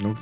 Não, 0.00 0.16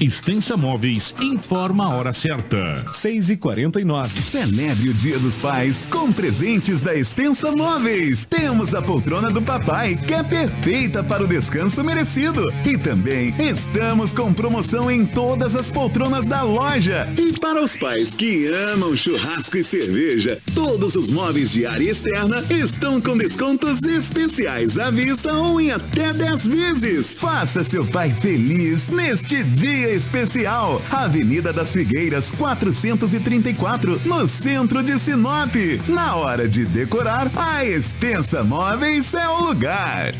Extensa 0.00 0.56
Móveis 0.56 1.14
informa 1.20 1.84
a 1.84 1.88
hora 1.90 2.12
certa. 2.12 2.84
6 2.90 3.30
e 3.30 3.36
49 3.36 4.20
Celebre 4.20 4.88
o 4.88 4.94
Dia 4.94 5.18
dos 5.18 5.36
Pais 5.36 5.86
com 5.86 6.12
presentes 6.12 6.80
da 6.80 6.94
Extensa 6.94 7.52
Móveis. 7.52 8.24
Temos 8.24 8.74
a 8.74 8.82
poltrona 8.82 9.30
do 9.30 9.40
papai, 9.40 9.94
que 9.94 10.12
é 10.12 10.22
perfeita 10.22 11.04
para 11.04 11.22
o 11.22 11.28
descanso 11.28 11.82
merecido. 11.84 12.52
E 12.64 12.76
também 12.76 13.34
estamos 13.38 14.12
com 14.12 14.32
promoção 14.32 14.90
em 14.90 15.06
todas 15.06 15.54
as 15.54 15.70
poltronas 15.70 16.26
da 16.26 16.42
loja. 16.42 17.08
E 17.16 17.38
para 17.38 17.62
os 17.62 17.76
pais 17.76 18.14
que 18.14 18.48
amam 18.48 18.96
churrasco 18.96 19.56
e 19.56 19.64
cerveja, 19.64 20.40
todos 20.54 20.96
os 20.96 21.08
móveis 21.08 21.52
de 21.52 21.66
área 21.66 21.90
externa 21.90 22.44
estão 22.50 23.00
com 23.00 23.16
descontos 23.16 23.82
especiais 23.82 24.76
à 24.76 24.90
vista 24.90 25.32
ou 25.32 25.60
em 25.60 25.70
até 25.70 26.12
10 26.12 26.46
vezes. 26.46 27.14
Faça 27.14 27.62
seu 27.62 27.86
pai 27.86 28.10
feliz 28.10 28.88
neste 28.88 29.44
dia 29.44 29.83
especial. 29.90 30.80
Avenida 30.90 31.52
das 31.52 31.72
Figueiras, 31.72 32.30
434, 32.32 34.00
no 34.04 34.26
centro 34.26 34.82
de 34.82 34.98
Sinop. 34.98 35.54
Na 35.88 36.16
hora 36.16 36.48
de 36.48 36.64
decorar, 36.64 37.30
a 37.36 37.64
Extensa 37.64 38.42
Móveis 38.42 39.12
é 39.14 39.28
o 39.28 39.44
lugar. 39.44 40.14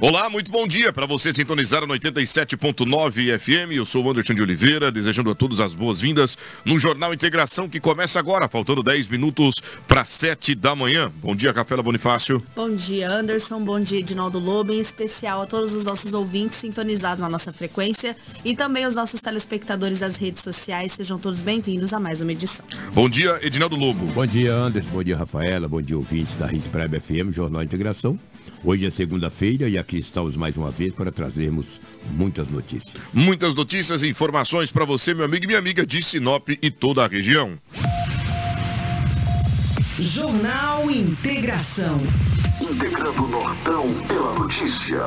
Olá, 0.00 0.30
muito 0.30 0.52
bom 0.52 0.64
dia 0.64 0.92
para 0.92 1.06
você 1.06 1.32
sintonizar 1.32 1.84
no 1.84 1.92
87.9 1.92 3.36
FM. 3.36 3.72
Eu 3.72 3.84
sou 3.84 4.04
o 4.04 4.08
Anderson 4.08 4.32
de 4.32 4.40
Oliveira, 4.40 4.92
desejando 4.92 5.28
a 5.28 5.34
todos 5.34 5.60
as 5.60 5.74
boas-vindas 5.74 6.38
no 6.64 6.78
Jornal 6.78 7.12
Integração 7.12 7.68
que 7.68 7.80
começa 7.80 8.16
agora, 8.16 8.48
faltando 8.48 8.80
10 8.80 9.08
minutos 9.08 9.56
para 9.88 10.04
7 10.04 10.54
da 10.54 10.76
manhã. 10.76 11.10
Bom 11.20 11.34
dia, 11.34 11.52
Cafela 11.52 11.82
Bonifácio. 11.82 12.40
Bom 12.54 12.72
dia, 12.72 13.10
Anderson. 13.10 13.60
Bom 13.60 13.80
dia, 13.80 13.98
Edinaldo 13.98 14.38
Lobo. 14.38 14.72
Em 14.72 14.78
especial 14.78 15.42
a 15.42 15.46
todos 15.46 15.74
os 15.74 15.82
nossos 15.82 16.12
ouvintes 16.12 16.58
sintonizados 16.58 17.20
na 17.20 17.28
nossa 17.28 17.52
frequência 17.52 18.16
e 18.44 18.54
também 18.54 18.86
os 18.86 18.94
nossos 18.94 19.20
telespectadores 19.20 19.98
das 19.98 20.16
redes 20.16 20.44
sociais. 20.44 20.92
Sejam 20.92 21.18
todos 21.18 21.42
bem-vindos 21.42 21.92
a 21.92 21.98
mais 21.98 22.22
uma 22.22 22.30
edição. 22.30 22.64
Bom 22.94 23.08
dia, 23.08 23.40
Edinaldo 23.42 23.74
Lobo. 23.74 24.06
Bom 24.12 24.26
dia, 24.26 24.54
Anderson. 24.54 24.90
Bom 24.90 25.02
dia, 25.02 25.16
Rafaela. 25.16 25.66
Bom 25.66 25.82
dia, 25.82 25.98
ouvintes 25.98 26.36
da 26.36 26.46
Rede 26.46 26.68
Prime 26.68 27.00
FM, 27.00 27.34
Jornal 27.34 27.64
Integração. 27.64 28.16
Hoje 28.64 28.86
é 28.86 28.90
segunda-feira 28.90 29.68
e 29.68 29.78
aqui 29.78 29.98
estamos 29.98 30.36
mais 30.36 30.56
uma 30.56 30.70
vez 30.70 30.92
para 30.92 31.10
trazermos 31.12 31.80
muitas 32.12 32.48
notícias. 32.48 32.94
Muitas 33.12 33.54
notícias 33.54 34.02
e 34.02 34.08
informações 34.08 34.70
para 34.70 34.84
você, 34.84 35.14
meu 35.14 35.24
amigo 35.24 35.44
e 35.44 35.46
minha 35.46 35.58
amiga 35.58 35.86
de 35.86 36.02
Sinop 36.02 36.48
e 36.48 36.70
toda 36.70 37.04
a 37.04 37.08
região. 37.08 37.58
Jornal 39.98 40.90
Integração. 40.90 42.00
Integrando 42.60 43.24
o 43.24 43.28
Nortão 43.28 43.86
pela 44.06 44.34
notícia. 44.38 45.06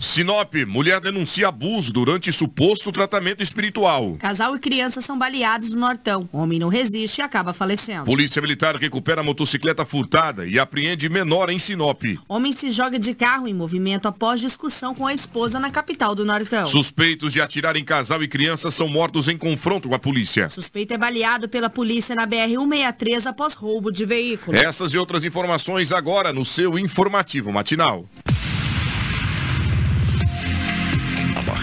Sinop, 0.00 0.54
mulher 0.66 1.00
denuncia 1.00 1.48
abuso 1.48 1.92
durante 1.92 2.30
suposto 2.30 2.92
tratamento 2.92 3.42
espiritual. 3.42 4.16
Casal 4.18 4.54
e 4.54 4.58
criança 4.60 5.00
são 5.00 5.18
baleados 5.18 5.70
no 5.70 5.80
Nortão. 5.80 6.28
Homem 6.32 6.58
não 6.58 6.68
resiste 6.68 7.20
e 7.20 7.22
acaba 7.22 7.52
falecendo. 7.52 8.04
Polícia 8.04 8.40
Militar 8.40 8.76
recupera 8.76 9.24
motocicleta 9.24 9.84
furtada 9.84 10.46
e 10.46 10.58
apreende 10.58 11.08
menor 11.08 11.50
em 11.50 11.58
Sinop. 11.58 12.02
Homem 12.28 12.52
se 12.52 12.70
joga 12.70 12.98
de 12.98 13.12
carro 13.12 13.48
em 13.48 13.54
movimento 13.54 14.06
após 14.06 14.40
discussão 14.40 14.94
com 14.94 15.06
a 15.06 15.12
esposa 15.12 15.58
na 15.58 15.70
capital 15.70 16.14
do 16.14 16.24
Nortão. 16.24 16.66
Suspeitos 16.68 17.32
de 17.32 17.40
atirar 17.40 17.76
em 17.76 17.84
casal 17.84 18.22
e 18.22 18.28
criança 18.28 18.70
são 18.70 18.88
mortos 18.88 19.28
em 19.28 19.36
confronto 19.36 19.88
com 19.88 19.94
a 19.96 19.98
polícia. 19.98 20.48
Suspeito 20.48 20.94
é 20.94 20.98
baleado 20.98 21.48
pela 21.48 21.68
polícia 21.68 22.14
na 22.14 22.26
BR-163 22.26 23.26
após 23.26 23.54
roubo 23.54 23.90
de 23.90 24.04
veículo. 24.04 24.56
Essas 24.56 24.94
e 24.94 24.98
outras 24.98 25.24
informações 25.24 25.90
agora 25.90 26.32
no 26.32 26.44
seu 26.44 26.78
informativo 26.78 27.52
matinal. 27.52 28.06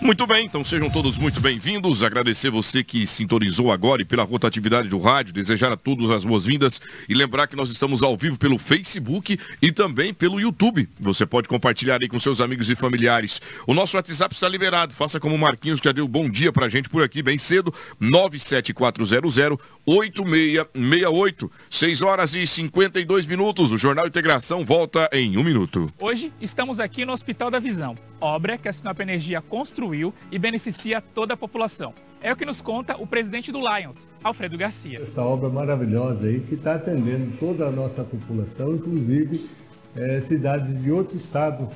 Muito 0.00 0.26
bem, 0.26 0.44
então 0.44 0.64
sejam 0.64 0.90
todos 0.90 1.16
muito 1.18 1.40
bem-vindos. 1.40 2.02
Agradecer 2.02 2.50
você 2.50 2.84
que 2.84 3.06
sintonizou 3.06 3.72
agora 3.72 4.02
e 4.02 4.04
pela 4.04 4.22
rotatividade 4.22 4.88
do 4.88 4.98
rádio, 4.98 5.32
desejar 5.32 5.72
a 5.72 5.76
todos 5.76 6.10
as 6.10 6.24
boas-vindas 6.24 6.80
e 7.08 7.14
lembrar 7.14 7.46
que 7.46 7.56
nós 7.56 7.70
estamos 7.70 8.02
ao 8.02 8.16
vivo 8.16 8.38
pelo 8.38 8.58
Facebook 8.58 9.38
e 9.60 9.72
também 9.72 10.12
pelo 10.14 10.38
YouTube. 10.38 10.88
Você 11.00 11.24
pode 11.26 11.48
compartilhar 11.48 12.00
aí 12.00 12.08
com 12.08 12.20
seus 12.20 12.40
amigos 12.40 12.68
e 12.70 12.76
familiares. 12.76 13.40
O 13.66 13.74
nosso 13.74 13.96
WhatsApp 13.96 14.34
está 14.34 14.48
liberado. 14.48 14.94
Faça 14.94 15.18
como 15.18 15.34
o 15.34 15.38
Marquinhos 15.38 15.80
que 15.80 15.88
já 15.88 15.92
deu 15.92 16.06
bom 16.06 16.28
dia 16.28 16.52
pra 16.52 16.68
gente 16.68 16.88
por 16.88 17.02
aqui 17.02 17.22
bem 17.22 17.38
cedo. 17.38 17.74
97400 17.98 19.58
8668. 19.86 21.50
6 21.70 22.02
horas 22.02 22.34
e 22.34 22.46
52 22.46 23.26
minutos. 23.26 23.72
O 23.72 23.78
Jornal 23.78 24.06
Integração 24.06 24.64
volta 24.64 25.08
em 25.12 25.36
um 25.36 25.42
minuto. 25.42 25.90
Hoje 25.98 26.32
estamos 26.40 26.78
aqui 26.78 27.04
no 27.04 27.12
Hospital 27.12 27.50
da 27.50 27.58
Visão, 27.58 27.96
obra 28.20 28.58
que 28.58 28.68
a 28.68 28.72
Sinop 28.72 29.00
Energia 29.00 29.40
construiu 29.40 30.12
e 30.30 30.38
beneficia 30.38 31.00
toda 31.00 31.34
a 31.34 31.36
população. 31.36 31.94
É 32.20 32.32
o 32.32 32.36
que 32.36 32.46
nos 32.46 32.60
conta 32.60 32.96
o 32.96 33.06
presidente 33.06 33.52
do 33.52 33.58
Lions, 33.58 33.98
Alfredo 34.24 34.56
Garcia. 34.56 35.00
Essa 35.00 35.22
obra 35.22 35.48
maravilhosa 35.48 36.26
aí 36.26 36.40
que 36.40 36.54
está 36.54 36.74
atendendo 36.74 37.36
toda 37.38 37.66
a 37.66 37.70
nossa 37.70 38.02
população, 38.02 38.74
inclusive 38.74 39.48
eh, 39.94 40.22
cidades 40.26 40.82
de 40.82 40.90
outro 40.90 41.16
estado, 41.16 41.68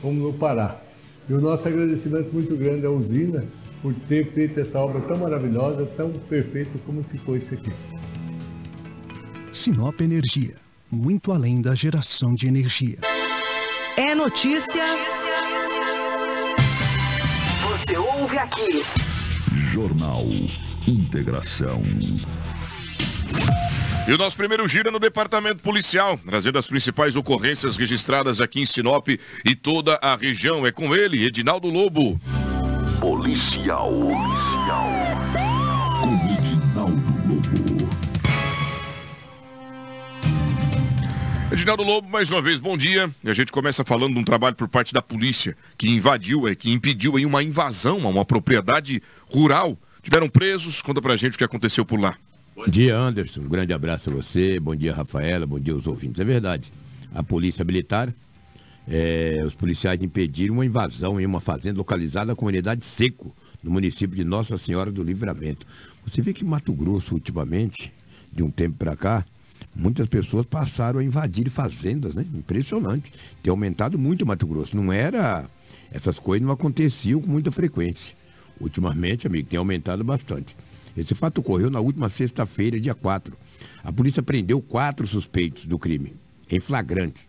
como 0.00 0.28
no 0.28 0.32
Pará. 0.32 0.76
E 1.28 1.32
o 1.32 1.40
nosso 1.40 1.68
agradecimento 1.68 2.32
muito 2.32 2.56
grande 2.56 2.86
à 2.86 2.90
usina 2.90 3.44
por 3.82 3.94
ter 4.08 4.32
feito 4.32 4.58
essa 4.60 4.78
obra 4.78 5.00
tão 5.02 5.18
maravilhosa, 5.18 5.86
tão 5.96 6.10
perfeita 6.10 6.72
como 6.84 7.02
ficou 7.04 7.36
isso 7.36 7.54
aqui. 7.54 7.72
Sinop 9.52 10.00
Energia, 10.00 10.56
muito 10.90 11.32
além 11.32 11.60
da 11.60 11.74
geração 11.74 12.34
de 12.34 12.46
energia. 12.46 12.98
É 13.96 14.14
notícia. 14.14 14.84
Você 14.86 15.39
ouve 18.30 18.38
aqui. 18.38 18.84
Jornal 19.72 20.24
Integração. 20.86 21.82
E 24.06 24.12
o 24.12 24.18
nosso 24.18 24.36
primeiro 24.36 24.66
giro 24.68 24.88
é 24.88 24.92
no 24.92 24.98
departamento 24.98 25.62
policial, 25.62 26.18
trazendo 26.18 26.58
as 26.58 26.66
principais 26.66 27.16
ocorrências 27.16 27.76
registradas 27.76 28.40
aqui 28.40 28.60
em 28.60 28.66
Sinop 28.66 29.08
e 29.08 29.54
toda 29.54 29.98
a 30.02 30.16
região. 30.16 30.66
É 30.66 30.72
com 30.72 30.94
ele, 30.94 31.24
Edinaldo 31.24 31.68
Lobo. 31.68 32.18
Policial. 33.00 33.90
Policial. 33.90 35.09
Edinaldo 41.52 41.82
Lobo, 41.82 42.08
mais 42.08 42.30
uma 42.30 42.40
vez, 42.40 42.60
bom 42.60 42.76
dia. 42.76 43.10
E 43.24 43.28
a 43.28 43.34
gente 43.34 43.50
começa 43.50 43.84
falando 43.84 44.14
de 44.14 44.20
um 44.20 44.24
trabalho 44.24 44.54
por 44.54 44.68
parte 44.68 44.94
da 44.94 45.02
polícia 45.02 45.56
que 45.76 45.88
invadiu, 45.88 46.46
é, 46.46 46.54
que 46.54 46.70
impediu 46.70 47.16
aí 47.16 47.26
uma 47.26 47.42
invasão 47.42 48.06
a 48.06 48.08
uma 48.08 48.24
propriedade 48.24 49.02
rural. 49.28 49.76
Tiveram 50.02 50.28
presos, 50.28 50.80
conta 50.80 51.02
pra 51.02 51.16
gente 51.16 51.34
o 51.34 51.38
que 51.38 51.44
aconteceu 51.44 51.84
por 51.84 52.00
lá. 52.00 52.16
Bom 52.54 52.64
dia, 52.68 52.96
Anderson. 52.96 53.40
Um 53.40 53.48
grande 53.48 53.72
abraço 53.72 54.10
a 54.10 54.12
você. 54.12 54.60
Bom 54.60 54.76
dia, 54.76 54.94
Rafaela. 54.94 55.44
Bom 55.44 55.58
dia 55.58 55.74
aos 55.74 55.86
ouvintes. 55.86 56.20
É 56.20 56.24
verdade. 56.24 56.72
A 57.12 57.22
Polícia 57.22 57.64
Militar 57.64 58.12
é, 58.88 59.40
os 59.44 59.54
policiais 59.54 60.02
impediram 60.02 60.54
uma 60.54 60.66
invasão 60.66 61.20
em 61.20 61.26
uma 61.26 61.40
fazenda 61.40 61.78
localizada 61.78 62.26
na 62.26 62.34
comunidade 62.34 62.84
Seco, 62.84 63.34
no 63.62 63.70
município 63.70 64.16
de 64.16 64.24
Nossa 64.24 64.56
Senhora 64.56 64.90
do 64.90 65.02
Livramento. 65.02 65.66
Você 66.04 66.20
vê 66.20 66.32
que 66.32 66.44
Mato 66.44 66.72
Grosso, 66.72 67.14
ultimamente, 67.14 67.92
de 68.32 68.42
um 68.42 68.50
tempo 68.50 68.76
para 68.76 68.96
cá, 68.96 69.24
muitas 69.74 70.08
pessoas 70.08 70.46
passaram 70.46 71.00
a 71.00 71.04
invadir 71.04 71.48
fazendas, 71.50 72.14
né? 72.14 72.26
Impressionante. 72.34 73.12
Tem 73.42 73.50
aumentado 73.50 73.98
muito 73.98 74.26
Mato 74.26 74.46
Grosso. 74.46 74.76
Não 74.76 74.92
era. 74.92 75.48
Essas 75.92 76.18
coisas 76.18 76.46
não 76.46 76.52
aconteciam 76.52 77.20
com 77.20 77.28
muita 77.28 77.50
frequência. 77.50 78.16
Ultimamente, 78.60 79.26
amigo, 79.26 79.48
tem 79.48 79.58
aumentado 79.58 80.04
bastante. 80.04 80.56
Esse 80.96 81.14
fato 81.14 81.38
ocorreu 81.38 81.70
na 81.70 81.80
última 81.80 82.08
sexta-feira, 82.08 82.78
dia 82.78 82.94
4. 82.94 83.36
A 83.82 83.92
polícia 83.92 84.22
prendeu 84.22 84.60
quatro 84.60 85.06
suspeitos 85.06 85.66
do 85.66 85.78
crime, 85.78 86.12
em 86.50 86.60
flagrantes. 86.60 87.28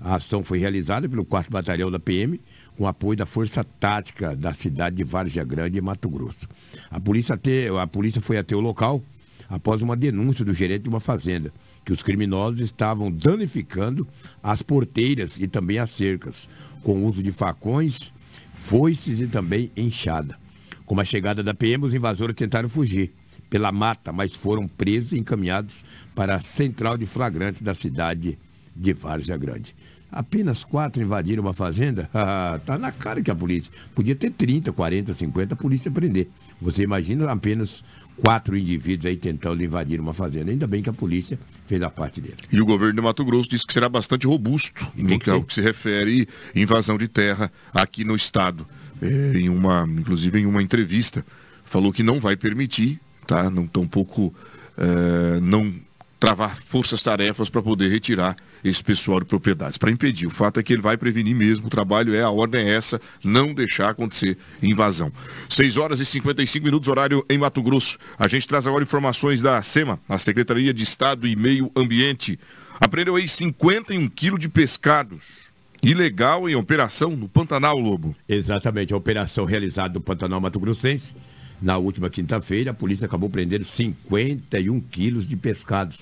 A 0.00 0.16
ação 0.16 0.42
foi 0.42 0.58
realizada 0.58 1.08
pelo 1.08 1.24
4 1.24 1.50
Batalhão 1.50 1.90
da 1.90 1.98
PM, 1.98 2.40
com 2.76 2.86
apoio 2.86 3.16
da 3.16 3.26
Força 3.26 3.62
Tática 3.62 4.34
da 4.34 4.52
cidade 4.52 4.96
de 4.96 5.04
Várzea 5.04 5.44
Grande, 5.44 5.78
em 5.78 5.82
Mato 5.82 6.08
Grosso. 6.08 6.48
A 6.90 6.98
polícia, 6.98 7.36
te, 7.36 7.68
a 7.78 7.86
polícia 7.86 8.20
foi 8.20 8.38
até 8.38 8.56
o 8.56 8.60
local 8.60 9.02
após 9.48 9.82
uma 9.82 9.96
denúncia 9.96 10.44
do 10.44 10.54
gerente 10.54 10.84
de 10.84 10.88
uma 10.88 11.00
fazenda, 11.00 11.52
que 11.90 11.94
os 11.94 12.04
criminosos 12.04 12.60
estavam 12.60 13.10
danificando 13.10 14.06
as 14.40 14.62
porteiras 14.62 15.36
e 15.40 15.48
também 15.48 15.80
as 15.80 15.90
cercas, 15.90 16.48
com 16.84 17.04
uso 17.04 17.20
de 17.20 17.32
facões, 17.32 18.12
foices 18.54 19.18
e 19.18 19.26
também 19.26 19.72
enxada. 19.76 20.38
Com 20.86 21.00
a 21.00 21.04
chegada 21.04 21.42
da 21.42 21.52
PM, 21.52 21.84
os 21.84 21.92
invasores 21.92 22.36
tentaram 22.36 22.68
fugir 22.68 23.10
pela 23.50 23.72
mata, 23.72 24.12
mas 24.12 24.36
foram 24.36 24.68
presos 24.68 25.10
e 25.10 25.18
encaminhados 25.18 25.84
para 26.14 26.36
a 26.36 26.40
central 26.40 26.96
de 26.96 27.06
flagrante 27.06 27.64
da 27.64 27.74
cidade 27.74 28.38
de 28.76 28.92
Várzea 28.92 29.36
Grande. 29.36 29.74
Apenas 30.12 30.62
quatro 30.62 31.02
invadiram 31.02 31.42
uma 31.42 31.54
fazenda? 31.54 32.08
Ah, 32.14 32.60
tá 32.64 32.78
na 32.78 32.92
cara 32.92 33.20
que 33.20 33.32
a 33.32 33.34
polícia. 33.34 33.72
Podia 33.96 34.14
ter 34.14 34.30
30, 34.30 34.72
40, 34.72 35.12
50, 35.12 35.54
a 35.54 35.56
polícia 35.56 35.90
prender. 35.90 36.28
Você 36.62 36.82
imagina 36.82 37.28
apenas 37.32 37.82
quatro 38.20 38.56
indivíduos 38.56 39.06
aí 39.06 39.16
tentando 39.16 39.62
invadir 39.62 40.00
uma 40.00 40.12
fazenda. 40.12 40.50
Ainda 40.50 40.66
bem 40.66 40.82
que 40.82 40.90
a 40.90 40.92
polícia 40.92 41.38
fez 41.66 41.82
a 41.82 41.90
parte 41.90 42.20
dele. 42.20 42.36
E 42.50 42.60
o 42.60 42.66
governo 42.66 42.94
de 42.94 43.00
Mato 43.00 43.24
Grosso 43.24 43.48
disse 43.48 43.66
que 43.66 43.72
será 43.72 43.88
bastante 43.88 44.26
robusto 44.26 44.86
no 44.96 45.18
que, 45.18 45.30
que, 45.30 45.40
que 45.42 45.54
se 45.54 45.60
refere 45.60 46.28
invasão 46.54 46.98
de 46.98 47.08
terra 47.08 47.50
aqui 47.72 48.04
no 48.04 48.14
estado 48.14 48.66
é, 49.02 49.38
em 49.38 49.48
uma, 49.48 49.86
inclusive 49.88 50.38
em 50.38 50.46
uma 50.46 50.62
entrevista, 50.62 51.24
falou 51.64 51.92
que 51.92 52.02
não 52.02 52.20
vai 52.20 52.36
permitir, 52.36 53.00
tá? 53.26 53.48
Não 53.48 53.66
tampouco 53.66 54.34
é, 54.76 55.40
não 55.40 55.72
travar 56.20 56.54
forças-tarefas 56.54 57.48
para 57.48 57.62
poder 57.62 57.88
retirar 57.88 58.36
esse 58.62 58.84
pessoal 58.84 59.20
de 59.20 59.26
propriedades, 59.26 59.78
para 59.78 59.90
impedir. 59.90 60.26
O 60.26 60.30
fato 60.30 60.60
é 60.60 60.62
que 60.62 60.70
ele 60.70 60.82
vai 60.82 60.98
prevenir 60.98 61.34
mesmo, 61.34 61.66
o 61.66 61.70
trabalho 61.70 62.14
é, 62.14 62.22
a 62.22 62.28
ordem 62.28 62.68
é 62.68 62.74
essa, 62.74 63.00
não 63.24 63.54
deixar 63.54 63.88
acontecer 63.88 64.36
invasão. 64.62 65.10
6 65.48 65.78
horas 65.78 65.98
e 65.98 66.04
55 66.04 66.62
minutos, 66.62 66.88
horário 66.88 67.24
em 67.28 67.38
Mato 67.38 67.62
Grosso. 67.62 67.98
A 68.18 68.28
gente 68.28 68.46
traz 68.46 68.66
agora 68.66 68.84
informações 68.84 69.40
da 69.40 69.62
SEMA, 69.62 69.98
a 70.06 70.18
Secretaria 70.18 70.74
de 70.74 70.82
Estado 70.82 71.26
e 71.26 71.34
Meio 71.34 71.72
Ambiente. 71.74 72.38
Apreendeu 72.78 73.16
aí 73.16 73.26
51 73.26 74.06
quilos 74.10 74.38
de 74.38 74.48
pescados 74.48 75.50
ilegal 75.82 76.46
em 76.46 76.54
operação 76.54 77.16
no 77.16 77.28
Pantanal 77.28 77.78
Lobo. 77.78 78.14
Exatamente, 78.28 78.92
a 78.92 78.96
operação 78.96 79.46
realizada 79.46 79.94
no 79.94 80.00
Pantanal 80.00 80.38
Mato 80.38 80.60
Grossense. 80.60 81.14
Na 81.60 81.76
última 81.76 82.08
quinta-feira, 82.08 82.70
a 82.70 82.74
polícia 82.74 83.04
acabou 83.04 83.28
prendendo 83.28 83.64
51 83.64 84.80
quilos 84.80 85.26
de 85.26 85.36
pescados, 85.36 85.98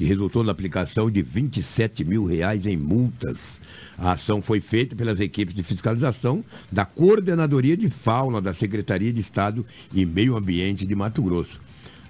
que 0.00 0.04
resultou 0.06 0.42
na 0.42 0.50
aplicação 0.50 1.10
de 1.10 1.20
27 1.20 2.06
mil 2.06 2.24
reais 2.24 2.66
em 2.66 2.74
multas. 2.74 3.60
A 3.98 4.12
ação 4.12 4.40
foi 4.40 4.58
feita 4.58 4.96
pelas 4.96 5.20
equipes 5.20 5.54
de 5.54 5.62
fiscalização 5.62 6.42
da 6.72 6.86
Coordenadoria 6.86 7.76
de 7.76 7.90
Fauna 7.90 8.40
da 8.40 8.54
Secretaria 8.54 9.12
de 9.12 9.20
Estado 9.20 9.66
e 9.92 10.06
Meio 10.06 10.38
Ambiente 10.38 10.86
de 10.86 10.94
Mato 10.94 11.20
Grosso. 11.20 11.60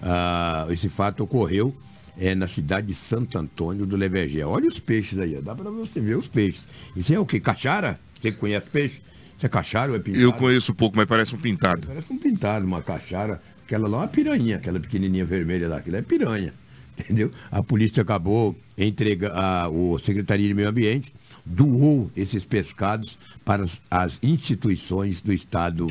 Ah, 0.01 0.69
esse 0.71 0.89
fato 0.89 1.25
ocorreu 1.25 1.77
é, 2.17 2.33
na 2.33 2.47
cidade 2.47 2.87
de 2.87 2.95
Santo 2.95 3.37
Antônio 3.37 3.85
do 3.85 3.97
Levergé. 3.97 4.47
Olha 4.47 4.69
os 4.69 4.79
peixes 4.79 5.19
aí, 5.19 5.35
dá 5.43 5.53
para 5.53 5.69
você 5.69 5.99
ver 5.99 6.17
os 6.17 6.29
peixes. 6.29 6.69
Isso 6.95 7.13
é 7.13 7.19
o 7.19 7.27
que? 7.27 7.41
Cachara? 7.41 7.99
Você 8.15 8.31
conhece 8.31 8.71
peixe? 8.71 9.03
Isso 9.37 9.47
é 9.47 9.49
cachara 9.49 9.91
ou 9.91 9.97
é 9.97 9.99
pintado? 9.99 10.23
Eu 10.23 10.33
conheço 10.33 10.71
um 10.71 10.77
pouco, 10.77 10.97
mas 10.97 11.07
parece 11.07 11.35
um 11.35 11.39
pintado. 11.39 11.89
Parece 11.89 12.13
um 12.13 12.19
pintado, 12.19 12.65
uma 12.65 12.83
cachara. 12.83 13.43
Aquela 13.65 13.89
lá 13.89 13.97
é 13.97 14.01
uma 14.03 14.09
piranha, 14.09 14.57
aquela 14.59 14.79
pequenininha 14.79 15.25
vermelha 15.25 15.69
lá, 15.69 15.79
aquela 15.79 15.97
é 15.97 16.03
piranha. 16.03 16.55
Entendeu? 17.01 17.31
A 17.51 17.63
polícia 17.63 18.03
acabou 18.03 18.57
entregando, 18.77 19.35
o 19.71 19.99
Secretaria 19.99 20.47
de 20.47 20.55
Meio 20.55 20.69
Ambiente 20.69 21.13
doou 21.45 22.11
esses 22.17 22.45
pescados 22.45 23.19
para 23.45 23.63
as, 23.65 23.83
as 23.91 24.19
instituições 24.23 25.21
do 25.21 25.33
Estado 25.33 25.87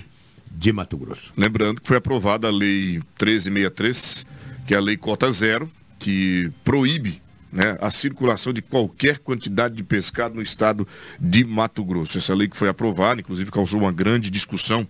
de 0.51 0.71
Mato 0.71 0.97
Grosso. 0.97 1.33
Lembrando 1.35 1.81
que 1.81 1.87
foi 1.87 1.97
aprovada 1.97 2.47
a 2.47 2.51
Lei 2.51 2.99
1363, 3.19 4.25
que 4.65 4.73
é 4.73 4.77
a 4.77 4.81
Lei 4.81 4.97
Cota 4.97 5.29
Zero, 5.31 5.69
que 5.97 6.51
proíbe 6.63 7.21
né, 7.51 7.77
a 7.81 7.91
circulação 7.91 8.53
de 8.53 8.61
qualquer 8.61 9.19
quantidade 9.19 9.75
de 9.75 9.83
pescado 9.83 10.35
no 10.35 10.41
estado 10.41 10.87
de 11.19 11.43
Mato 11.43 11.83
Grosso. 11.83 12.17
Essa 12.17 12.33
lei 12.33 12.47
que 12.47 12.57
foi 12.57 12.69
aprovada, 12.69 13.19
inclusive 13.19 13.51
causou 13.51 13.81
uma 13.81 13.91
grande 13.91 14.29
discussão 14.29 14.87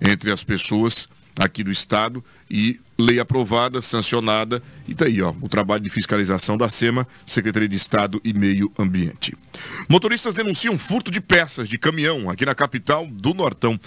entre 0.00 0.30
as 0.30 0.42
pessoas 0.42 1.08
aqui 1.38 1.64
do 1.64 1.70
estado 1.70 2.24
e 2.50 2.80
lei 2.98 3.18
aprovada, 3.18 3.82
sancionada 3.82 4.62
e 4.86 4.94
tá 4.94 5.06
aí, 5.06 5.20
ó, 5.20 5.34
o 5.40 5.48
trabalho 5.48 5.82
de 5.82 5.90
fiscalização 5.90 6.56
da 6.56 6.68
SEMA, 6.68 7.06
Secretaria 7.26 7.68
de 7.68 7.76
Estado 7.76 8.20
e 8.24 8.32
Meio 8.32 8.70
Ambiente. 8.78 9.36
Motoristas 9.88 10.34
denunciam 10.34 10.78
furto 10.78 11.10
de 11.10 11.20
peças 11.20 11.68
de 11.68 11.78
caminhão 11.78 12.30
aqui 12.30 12.46
na 12.46 12.54
capital 12.54 13.06
do 13.06 13.34
Nortão. 13.34 13.78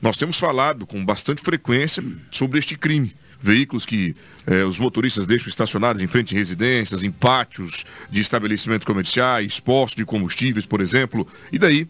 Nós 0.00 0.16
temos 0.16 0.38
falado 0.38 0.86
com 0.86 1.04
bastante 1.04 1.42
frequência 1.42 2.02
sobre 2.30 2.58
este 2.58 2.76
crime 2.76 3.14
veículos 3.42 3.84
que 3.84 4.14
eh, 4.46 4.62
os 4.64 4.78
motoristas 4.78 5.26
deixam 5.26 5.48
estacionados 5.48 6.00
em 6.00 6.06
frente 6.06 6.32
a 6.32 6.38
residências, 6.38 7.02
em 7.02 7.10
pátios 7.10 7.84
de 8.08 8.20
estabelecimentos 8.20 8.86
comerciais, 8.86 9.58
postos 9.58 9.96
de 9.96 10.04
combustíveis, 10.04 10.64
por 10.64 10.80
exemplo. 10.80 11.26
E 11.50 11.58
daí 11.58 11.88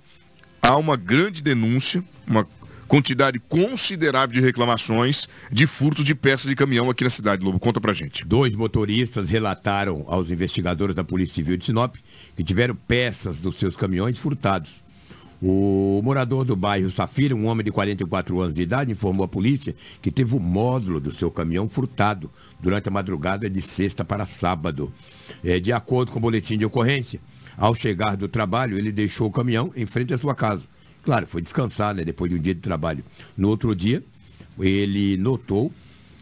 há 0.62 0.76
uma 0.76 0.96
grande 0.96 1.42
denúncia, 1.42 2.02
uma 2.26 2.48
quantidade 2.92 3.38
considerável 3.38 4.34
de 4.34 4.42
reclamações 4.42 5.26
de 5.50 5.66
furtos 5.66 6.04
de 6.04 6.14
peças 6.14 6.46
de 6.46 6.54
caminhão 6.54 6.90
aqui 6.90 7.02
na 7.02 7.08
cidade. 7.08 7.42
Lobo, 7.42 7.58
conta 7.58 7.80
pra 7.80 7.94
gente. 7.94 8.22
Dois 8.22 8.54
motoristas 8.54 9.30
relataram 9.30 10.04
aos 10.08 10.30
investigadores 10.30 10.94
da 10.94 11.02
Polícia 11.02 11.36
Civil 11.36 11.56
de 11.56 11.64
Sinop 11.64 11.96
que 12.36 12.44
tiveram 12.44 12.74
peças 12.74 13.40
dos 13.40 13.54
seus 13.54 13.78
caminhões 13.78 14.18
furtados. 14.18 14.82
O 15.40 16.02
morador 16.04 16.44
do 16.44 16.54
bairro 16.54 16.90
Safira, 16.90 17.34
um 17.34 17.46
homem 17.46 17.64
de 17.64 17.72
44 17.72 18.38
anos 18.38 18.56
de 18.56 18.60
idade, 18.60 18.92
informou 18.92 19.24
à 19.24 19.28
polícia 19.28 19.74
que 20.02 20.10
teve 20.10 20.36
o 20.36 20.38
módulo 20.38 21.00
do 21.00 21.14
seu 21.14 21.30
caminhão 21.30 21.70
furtado 21.70 22.30
durante 22.60 22.90
a 22.90 22.92
madrugada 22.92 23.48
de 23.48 23.62
sexta 23.62 24.04
para 24.04 24.26
sábado. 24.26 24.92
É, 25.42 25.58
de 25.58 25.72
acordo 25.72 26.12
com 26.12 26.18
o 26.18 26.22
boletim 26.22 26.58
de 26.58 26.66
ocorrência, 26.66 27.22
ao 27.56 27.74
chegar 27.74 28.18
do 28.18 28.28
trabalho, 28.28 28.76
ele 28.76 28.92
deixou 28.92 29.28
o 29.28 29.32
caminhão 29.32 29.72
em 29.74 29.86
frente 29.86 30.12
à 30.12 30.18
sua 30.18 30.34
casa. 30.34 30.68
Claro, 31.02 31.26
foi 31.26 31.42
descansar, 31.42 31.94
né, 31.94 32.04
depois 32.04 32.30
de 32.30 32.36
um 32.36 32.40
dia 32.40 32.54
de 32.54 32.60
trabalho. 32.60 33.04
No 33.36 33.48
outro 33.48 33.74
dia, 33.74 34.02
ele 34.58 35.16
notou 35.16 35.72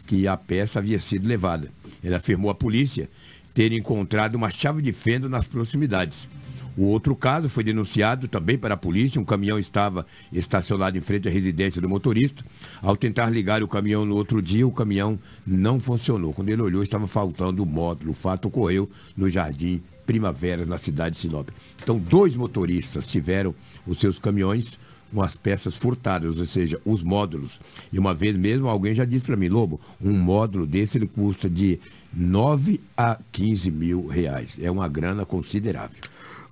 que 0.07 0.27
a 0.27 0.35
peça 0.35 0.79
havia 0.79 0.99
sido 0.99 1.27
levada. 1.27 1.69
Ele 2.03 2.15
afirmou 2.15 2.49
à 2.49 2.55
polícia 2.55 3.09
ter 3.53 3.71
encontrado 3.73 4.35
uma 4.35 4.49
chave 4.49 4.81
de 4.81 4.91
fenda 4.91 5.29
nas 5.29 5.47
proximidades. 5.47 6.29
O 6.77 6.85
outro 6.85 7.15
caso 7.15 7.49
foi 7.49 7.63
denunciado 7.63 8.27
também 8.27 8.57
para 8.57 8.75
a 8.75 8.77
polícia. 8.77 9.19
Um 9.19 9.25
caminhão 9.25 9.59
estava 9.59 10.05
estacionado 10.31 10.97
em 10.97 11.01
frente 11.01 11.27
à 11.27 11.31
residência 11.31 11.81
do 11.81 11.89
motorista. 11.89 12.45
Ao 12.81 12.95
tentar 12.95 13.29
ligar 13.29 13.61
o 13.61 13.67
caminhão 13.67 14.05
no 14.05 14.15
outro 14.15 14.41
dia, 14.41 14.65
o 14.65 14.71
caminhão 14.71 15.19
não 15.45 15.79
funcionou. 15.79 16.33
Quando 16.33 16.49
ele 16.49 16.61
olhou, 16.61 16.81
estava 16.81 17.07
faltando 17.07 17.61
o 17.61 17.65
módulo. 17.65 18.11
O 18.11 18.15
fato 18.15 18.47
ocorreu 18.47 18.89
no 19.17 19.29
Jardim 19.29 19.81
Primavera, 20.05 20.65
na 20.65 20.77
cidade 20.77 21.15
de 21.15 21.21
Sinop. 21.21 21.49
Então, 21.83 21.99
dois 21.99 22.35
motoristas 22.35 23.05
tiveram 23.05 23.53
os 23.87 23.99
seus 23.99 24.19
caminhões 24.19 24.77
com 25.13 25.21
as 25.21 25.35
peças 25.35 25.75
furtadas, 25.75 26.39
ou 26.39 26.45
seja, 26.45 26.79
os 26.85 27.03
módulos. 27.03 27.59
E 27.91 27.99
uma 27.99 28.13
vez 28.13 28.35
mesmo, 28.35 28.67
alguém 28.67 28.93
já 28.93 29.05
disse 29.05 29.25
para 29.25 29.35
mim, 29.35 29.49
Lobo, 29.49 29.79
um 30.01 30.13
módulo 30.13 30.65
desse 30.65 30.97
ele 30.97 31.07
custa 31.07 31.49
de 31.49 31.79
9 32.13 32.79
a 33.01 33.17
15 33.31 33.71
mil 33.71 34.07
reais. 34.07 34.59
É 34.61 34.69
uma 34.69 34.87
grana 34.87 35.25
considerável. 35.25 35.97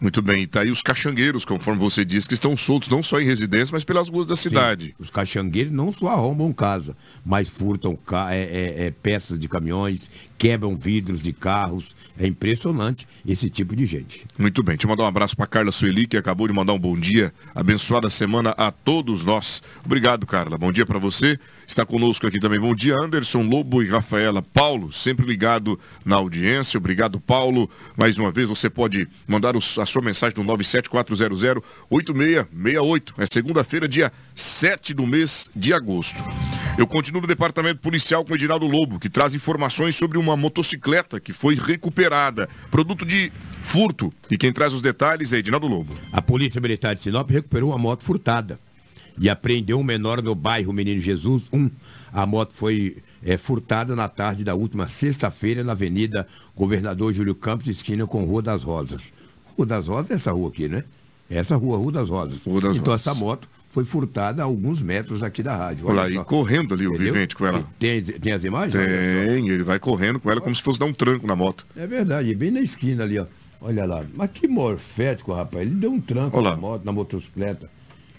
Muito 0.02 0.22
bem, 0.22 0.48
tá 0.48 0.62
aí 0.62 0.72
os 0.72 0.82
caxangueiros, 0.82 1.44
conforme 1.44 1.78
você 1.78 2.06
disse, 2.06 2.26
que 2.26 2.34
estão 2.34 2.56
soltos 2.56 2.88
não 2.88 3.04
só 3.04 3.20
em 3.20 3.26
residência, 3.26 3.74
mas 3.74 3.84
pelas 3.84 4.08
ruas 4.08 4.26
da 4.26 4.36
cidade. 4.36 4.88
Sim, 4.88 4.94
os 4.98 5.10
caxangueiros 5.10 5.74
não 5.74 5.92
só 5.92 6.08
arrombam 6.08 6.54
casa, 6.54 6.96
mas 7.26 7.50
furtam 7.50 7.98
ca 7.98 8.34
é, 8.34 8.44
é, 8.44 8.86
é, 8.86 8.92
peças 8.92 9.38
de 9.38 9.50
caminhões, 9.50 10.10
quebram 10.38 10.74
vidros 10.74 11.22
de 11.22 11.34
carros. 11.34 11.98
É 12.18 12.26
impressionante 12.28 13.08
esse 13.26 13.50
tipo 13.50 13.76
de 13.76 13.86
gente. 13.86 14.26
Muito 14.38 14.64
bem, 14.64 14.78
te 14.78 14.88
mandar 14.88 15.04
um 15.04 15.08
abraço 15.08 15.36
para 15.36 15.48
Carla 15.48 15.72
Sueli, 15.72 16.08
que 16.08 16.18
acabou 16.18 16.48
de 16.48 16.54
mandar 16.54 16.74
um 16.74 16.80
bom 16.80 16.98
dia, 16.98 17.34
abençoada 17.54 18.10
semana 18.10 18.52
a 18.58 18.72
todos 18.72 19.26
nós. 19.26 19.62
Obrigado, 19.86 20.26
Carla. 20.26 20.58
Bom 20.58 20.72
dia 20.72 20.86
para 20.86 21.00
você 21.00 21.38
está 21.72 21.86
conosco 21.86 22.26
aqui 22.26 22.40
também. 22.40 22.60
Bom 22.60 22.74
dia, 22.74 22.96
Anderson, 23.02 23.44
Lobo 23.44 23.84
e 23.84 23.88
Rafaela. 23.88 24.42
Paulo, 24.42 24.92
sempre 24.92 25.26
ligado 25.26 25.80
na 26.04 26.16
audiência. 26.16 26.39
Obrigado, 26.78 27.20
Paulo. 27.20 27.70
Mais 27.98 28.18
uma 28.18 28.32
vez, 28.32 28.50
você 28.50 28.70
pode 28.70 29.08
mandar 29.28 29.56
a 29.56 29.62
sua 29.62 30.02
mensagem 30.02 30.38
no 30.38 30.46
97400-8668. 30.58 33.14
É 33.18 33.26
segunda-feira, 33.26 33.88
dia 33.88 34.12
7 34.36 34.94
do 34.94 35.06
mês 35.06 35.50
de 35.56 35.74
agosto. 35.74 36.24
Eu 36.78 36.88
continuo 36.88 37.22
no 37.22 37.28
departamento 37.28 37.82
policial 37.82 38.24
com 38.24 38.34
o 38.34 38.36
Edinaldo 38.36 38.66
Lobo, 38.66 39.00
que 39.00 39.10
traz 39.10 39.34
informações 39.34 39.96
sobre 39.96 40.18
uma 40.18 40.38
motocicleta 40.38 41.20
que 41.20 41.34
foi 41.34 41.56
recuperada, 41.56 42.48
produto 42.72 43.06
de 43.06 43.32
furto. 43.62 44.14
E 44.32 44.38
quem 44.38 44.54
traz 44.54 44.74
os 44.74 44.82
detalhes 44.82 45.34
é 45.34 45.38
Edinaldo 45.38 45.68
Lobo. 45.68 45.94
A 46.12 46.22
Polícia 46.22 46.62
Militar 46.62 46.96
de 46.96 47.02
Sinop 47.02 47.30
recuperou 47.30 47.72
uma 47.72 47.78
moto 47.78 48.04
furtada 48.04 48.60
e 49.20 49.30
apreendeu 49.30 49.80
um 49.80 49.84
menor 49.84 50.22
no 50.22 50.34
bairro 50.34 50.72
Menino 50.72 51.02
Jesus 51.02 51.44
1. 51.52 51.70
A 52.14 52.26
moto 52.26 52.54
foi 52.54 52.98
é, 53.24 53.38
furtada 53.38 53.96
na 53.96 54.08
tarde 54.08 54.44
da 54.44 54.56
última 54.56 54.88
sexta-feira 54.88 55.64
na 55.64 55.74
Avenida 55.74 56.28
Governador 56.56 57.14
Júlio 57.14 57.36
Campos, 57.36 57.68
esquina 57.68 58.06
com 58.08 58.24
Rua 58.24 58.42
das 58.42 58.64
Rosas. 58.64 59.14
Rua 59.58 59.66
das 59.66 59.88
Rosas 59.88 60.12
é 60.12 60.14
essa 60.16 60.32
rua 60.32 60.50
aqui, 60.50 60.68
né? 60.68 60.84
Essa 61.30 61.56
rua, 61.56 61.78
Rua 61.78 61.92
das 61.92 62.10
Rosas. 62.10 62.46
Rua 62.46 62.62
das 62.62 62.78
então 62.78 62.94
Rosas. 62.94 63.08
essa 63.08 63.14
moto 63.14 63.48
foi 63.70 63.86
furtada 63.86 64.42
a 64.42 64.46
alguns 64.46 64.82
metros 64.82 65.22
aqui 65.22 65.44
da 65.44 65.56
rádio. 65.56 65.86
Olha 65.88 65.96
lá, 65.96 66.10
e 66.10 66.24
correndo 66.24 66.74
ali 66.74 66.88
o 66.88 66.96
Entendeu? 66.96 67.14
vivente 67.14 67.36
com 67.36 67.46
ela. 67.46 67.64
Tem, 67.78 68.02
tem 68.02 68.34
as 68.34 68.44
imagens? 68.44 68.74
Tem, 68.74 69.48
ele 69.48 69.64
vai 69.64 69.80
correndo 69.80 70.20
com 70.20 70.32
ela 70.32 70.42
como 70.42 70.56
se 70.56 70.64
fosse 70.64 70.80
dar 70.80 70.86
um 70.86 70.94
tranco 70.94 71.28
na 71.28 71.36
moto. 71.36 71.68
É 71.76 71.86
verdade, 71.86 72.34
bem 72.34 72.50
na 72.50 72.62
esquina 72.62 73.04
ali, 73.04 73.20
ó. 73.20 73.26
Olha 73.62 73.86
lá. 73.86 74.04
Mas 74.16 74.32
que 74.32 74.48
morfético, 74.48 75.34
rapaz. 75.34 75.68
Ele 75.68 75.76
deu 75.76 75.92
um 75.92 76.00
tranco 76.00 76.38
Olha 76.38 76.52
na 76.52 76.56
moto, 76.58 76.86
na 76.86 76.92
motocicleta. 76.92 77.70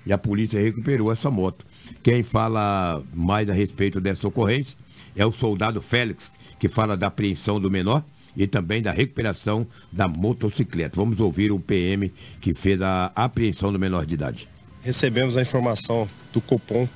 E 0.07 0.12
a 0.12 0.19
polícia 0.19 0.61
recuperou 0.61 1.11
essa 1.11 1.30
moto. 1.30 1.64
Quem 2.02 2.23
fala 2.23 3.02
mais 3.12 3.49
a 3.49 3.52
respeito 3.52 4.00
dessa 4.00 4.28
ocorrência 4.28 4.76
é 5.17 5.25
o 5.25 5.33
soldado 5.33 5.81
Félix, 5.81 6.33
que 6.59 6.69
fala 6.69 6.97
da 6.97 7.07
apreensão 7.07 7.61
do 7.61 7.71
menor 7.71 8.05
e 8.37 8.47
também 8.47 8.81
da 8.81 8.90
recuperação 8.90 9.67
da 9.90 10.07
motocicleta. 10.07 10.97
Vamos 10.97 11.21
ouvir 11.21 11.50
o 11.52 11.59
PM 11.59 12.12
que 12.40 12.55
fez 12.55 12.81
a 12.81 13.11
apreensão 13.14 13.73
do 13.73 13.79
menor 13.79 14.07
de 14.07 14.14
idade. 14.14 14.49
Recebemos 14.83 15.37
a 15.37 15.43
informação 15.43 16.09
do 16.33 16.40
Copom, 16.40 16.88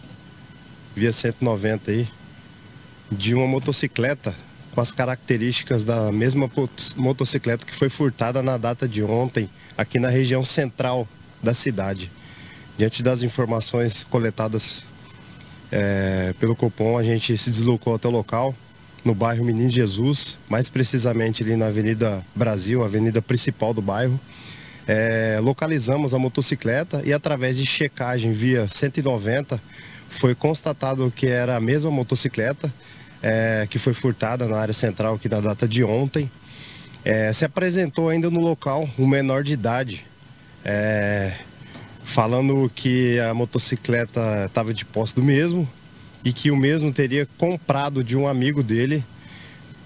via 0.95 1.13
190 1.13 1.91
aí, 1.91 2.09
de 3.11 3.35
uma 3.35 3.47
motocicleta 3.47 4.35
com 4.75 4.81
as 4.81 4.93
características 4.93 5.85
da 5.85 6.11
mesma 6.11 6.51
motocicleta 6.97 7.65
que 7.65 7.75
foi 7.75 7.89
furtada 7.89 8.43
na 8.43 8.57
data 8.57 8.89
de 8.89 9.03
ontem, 9.03 9.49
aqui 9.77 9.99
na 9.99 10.09
região 10.09 10.43
central 10.43 11.07
da 11.43 11.55
cidade. 11.55 12.11
Diante 12.77 13.03
das 13.03 13.23
informações 13.23 14.03
coletadas 14.03 14.83
eh, 15.77 16.35
pelo 16.39 16.55
Copom, 16.55 16.97
a 16.97 17.03
gente 17.03 17.37
se 17.37 17.51
deslocou 17.51 17.97
até 17.97 18.07
o 18.07 18.11
local, 18.13 18.55
no 19.05 19.13
bairro 19.13 19.45
Menino 19.45 19.69
Jesus, 19.69 20.39
mais 20.49 20.71
precisamente 20.71 21.43
ali 21.43 21.57
na 21.57 21.67
Avenida 21.67 22.25
Brasil, 22.35 22.83
a 22.83 22.87
avenida 22.87 23.21
principal 23.21 23.75
do 23.75 23.83
bairro. 23.83 24.19
É, 24.87 25.41
localizamos 25.43 26.15
a 26.15 26.19
motocicleta 26.19 27.03
e 27.05 27.13
através 27.13 27.57
de 27.57 27.67
checagem 27.67 28.33
via 28.33 28.69
190 28.69 29.61
foi 30.11 30.35
constatado 30.35 31.13
que 31.15 31.27
era 31.27 31.57
a 31.57 31.61
mesma 31.61 31.91
motocicleta 31.91 32.73
é, 33.21 33.67
que 33.69 33.79
foi 33.79 33.95
furtada 33.95 34.47
na 34.47 34.59
área 34.59 34.75
central 34.75 35.15
aqui 35.15 35.29
na 35.29 35.41
data 35.41 35.67
de 35.67 35.83
ontem. 35.83 36.31
É, 37.05 37.33
se 37.33 37.45
apresentou 37.45 38.11
ainda 38.11 38.31
no 38.31 38.41
local 38.41 38.89
um 38.97 39.09
menor 39.09 39.43
de 39.43 39.55
idade, 39.55 40.07
é, 40.65 41.33
falando 42.05 42.71
que 42.75 43.19
a 43.19 43.35
motocicleta 43.35 44.45
estava 44.47 44.73
de 44.73 44.85
posse 44.85 45.15
do 45.15 45.23
mesmo 45.23 45.69
e 46.25 46.33
que 46.33 46.51
o 46.51 46.57
mesmo 46.57 46.93
teria 46.93 47.27
comprado 47.39 48.05
de 48.05 48.17
um 48.17 48.29
amigo 48.29 48.63
dele 48.63 49.03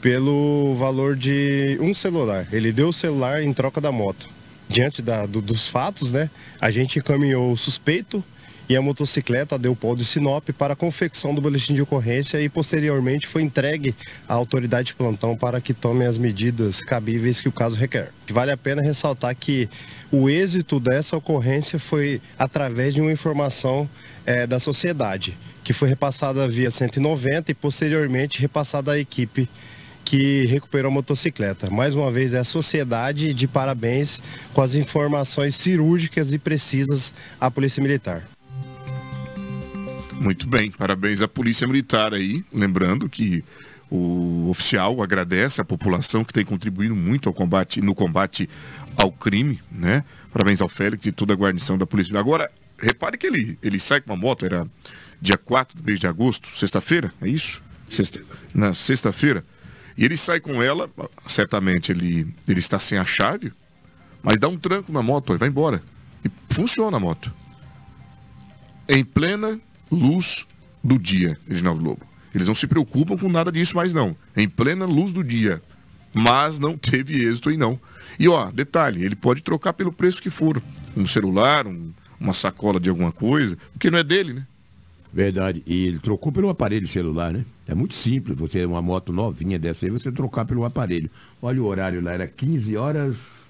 pelo 0.01 0.75
valor 0.77 1.17
de 1.17 1.79
um 1.81 1.93
celular. 1.95 2.47
Ele 2.53 2.71
deu 2.73 2.89
o 2.89 2.93
celular 2.93 3.43
em 3.43 3.53
troca 3.53 3.81
da 3.81 3.91
moto. 3.91 4.29
Diante 4.69 5.01
da- 5.01 5.27
do- 5.27 5.41
dos 5.41 5.67
fatos, 5.67 6.13
né, 6.13 6.31
a 6.61 6.71
gente 6.71 6.99
encaminhou 6.99 7.51
o 7.53 7.57
suspeito 7.57 8.23
e 8.69 8.77
a 8.77 8.83
motocicleta 8.83 9.59
deu 9.59 9.75
pau 9.75 9.97
de 9.97 10.05
Sinop 10.05 10.51
para 10.51 10.75
a 10.75 10.77
confecção 10.77 11.35
do 11.35 11.41
boletim 11.41 11.75
de 11.75 11.81
ocorrência 11.81 12.41
e 12.41 12.49
posteriormente 12.49 13.27
foi 13.27 13.43
entregue 13.43 13.95
à 14.29 14.35
autoridade 14.35 14.89
de 14.89 14.95
plantão 14.95 15.35
para 15.37 15.61
que 15.61 15.73
tome 15.73 16.05
as 16.05 16.19
medidas 16.19 16.85
cabíveis 16.85 17.41
que 17.41 17.49
o 17.49 17.53
caso 17.53 17.77
requer. 17.77 18.11
Vale 18.31 18.51
a 18.51 18.57
pena 18.57 18.83
ressaltar 18.83 19.35
que 19.35 19.69
o 20.13 20.29
êxito 20.29 20.79
dessa 20.79 21.17
ocorrência 21.17 21.79
foi 21.79 22.21
através 22.39 22.93
de 22.93 23.01
uma 23.01 23.11
informação 23.11 23.89
eh, 24.27 24.47
da 24.47 24.61
sociedade, 24.61 25.37
que 25.65 25.73
foi 25.73 25.89
repassada 25.89 26.47
via 26.47 26.71
190 26.71 27.51
e 27.51 27.55
posteriormente 27.55 28.41
repassada 28.41 28.93
à 28.93 28.99
equipe 28.99 29.49
que 30.05 30.47
recuperou 30.47 30.91
a 30.91 30.95
motocicleta. 30.95 31.69
Mais 31.69 31.95
uma 31.95 32.11
vez, 32.11 32.33
é 32.33 32.39
a 32.39 32.45
sociedade 32.45 33.35
de 33.35 33.47
parabéns 33.47 34.23
com 34.55 34.63
as 34.63 34.75
informações 34.75 35.55
cirúrgicas 35.55 36.33
e 36.33 36.39
precisas 36.39 37.13
à 37.39 37.51
Polícia 37.51 37.83
Militar. 37.83 38.38
Muito 40.21 40.49
bem, 40.49 40.71
parabéns 40.71 41.23
à 41.23 41.29
Polícia 41.29 41.67
Militar 41.67 42.13
aí. 42.13 42.45
Lembrando 42.53 43.09
que 43.09 43.45
o 43.91 44.49
oficial 44.51 45.01
agradece 45.01 45.61
à 45.61 45.65
população 45.65 46.25
que 46.25 46.33
tem 46.33 46.45
contribuído 46.45 46.95
muito 46.95 47.29
ao 47.29 47.33
combate, 47.33 47.81
no 47.81 47.95
combate 47.95 48.49
ao 48.97 49.13
crime, 49.13 49.63
né? 49.71 50.05
Parabéns 50.33 50.61
ao 50.61 50.69
Félix 50.69 51.07
e 51.07 51.13
toda 51.13 51.33
a 51.33 51.37
guarnição 51.37 51.79
da 51.79 51.87
Polícia. 51.87 52.19
Agora, 52.19 52.51
repare 52.79 53.17
que 53.17 53.27
ele, 53.27 53.59
ele 53.63 53.79
sai 53.79 54.01
com 54.01 54.13
uma 54.13 54.17
moto, 54.17 54.45
era 54.45 54.69
dia 55.23 55.39
4 55.39 55.77
do 55.77 55.85
mês 55.85 56.01
de 56.01 56.07
agosto, 56.07 56.49
sexta-feira, 56.49 57.13
é 57.23 57.29
isso? 57.29 57.63
Sexta, 57.89 58.21
na 58.53 58.75
sexta-feira. 58.75 59.45
E 59.97 60.05
ele 60.05 60.17
sai 60.17 60.41
com 60.41 60.63
ela, 60.63 60.91
certamente 61.27 61.93
ele, 61.93 62.27
ele 62.47 62.59
está 62.59 62.79
sem 62.79 62.99
a 62.99 63.05
chave, 63.05 63.53
mas 64.23 64.39
dá 64.39 64.49
um 64.49 64.59
tranco 64.59 64.93
na 64.93 65.03
moto 65.03 65.33
e 65.33 65.39
vai 65.39 65.49
embora. 65.49 65.83
E 66.25 66.31
funciona 66.53 66.97
a 66.97 67.01
moto 67.01 67.33
em 68.89 69.05
plena 69.05 69.61
luz 69.91 70.47
do 70.83 70.99
dia, 70.99 71.39
Reginaldo 71.49 71.83
Lobo. 71.83 72.03
Eles 72.35 72.47
não 72.49 72.55
se 72.55 72.67
preocupam 72.67 73.17
com 73.17 73.29
nada 73.29 73.51
disso 73.51 73.77
mais 73.77 73.93
não. 73.93 74.15
Em 74.37 74.49
plena 74.49 74.85
luz 74.85 75.13
do 75.13 75.25
dia. 75.25 75.63
Mas 76.15 76.59
não 76.59 76.77
teve 76.77 77.25
êxito 77.25 77.49
aí 77.49 77.57
não. 77.57 77.79
E 78.19 78.29
ó, 78.29 78.51
detalhe, 78.51 79.05
ele 79.05 79.15
pode 79.17 79.43
trocar 79.43 79.73
pelo 79.73 79.93
preço 79.93 80.23
que 80.23 80.31
for. 80.31 80.61
Um 80.97 81.07
celular, 81.07 81.67
um- 81.67 81.91
uma 82.21 82.35
sacola 82.35 82.81
de 82.81 82.89
alguma 82.91 83.13
coisa, 83.13 83.57
porque 83.73 83.91
não 83.91 83.99
é 83.99 84.03
dele, 84.05 84.33
né? 84.35 84.47
Verdade. 85.13 85.63
E 85.67 85.87
ele 85.87 85.99
trocou 85.99 86.31
pelo 86.31 86.49
aparelho 86.49 86.87
celular, 86.87 87.33
né? 87.33 87.45
É 87.67 87.75
muito 87.75 87.95
simples. 87.95 88.37
Você, 88.39 88.65
uma 88.65 88.83
moto 88.83 89.13
novinha 89.13 89.59
dessa 89.59 89.87
aí, 89.87 89.91
você 89.91 90.11
trocar 90.13 90.45
pelo 90.45 90.65
aparelho. 90.65 91.11
Olha 91.41 91.63
o 91.63 91.67
horário 91.67 92.03
lá, 92.03 92.13
era 92.13 92.27
15 92.27 92.77
horas 92.77 93.49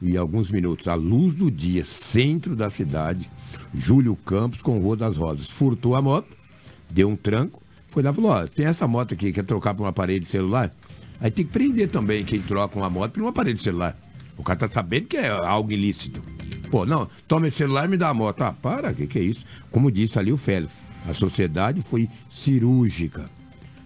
e 0.00 0.16
alguns 0.16 0.50
minutos. 0.50 0.86
A 0.88 0.94
luz 0.94 1.34
do 1.34 1.50
dia, 1.50 1.84
centro 1.84 2.54
da 2.54 2.70
cidade. 2.70 3.28
Júlio 3.74 4.16
Campos 4.16 4.62
com 4.62 4.78
Rua 4.78 4.96
das 4.96 5.16
Rosas. 5.16 5.48
Furtou 5.48 5.94
a 5.94 6.02
moto, 6.02 6.28
deu 6.88 7.08
um 7.08 7.16
tranco, 7.16 7.62
foi 7.88 8.02
lá 8.02 8.10
e 8.10 8.14
falou, 8.14 8.30
ó, 8.30 8.46
tem 8.46 8.66
essa 8.66 8.86
moto 8.86 9.14
aqui, 9.14 9.32
quer 9.32 9.44
trocar 9.44 9.74
por 9.74 9.84
um 9.84 9.86
aparelho 9.86 10.24
celular? 10.24 10.72
Aí 11.20 11.30
tem 11.30 11.44
que 11.44 11.52
prender 11.52 11.88
também 11.88 12.24
quem 12.24 12.40
troca 12.40 12.78
uma 12.78 12.88
moto 12.88 13.12
por 13.12 13.22
um 13.22 13.28
aparelho 13.28 13.58
celular. 13.58 13.96
O 14.36 14.42
cara 14.42 14.58
tá 14.58 14.68
sabendo 14.68 15.06
que 15.06 15.16
é 15.16 15.28
algo 15.28 15.70
ilícito. 15.70 16.22
Pô, 16.70 16.86
não, 16.86 17.08
toma 17.28 17.48
esse 17.48 17.58
celular 17.58 17.84
e 17.84 17.88
me 17.88 17.96
dá 17.96 18.08
a 18.08 18.14
moto. 18.14 18.42
Ah, 18.42 18.52
para, 18.52 18.90
o 18.90 18.94
que, 18.94 19.06
que 19.06 19.18
é 19.18 19.22
isso? 19.22 19.44
Como 19.70 19.90
disse 19.90 20.18
ali 20.18 20.32
o 20.32 20.36
Félix, 20.36 20.84
a 21.06 21.12
sociedade 21.12 21.82
foi 21.82 22.08
cirúrgica. 22.28 23.28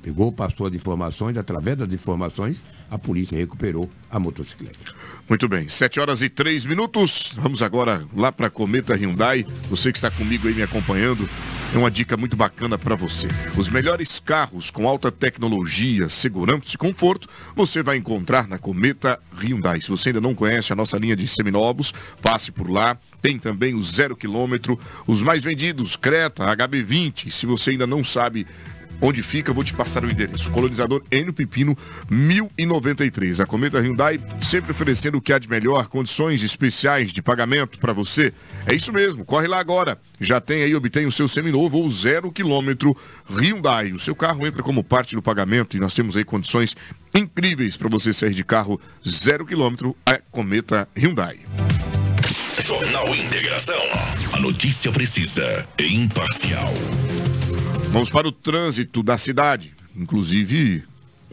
Pegou, 0.04 0.30
passou 0.30 0.66
as 0.66 0.74
informações, 0.74 1.38
através 1.38 1.78
das 1.78 1.90
informações, 1.94 2.62
a 2.90 2.98
polícia 2.98 3.38
recuperou 3.38 3.90
a 4.10 4.18
motocicleta. 4.18 4.94
Muito 5.26 5.48
bem, 5.48 5.66
7 5.66 5.98
horas 5.98 6.20
e 6.20 6.28
3 6.28 6.66
minutos. 6.66 7.32
Vamos 7.36 7.62
agora 7.62 8.06
lá 8.14 8.30
para 8.30 8.50
Cometa 8.50 8.94
Hyundai. 8.94 9.46
Você 9.70 9.90
que 9.90 9.96
está 9.96 10.10
comigo 10.10 10.46
aí 10.46 10.52
me 10.52 10.62
acompanhando, 10.62 11.26
é 11.74 11.78
uma 11.78 11.90
dica 11.90 12.18
muito 12.18 12.36
bacana 12.36 12.76
para 12.76 12.94
você. 12.94 13.28
Os 13.56 13.70
melhores 13.70 14.20
carros 14.20 14.70
com 14.70 14.86
alta 14.86 15.10
tecnologia, 15.10 16.10
segurança 16.10 16.74
e 16.74 16.76
conforto, 16.76 17.26
você 17.56 17.82
vai 17.82 17.96
encontrar 17.96 18.46
na 18.46 18.58
Cometa 18.58 19.18
Hyundai. 19.40 19.80
Se 19.80 19.88
você 19.88 20.10
ainda 20.10 20.20
não 20.20 20.34
conhece 20.34 20.70
a 20.70 20.76
nossa 20.76 20.98
linha 20.98 21.16
de 21.16 21.26
seminovos, 21.26 21.94
passe 22.20 22.52
por 22.52 22.70
lá. 22.70 22.98
Tem 23.22 23.38
também 23.38 23.74
o 23.74 23.82
zero 23.82 24.14
quilômetro, 24.14 24.78
os 25.06 25.22
mais 25.22 25.42
vendidos, 25.42 25.96
Creta, 25.96 26.44
HB20. 26.44 27.30
Se 27.30 27.46
você 27.46 27.70
ainda 27.70 27.86
não 27.86 28.04
sabe 28.04 28.46
Onde 29.06 29.22
fica, 29.22 29.52
vou 29.52 29.62
te 29.62 29.74
passar 29.74 30.02
o 30.02 30.10
endereço. 30.10 30.50
Colonizador 30.50 31.02
Enio 31.12 31.34
Pepino, 31.34 31.76
1093. 32.08 33.38
A 33.38 33.44
Cometa 33.44 33.78
Hyundai 33.78 34.18
sempre 34.40 34.70
oferecendo 34.70 35.18
o 35.18 35.20
que 35.20 35.30
há 35.30 35.38
de 35.38 35.46
melhor, 35.46 35.88
condições 35.88 36.42
especiais 36.42 37.12
de 37.12 37.20
pagamento 37.20 37.78
para 37.78 37.92
você. 37.92 38.32
É 38.66 38.74
isso 38.74 38.90
mesmo, 38.94 39.22
corre 39.22 39.46
lá 39.46 39.60
agora. 39.60 39.98
Já 40.18 40.40
tem 40.40 40.62
aí, 40.62 40.74
obtém 40.74 41.04
o 41.04 41.12
seu 41.12 41.28
seminovo 41.28 41.76
ou 41.76 41.86
zero 41.86 42.32
quilômetro 42.32 42.96
Hyundai. 43.28 43.92
O 43.92 43.98
seu 43.98 44.16
carro 44.16 44.46
entra 44.46 44.62
como 44.62 44.82
parte 44.82 45.14
do 45.14 45.20
pagamento 45.20 45.76
e 45.76 45.80
nós 45.80 45.92
temos 45.92 46.16
aí 46.16 46.24
condições 46.24 46.74
incríveis 47.14 47.76
para 47.76 47.90
você 47.90 48.10
sair 48.10 48.32
de 48.32 48.42
carro 48.42 48.80
zero 49.06 49.44
quilômetro 49.44 49.94
a 50.06 50.18
Cometa 50.30 50.88
Hyundai. 50.96 51.40
Jornal 52.58 53.14
Integração. 53.14 53.82
A 54.32 54.40
notícia 54.40 54.90
precisa 54.90 55.68
e 55.78 55.94
imparcial. 55.94 56.72
Vamos 57.94 58.10
para 58.10 58.26
o 58.26 58.32
trânsito 58.32 59.04
da 59.04 59.16
cidade. 59.16 59.72
Inclusive, 59.94 60.82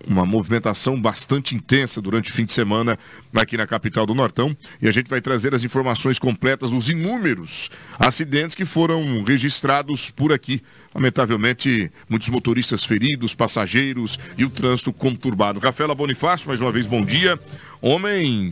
uma 0.08 0.28
movimentação 0.28 1.02
bastante 1.02 1.56
intensa 1.56 2.00
durante 2.00 2.30
o 2.30 2.34
fim 2.34 2.46
de 2.46 2.52
semana 2.52 3.00
aqui 3.36 3.58
na 3.58 3.66
capital 3.66 4.06
do 4.06 4.14
Nortão. 4.14 4.56
E 4.80 4.88
a 4.88 4.92
gente 4.92 5.10
vai 5.10 5.20
trazer 5.20 5.56
as 5.56 5.64
informações 5.64 6.20
completas 6.20 6.70
dos 6.70 6.88
inúmeros 6.88 7.72
acidentes 7.98 8.56
que 8.56 8.64
foram 8.64 9.24
registrados 9.24 10.12
por 10.12 10.32
aqui. 10.32 10.62
Lamentavelmente, 10.94 11.92
muitos 12.08 12.30
motoristas 12.30 12.84
feridos, 12.84 13.34
passageiros 13.34 14.20
e 14.38 14.46
o 14.46 14.50
trânsito 14.52 14.94
conturbado. 14.94 15.60
Rafaela 15.60 15.96
Bonifácio, 15.96 16.48
mais 16.48 16.62
uma 16.62 16.72
vez, 16.72 16.86
bom 16.86 17.04
dia. 17.04 17.40
Homem 17.82 18.52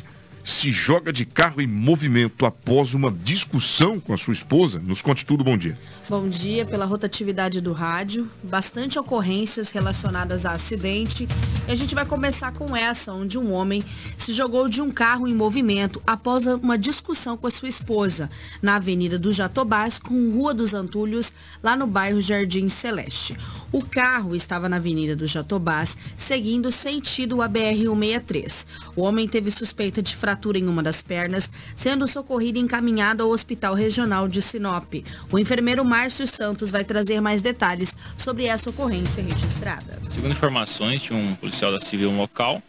se 0.49 0.71
joga 0.71 1.13
de 1.13 1.25
carro 1.25 1.61
em 1.61 1.67
movimento 1.67 2.45
após 2.45 2.93
uma 2.93 3.11
discussão 3.11 3.99
com 3.99 4.13
a 4.13 4.17
sua 4.17 4.33
esposa. 4.33 4.79
Nos 4.79 5.01
conte 5.01 5.25
tudo, 5.25 5.43
bom 5.43 5.57
dia. 5.57 5.77
Bom 6.09 6.27
dia 6.27 6.65
pela 6.65 6.85
rotatividade 6.85 7.61
do 7.61 7.71
rádio. 7.71 8.29
Bastante 8.41 8.97
ocorrências 8.97 9.69
relacionadas 9.69 10.45
a 10.45 10.53
acidente. 10.53 11.27
E 11.67 11.71
a 11.71 11.75
gente 11.75 11.93
vai 11.93 12.05
começar 12.05 12.51
com 12.51 12.75
essa, 12.75 13.13
onde 13.13 13.37
um 13.37 13.51
homem 13.51 13.83
se 14.17 14.33
jogou 14.33 14.67
de 14.67 14.81
um 14.81 14.89
carro 14.89 15.27
em 15.27 15.35
movimento 15.35 16.01
após 16.05 16.47
uma 16.47 16.77
discussão 16.77 17.37
com 17.37 17.45
a 17.45 17.51
sua 17.51 17.69
esposa, 17.69 18.29
na 18.61 18.77
Avenida 18.77 19.19
do 19.19 19.31
Jatobás, 19.31 19.99
com 19.99 20.31
Rua 20.31 20.53
dos 20.53 20.73
Antúlios, 20.73 21.31
lá 21.61 21.75
no 21.75 21.85
bairro 21.85 22.19
Jardim 22.19 22.67
Celeste. 22.67 23.37
O 23.71 23.83
carro 23.83 24.35
estava 24.35 24.67
na 24.67 24.77
Avenida 24.77 25.15
do 25.15 25.27
Jatobás, 25.27 25.95
seguindo 26.15 26.71
sentido 26.71 27.41
a 27.41 27.47
BR-163. 27.47 28.65
O 28.95 29.01
homem 29.01 29.27
teve 29.27 29.51
suspeita 29.51 30.01
de 30.01 30.15
fratura 30.15 30.57
em 30.57 30.67
uma 30.67 30.81
das 30.81 31.03
pernas, 31.03 31.51
sendo 31.75 32.07
socorrido 32.07 32.57
e 32.57 32.61
encaminhado 32.61 33.21
ao 33.21 33.29
Hospital 33.29 33.75
Regional 33.75 34.27
de 34.27 34.41
Sinop. 34.41 34.91
O 35.31 35.37
enfermeiro 35.37 35.85
Márcio 35.85 36.25
Santos 36.25 36.71
vai 36.71 36.83
trazer 36.83 37.21
mais 37.21 37.43
detalhes 37.43 37.95
sobre 38.17 38.45
essa 38.45 38.71
ocorrência 38.71 39.23
registrada. 39.23 39.99
Segundo 40.09 40.31
informações 40.31 41.01
de 41.01 41.13
um 41.13 41.35
policial 41.35 41.71
da 41.71 41.79
civil 41.79 42.11
local, 42.11 42.63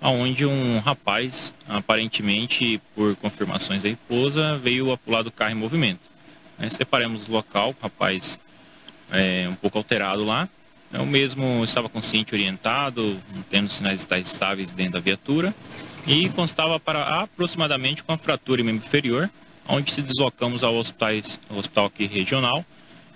onde 0.00 0.46
um 0.46 0.78
rapaz, 0.78 1.52
aparentemente 1.68 2.80
por 2.94 3.16
confirmações 3.16 3.82
da 3.82 3.88
esposa, 3.88 4.56
veio 4.58 4.92
a 4.92 4.98
pular 4.98 5.22
do 5.22 5.32
carro 5.32 5.52
em 5.52 5.56
movimento. 5.56 6.14
Né, 6.56 6.70
separamos 6.70 7.26
o 7.26 7.32
local, 7.32 7.70
o 7.70 7.82
rapaz 7.82 8.38
é, 9.14 9.48
um 9.48 9.54
pouco 9.54 9.78
alterado 9.78 10.24
lá. 10.24 10.48
O 10.92 11.06
mesmo 11.06 11.64
estava 11.64 11.88
consciente 11.88 12.34
orientado, 12.34 13.18
tendo 13.50 13.68
sinais 13.68 14.06
estáveis 14.12 14.70
dentro 14.70 14.92
da 14.92 15.00
viatura 15.00 15.54
e 16.06 16.28
constava 16.30 16.78
para 16.78 17.22
aproximadamente 17.22 18.04
com 18.04 18.12
a 18.12 18.18
fratura 18.18 18.60
em 18.60 18.64
membro 18.64 18.86
inferior, 18.86 19.30
onde 19.66 19.92
se 19.92 20.02
deslocamos 20.02 20.62
ao, 20.62 20.76
hospitais, 20.76 21.40
ao 21.50 21.56
hospital 21.56 21.86
aqui 21.86 22.06
regional, 22.06 22.64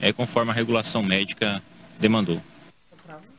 é, 0.01 0.13
conforme 0.13 0.51
a 0.51 0.55
regulação 0.55 1.03
médica 1.03 1.63
demandou. 2.01 2.43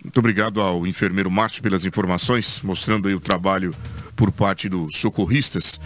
Muito 0.02 0.18
obrigado 0.18 0.62
ao 0.62 0.88
enfermeiro 0.88 1.30
Márcio 1.30 1.62
pelas 1.62 1.84
informações, 1.84 2.62
mostrando 2.62 3.08
aí 3.08 3.14
o 3.14 3.20
trabalho 3.20 3.76
por 4.16 4.32
parte 4.32 4.70
dos 4.70 4.98
socorristas. 4.98 5.80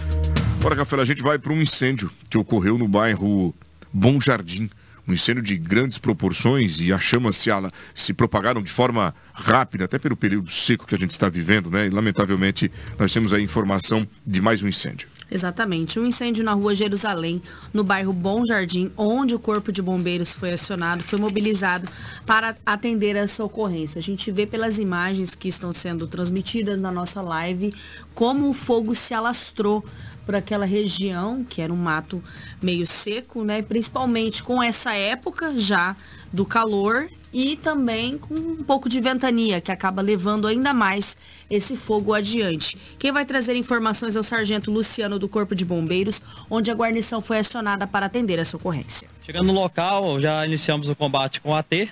Agora, 0.60 0.76
Rafael, 0.76 1.02
a 1.02 1.06
gente 1.06 1.24
vai 1.24 1.40
para 1.40 1.52
um 1.52 1.62
incêndio 1.62 2.12
que 2.30 2.38
ocorreu 2.38 2.78
no 2.78 2.88
bairro 2.88 3.54
Bom 3.92 4.22
Jardim. 4.22 4.70
Um 5.08 5.14
incêndio 5.14 5.44
de 5.44 5.58
grandes 5.58 5.98
proporções 5.98 6.80
e 6.80 6.94
as 6.94 7.04
chamas 7.04 7.36
se, 7.36 7.50
se 7.94 8.14
propagaram 8.14 8.62
de 8.62 8.72
forma 8.72 9.14
rápida, 9.34 9.86
até 9.86 10.00
pelo 10.00 10.16
período 10.16 10.52
seco 10.52 10.88
que 10.88 10.96
a 10.96 10.98
gente 10.98 11.12
está 11.12 11.28
vivendo, 11.28 11.70
né? 11.70 11.88
E 11.88 11.90
lamentavelmente 11.90 12.72
nós 12.98 13.12
temos 13.12 13.34
a 13.34 13.40
informação 13.40 14.08
de 14.26 14.42
mais 14.42 14.64
um 14.64 14.68
incêndio. 14.68 15.08
Exatamente. 15.34 16.00
Um 16.00 16.06
incêndio 16.06 16.44
na 16.44 16.54
rua 16.54 16.76
Jerusalém, 16.76 17.42
no 17.74 17.84
bairro 17.84 18.14
Bom 18.14 18.46
Jardim, 18.46 18.92
onde 18.96 19.34
o 19.34 19.40
Corpo 19.40 19.72
de 19.72 19.82
Bombeiros 19.82 20.32
foi 20.32 20.52
acionado, 20.52 21.04
foi 21.04 21.18
mobilizado 21.18 21.90
para 22.24 22.56
atender 22.64 23.16
essa 23.16 23.44
ocorrência. 23.44 23.98
A 23.98 24.02
gente 24.04 24.32
vê 24.32 24.46
pelas 24.46 24.78
imagens 24.78 25.34
que 25.34 25.48
estão 25.48 25.74
sendo 25.74 26.08
transmitidas 26.08 26.80
na 26.80 26.92
nossa 26.92 27.20
live 27.22 27.74
como 28.14 28.50
o 28.50 28.54
fogo 28.54 28.94
se 28.94 29.14
alastrou 29.14 29.84
por 30.26 30.36
aquela 30.36 30.66
região, 30.66 31.44
que 31.44 31.62
era 31.62 31.72
um 31.72 31.78
mato 31.78 32.24
meio 32.62 32.88
seco, 32.88 33.44
né? 33.44 33.62
Principalmente 33.62 34.44
com 34.44 34.62
essa 34.62 34.94
época 34.94 35.58
já 35.58 35.96
do 36.32 36.46
calor 36.46 37.10
e 37.34 37.58
também 37.58 38.18
com 38.18 38.36
um 38.36 38.64
pouco 38.64 38.88
de 38.88 39.02
ventania, 39.02 39.60
que 39.60 39.72
acaba 39.72 40.02
levando 40.02 40.48
ainda 40.48 40.74
mais 40.74 41.18
esse 41.50 41.76
fogo 41.76 42.14
adiante. 42.14 42.78
Quem 43.00 43.12
vai 43.12 43.26
trazer 43.26 43.56
informações 43.56 44.16
é 44.16 44.20
o 44.20 44.24
sargento 44.24 44.72
Luciano 44.72 45.18
do 45.18 45.28
Corpo 45.28 45.56
de 45.56 45.66
Bombeiros, 45.66 46.22
onde 46.50 46.70
a 46.70 46.76
guarnição 46.76 47.20
foi 47.20 47.40
acionada 47.40 47.88
para 47.88 48.06
atender 48.06 48.38
essa 48.38 48.56
ocorrência. 48.56 49.10
Chegando 49.26 49.48
no 49.48 49.54
local, 49.54 50.22
já 50.22 50.46
iniciamos 50.46 50.88
o 50.88 50.96
combate 50.96 51.42
com 51.42 51.56
AT, 51.56 51.90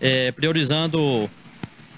é, 0.00 0.30
priorizando 0.30 1.28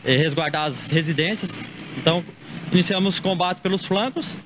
é, 0.02 0.16
resguardar 0.16 0.70
as 0.70 0.86
residências. 0.86 1.50
Então, 1.98 2.24
iniciamos 2.72 3.18
o 3.18 3.22
combate 3.22 3.60
pelos 3.60 3.84
flancos 3.84 4.38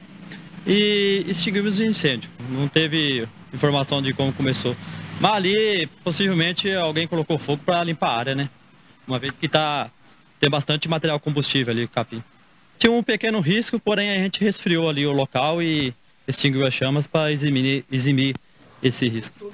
e 0.67 1.25
extinguimos 1.29 1.79
o 1.79 1.85
incêndio. 1.85 2.31
Não 2.51 2.69
teve 2.69 3.27
informação 3.53 4.03
de 4.03 4.13
como 4.13 4.33
começou. 4.33 4.77
Mas 5.21 5.33
ali, 5.33 5.89
possivelmente, 6.03 6.73
alguém 6.73 7.07
colocou 7.07 7.39
fogo 7.39 7.63
para 7.65 7.85
limpar 7.85 8.09
a 8.09 8.19
área, 8.19 8.35
né? 8.35 8.49
Uma 9.07 9.19
vez 9.19 9.33
que 9.39 9.49
tá, 9.49 9.91
tem 10.41 10.51
bastante 10.51 10.89
material 10.89 11.21
combustível 11.21 11.73
ali, 11.73 11.87
capim. 11.87 12.23
Tinha 12.79 12.93
um 12.93 13.03
pequeno 13.03 13.41
risco, 13.41 13.79
porém 13.79 14.11
a 14.11 14.17
gente 14.17 14.41
resfriou 14.41 14.89
ali 14.89 15.07
o 15.07 15.13
local 15.13 15.63
e 15.63 15.95
extinguiu 16.27 16.67
as 16.67 16.75
chamas 16.75 17.07
para 17.07 17.31
eximir, 17.31 17.85
eximir 17.91 18.35
esse 18.83 19.09
risco. 19.09 19.53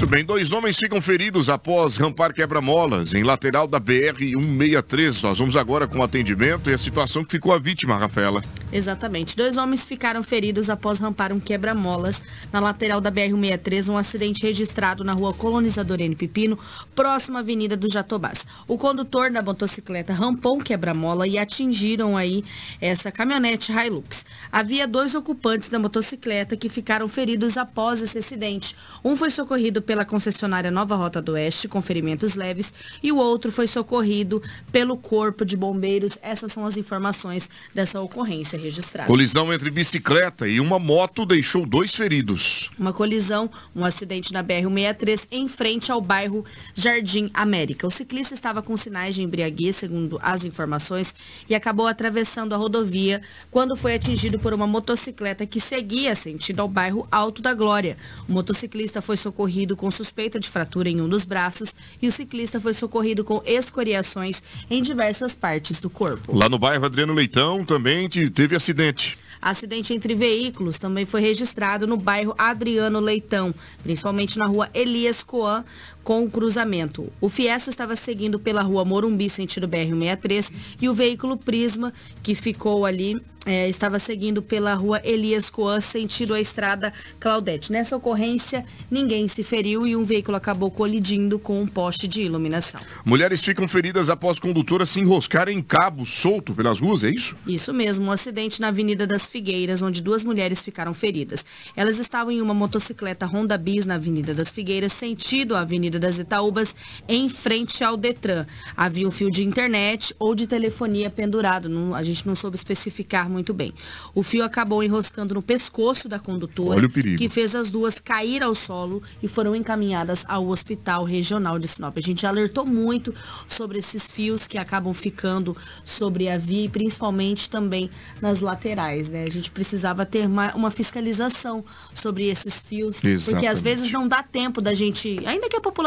Muito 0.00 0.10
bem, 0.10 0.24
dois 0.24 0.50
homens 0.50 0.78
ficam 0.78 0.98
feridos 0.98 1.50
após 1.50 1.96
rampar 1.98 2.32
quebra-molas 2.32 3.12
em 3.12 3.22
lateral 3.22 3.68
da 3.68 3.78
BR-163. 3.78 5.22
Nós 5.22 5.38
vamos 5.38 5.58
agora 5.58 5.86
com 5.86 5.98
o 5.98 6.02
atendimento 6.02 6.70
e 6.70 6.72
a 6.72 6.78
situação 6.78 7.22
que 7.22 7.30
ficou 7.30 7.52
a 7.52 7.58
vítima, 7.58 7.98
Rafaela. 7.98 8.42
Exatamente. 8.72 9.36
Dois 9.36 9.58
homens 9.58 9.84
ficaram 9.84 10.22
feridos 10.22 10.70
após 10.70 10.98
rampar 10.98 11.34
um 11.34 11.38
quebra-molas 11.38 12.22
na 12.50 12.60
lateral 12.60 12.98
da 12.98 13.12
BR-163, 13.12 13.90
um 13.90 13.98
acidente 13.98 14.42
registrado 14.42 15.04
na 15.04 15.12
rua 15.12 15.34
Colonizador 15.34 16.00
N. 16.00 16.16
Pipino, 16.16 16.58
próxima 16.94 17.40
à 17.40 17.42
Avenida 17.42 17.76
do 17.76 17.92
Jatobás. 17.92 18.46
O 18.66 18.78
condutor 18.78 19.30
da 19.30 19.42
motocicleta 19.42 20.14
rampou 20.14 20.56
um 20.56 20.60
quebra-mola 20.60 21.28
e 21.28 21.36
atingiram 21.36 22.16
aí 22.16 22.42
essa 22.80 23.12
caminhonete 23.12 23.70
Hilux. 23.70 24.24
Havia 24.50 24.88
dois 24.88 25.14
ocupantes 25.14 25.68
da 25.68 25.78
motocicleta 25.78 26.56
que 26.56 26.70
ficaram 26.70 27.06
feridos 27.06 27.58
após 27.58 28.00
esse 28.00 28.16
acidente. 28.16 28.74
Um 29.04 29.14
foi 29.14 29.28
socorrido 29.28 29.82
pela 29.90 30.04
concessionária 30.04 30.70
Nova 30.70 30.94
Rota 30.94 31.20
do 31.20 31.32
Oeste 31.32 31.66
com 31.66 31.82
ferimentos 31.82 32.36
leves 32.36 32.72
e 33.02 33.10
o 33.10 33.16
outro 33.16 33.50
foi 33.50 33.66
socorrido 33.66 34.40
pelo 34.70 34.96
Corpo 34.96 35.44
de 35.44 35.56
Bombeiros. 35.56 36.16
Essas 36.22 36.52
são 36.52 36.64
as 36.64 36.76
informações 36.76 37.50
dessa 37.74 38.00
ocorrência 38.00 38.56
registrada. 38.56 39.08
Colisão 39.08 39.52
entre 39.52 39.68
bicicleta 39.68 40.46
e 40.46 40.60
uma 40.60 40.78
moto 40.78 41.26
deixou 41.26 41.66
dois 41.66 41.92
feridos. 41.92 42.70
Uma 42.78 42.92
colisão, 42.92 43.50
um 43.74 43.84
acidente 43.84 44.32
na 44.32 44.44
BR-163 44.44 45.26
em 45.28 45.48
frente 45.48 45.90
ao 45.90 46.00
bairro 46.00 46.44
Jardim 46.72 47.28
América. 47.34 47.84
O 47.84 47.90
ciclista 47.90 48.32
estava 48.32 48.62
com 48.62 48.76
sinais 48.76 49.16
de 49.16 49.22
embriaguez, 49.22 49.74
segundo 49.74 50.20
as 50.22 50.44
informações, 50.44 51.12
e 51.48 51.54
acabou 51.56 51.88
atravessando 51.88 52.54
a 52.54 52.56
rodovia 52.56 53.20
quando 53.50 53.74
foi 53.74 53.96
atingido 53.96 54.38
por 54.38 54.54
uma 54.54 54.68
motocicleta 54.68 55.44
que 55.46 55.58
seguia 55.58 56.14
sentido 56.14 56.60
ao 56.60 56.68
bairro 56.68 57.08
Alto 57.10 57.42
da 57.42 57.52
Glória. 57.54 57.96
O 58.28 58.32
motociclista 58.32 59.02
foi 59.02 59.16
socorrido 59.16 59.79
com 59.80 59.90
suspeita 59.90 60.38
de 60.38 60.50
fratura 60.50 60.90
em 60.90 61.00
um 61.00 61.08
dos 61.08 61.24
braços 61.24 61.74
e 62.02 62.06
o 62.06 62.12
ciclista 62.12 62.60
foi 62.60 62.74
socorrido 62.74 63.24
com 63.24 63.42
escoriações 63.46 64.42
em 64.70 64.82
diversas 64.82 65.34
partes 65.34 65.80
do 65.80 65.88
corpo. 65.88 66.36
Lá 66.36 66.50
no 66.50 66.58
bairro 66.58 66.84
Adriano 66.84 67.14
Leitão 67.14 67.64
também 67.64 68.06
teve 68.06 68.54
acidente. 68.54 69.16
Acidente 69.40 69.94
entre 69.94 70.14
veículos 70.14 70.76
também 70.76 71.06
foi 71.06 71.22
registrado 71.22 71.86
no 71.86 71.96
bairro 71.96 72.34
Adriano 72.36 73.00
Leitão, 73.00 73.54
principalmente 73.82 74.38
na 74.38 74.44
rua 74.44 74.68
Elias 74.74 75.22
Coan, 75.22 75.64
com 76.10 76.24
o 76.24 76.28
cruzamento. 76.28 77.12
O 77.20 77.28
Fiesta 77.28 77.70
estava 77.70 77.94
seguindo 77.94 78.36
pela 78.36 78.62
rua 78.62 78.84
Morumbi, 78.84 79.30
sentido 79.30 79.68
BR-63, 79.68 80.52
e 80.82 80.88
o 80.88 80.92
veículo 80.92 81.36
Prisma, 81.36 81.92
que 82.20 82.34
ficou 82.34 82.84
ali 82.84 83.16
é, 83.46 83.68
estava 83.68 83.98
seguindo 83.98 84.42
pela 84.42 84.74
rua 84.74 85.00
Elias 85.02 85.48
Coan, 85.48 85.80
sentido 85.80 86.34
a 86.34 86.40
estrada 86.40 86.92
Claudete. 87.18 87.72
Nessa 87.72 87.96
ocorrência, 87.96 88.66
ninguém 88.90 89.26
se 89.28 89.42
feriu 89.42 89.86
e 89.86 89.96
um 89.96 90.04
veículo 90.04 90.36
acabou 90.36 90.70
colidindo 90.70 91.38
com 91.38 91.60
um 91.60 91.66
poste 91.66 92.06
de 92.06 92.22
iluminação. 92.22 92.80
Mulheres 93.02 93.42
ficam 93.42 93.66
feridas 93.66 94.10
após 94.10 94.38
condutora 94.38 94.84
se 94.84 95.00
enroscar 95.00 95.48
em 95.48 95.62
cabo 95.62 96.04
solto 96.04 96.52
pelas 96.52 96.80
ruas, 96.80 97.02
é 97.02 97.10
isso? 97.10 97.34
Isso 97.46 97.72
mesmo, 97.72 98.06
um 98.06 98.12
acidente 98.12 98.60
na 98.60 98.68
Avenida 98.68 99.06
das 99.06 99.26
Figueiras, 99.26 99.80
onde 99.80 100.02
duas 100.02 100.22
mulheres 100.22 100.62
ficaram 100.62 100.92
feridas. 100.92 101.44
Elas 101.74 101.98
estavam 101.98 102.30
em 102.30 102.42
uma 102.42 102.52
motocicleta 102.52 103.24
Honda 103.24 103.56
Bis 103.56 103.86
na 103.86 103.94
Avenida 103.94 104.34
das 104.34 104.52
Figueiras, 104.52 104.92
sentido 104.92 105.56
a 105.56 105.60
Avenida 105.60 105.98
das 106.00 106.18
Itaúbas, 106.18 106.74
em 107.08 107.28
frente 107.28 107.84
ao 107.84 107.96
Detran. 107.96 108.46
Havia 108.76 109.06
um 109.06 109.10
fio 109.10 109.30
de 109.30 109.44
internet 109.44 110.14
ou 110.18 110.34
de 110.34 110.46
telefonia 110.46 111.10
pendurado, 111.10 111.68
não- 111.68 111.94
a 111.94 112.02
gente 112.02 112.26
não 112.26 112.34
soube 112.34 112.56
especificar 112.56 113.28
muito 113.28 113.52
bem. 113.54 113.72
O 114.14 114.22
fio 114.22 114.42
acabou 114.44 114.82
enroscando 114.82 115.34
no 115.34 115.42
pescoço 115.42 116.08
da 116.08 116.18
condutora, 116.18 116.88
que 116.88 117.28
fez 117.28 117.54
as 117.54 117.70
duas 117.70 117.98
cair 117.98 118.42
ao 118.42 118.54
solo 118.54 119.02
e 119.22 119.28
foram 119.28 119.54
encaminhadas 119.54 120.24
ao 120.28 120.48
Hospital 120.48 121.04
Regional 121.04 121.58
de 121.58 121.68
Sinop. 121.68 121.96
A 121.98 122.00
gente 122.00 122.26
alertou 122.26 122.64
muito 122.66 123.14
sobre 123.46 123.78
esses 123.78 124.10
fios 124.10 124.46
que 124.46 124.56
acabam 124.56 124.92
ficando 124.94 125.56
sobre 125.84 126.28
a 126.28 126.38
via 126.38 126.64
e 126.64 126.68
principalmente 126.68 127.50
também 127.50 127.90
nas 128.22 128.40
laterais, 128.40 129.08
né? 129.08 129.24
A 129.24 129.30
gente 129.30 129.50
precisava 129.50 130.06
ter 130.06 130.28
ma- 130.28 130.52
uma 130.54 130.70
fiscalização 130.70 131.64
sobre 131.92 132.28
esses 132.28 132.60
fios, 132.60 133.00
porque 133.00 133.08
às 133.14 133.28
Exatamente. 133.28 133.62
vezes 133.62 133.90
não 133.90 134.06
dá 134.08 134.22
tempo 134.22 134.60
da 134.60 134.72
gente, 134.74 135.20
ainda 135.26 135.48
que 135.48 135.56
a 135.56 135.60
população 135.60 135.79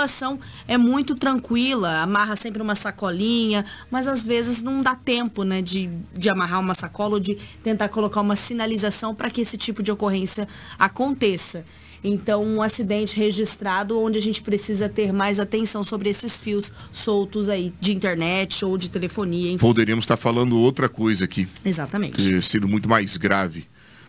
é 0.68 0.78
muito 0.78 1.16
tranquila, 1.16 2.02
amarra 2.02 2.36
sempre 2.36 2.62
uma 2.62 2.76
sacolinha, 2.76 3.66
mas 3.90 4.08
às 4.08 4.24
vezes 4.24 4.62
não 4.62 4.82
dá 4.82 4.96
tempo, 4.96 5.44
né, 5.44 5.62
de, 5.62 5.90
de 6.16 6.30
amarrar 6.30 6.60
uma 6.60 6.74
sacola 6.74 7.16
ou 7.16 7.20
de 7.20 7.36
tentar 7.64 7.90
colocar 7.90 8.22
uma 8.22 8.36
sinalização 8.36 9.14
para 9.14 9.30
que 9.30 9.42
esse 9.42 9.58
tipo 9.58 9.82
de 9.84 9.92
ocorrência 9.92 10.48
aconteça. 10.78 11.64
Então, 12.04 12.44
um 12.44 12.62
acidente 12.62 13.16
registrado 13.16 13.98
onde 13.98 14.18
a 14.18 14.22
gente 14.22 14.42
precisa 14.42 14.90
ter 14.90 15.14
mais 15.14 15.40
atenção 15.40 15.84
sobre 15.84 16.10
esses 16.10 16.38
fios 16.38 16.74
soltos 16.92 17.48
aí 17.48 17.74
de 17.80 17.94
internet 17.94 18.66
ou 18.66 18.78
de 18.78 18.90
telefonia, 18.90 19.52
enfim. 19.52 19.58
Poderíamos 19.58 20.04
estar 20.04 20.18
falando 20.18 20.60
outra 20.60 20.90
coisa 20.90 21.24
aqui. 21.24 21.48
Exatamente. 21.64 22.22
ter 22.22 22.44
sido 22.44 22.68
muito 22.68 22.90
mais 22.90 23.16
grave. 23.16 23.66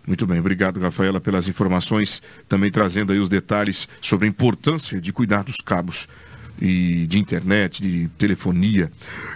Muito 0.06 0.26
bem, 0.26 0.38
obrigado, 0.38 0.80
Rafaela, 0.80 1.20
pelas 1.20 1.48
informações, 1.48 2.22
também 2.48 2.70
trazendo 2.70 3.12
aí 3.12 3.18
os 3.18 3.28
detalhes 3.28 3.88
sobre 4.02 4.26
a 4.26 4.28
importância 4.28 5.00
de 5.00 5.12
cuidar 5.12 5.42
dos 5.42 5.56
cabos 5.56 6.06
e 6.60 7.06
de 7.06 7.18
internet, 7.18 7.82
de 7.82 8.08
telefonia. 8.18 8.92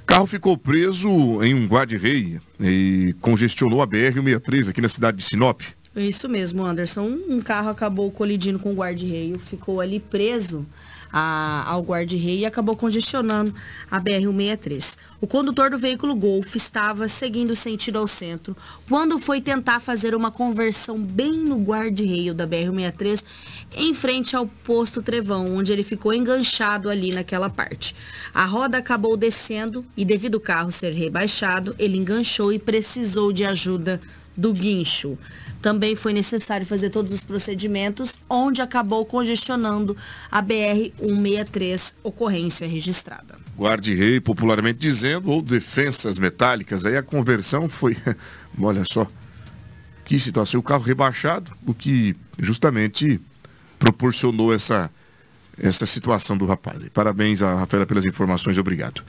Carro 0.06 0.26
ficou 0.26 0.56
preso 0.56 1.08
em 1.42 1.54
um 1.54 1.66
guarda-rei 1.66 2.38
e 2.60 3.14
congestionou 3.20 3.82
a 3.82 3.86
BR-163 3.86 4.68
aqui 4.68 4.80
na 4.80 4.88
cidade 4.88 5.16
de 5.16 5.24
Sinop. 5.24 5.62
É 5.98 6.04
Isso 6.06 6.28
mesmo, 6.28 6.64
Anderson. 6.64 7.18
Um 7.28 7.40
carro 7.40 7.70
acabou 7.70 8.08
colidindo 8.12 8.56
com 8.60 8.70
o 8.70 8.74
guarda-reio, 8.74 9.36
ficou 9.36 9.80
ali 9.80 9.98
preso 9.98 10.64
a- 11.12 11.64
ao 11.66 11.82
guarda-reio 11.82 12.40
e 12.40 12.46
acabou 12.46 12.76
congestionando 12.76 13.52
a 13.90 13.98
BR-163. 13.98 14.96
O 15.20 15.26
condutor 15.26 15.70
do 15.70 15.78
veículo 15.78 16.14
Golf 16.14 16.54
estava 16.54 17.08
seguindo 17.08 17.56
sentido 17.56 17.98
ao 17.98 18.06
centro 18.06 18.56
quando 18.88 19.18
foi 19.18 19.40
tentar 19.40 19.80
fazer 19.80 20.14
uma 20.14 20.30
conversão 20.30 20.96
bem 21.00 21.32
no 21.32 21.56
guarda-reio 21.56 22.32
da 22.32 22.46
BR-163 22.46 23.24
em 23.74 23.92
frente 23.92 24.36
ao 24.36 24.46
posto 24.46 25.02
Trevão, 25.02 25.56
onde 25.56 25.72
ele 25.72 25.82
ficou 25.82 26.14
enganchado 26.14 26.88
ali 26.88 27.12
naquela 27.12 27.50
parte. 27.50 27.92
A 28.32 28.44
roda 28.44 28.78
acabou 28.78 29.16
descendo 29.16 29.84
e 29.96 30.04
devido 30.04 30.36
o 30.36 30.40
carro 30.40 30.70
ser 30.70 30.92
rebaixado, 30.92 31.74
ele 31.76 31.98
enganchou 31.98 32.52
e 32.52 32.58
precisou 32.60 33.32
de 33.32 33.44
ajuda 33.44 33.98
do 34.38 34.52
guincho. 34.52 35.18
Também 35.60 35.96
foi 35.96 36.12
necessário 36.12 36.64
fazer 36.64 36.90
todos 36.90 37.12
os 37.12 37.20
procedimentos, 37.20 38.14
onde 38.30 38.62
acabou 38.62 39.04
congestionando 39.04 39.96
a 40.30 40.40
BR-163, 40.40 41.94
ocorrência 42.04 42.68
registrada. 42.68 43.34
Guarde-rei, 43.58 44.20
popularmente 44.20 44.78
dizendo, 44.78 45.28
ou 45.30 45.42
defensas 45.42 46.16
metálicas. 46.16 46.86
Aí 46.86 46.96
a 46.96 47.02
conversão 47.02 47.68
foi, 47.68 47.96
olha 48.62 48.84
só, 48.84 49.04
que 50.04 50.20
situação. 50.20 50.60
O 50.60 50.62
carro 50.62 50.84
rebaixado, 50.84 51.50
o 51.66 51.74
que 51.74 52.14
justamente 52.38 53.20
proporcionou 53.80 54.54
essa, 54.54 54.88
essa 55.60 55.84
situação 55.84 56.36
do 56.36 56.46
rapaz. 56.46 56.84
Parabéns 56.94 57.42
a 57.42 57.56
Rafaela 57.56 57.84
pelas 57.84 58.06
informações, 58.06 58.56
obrigado. 58.56 59.02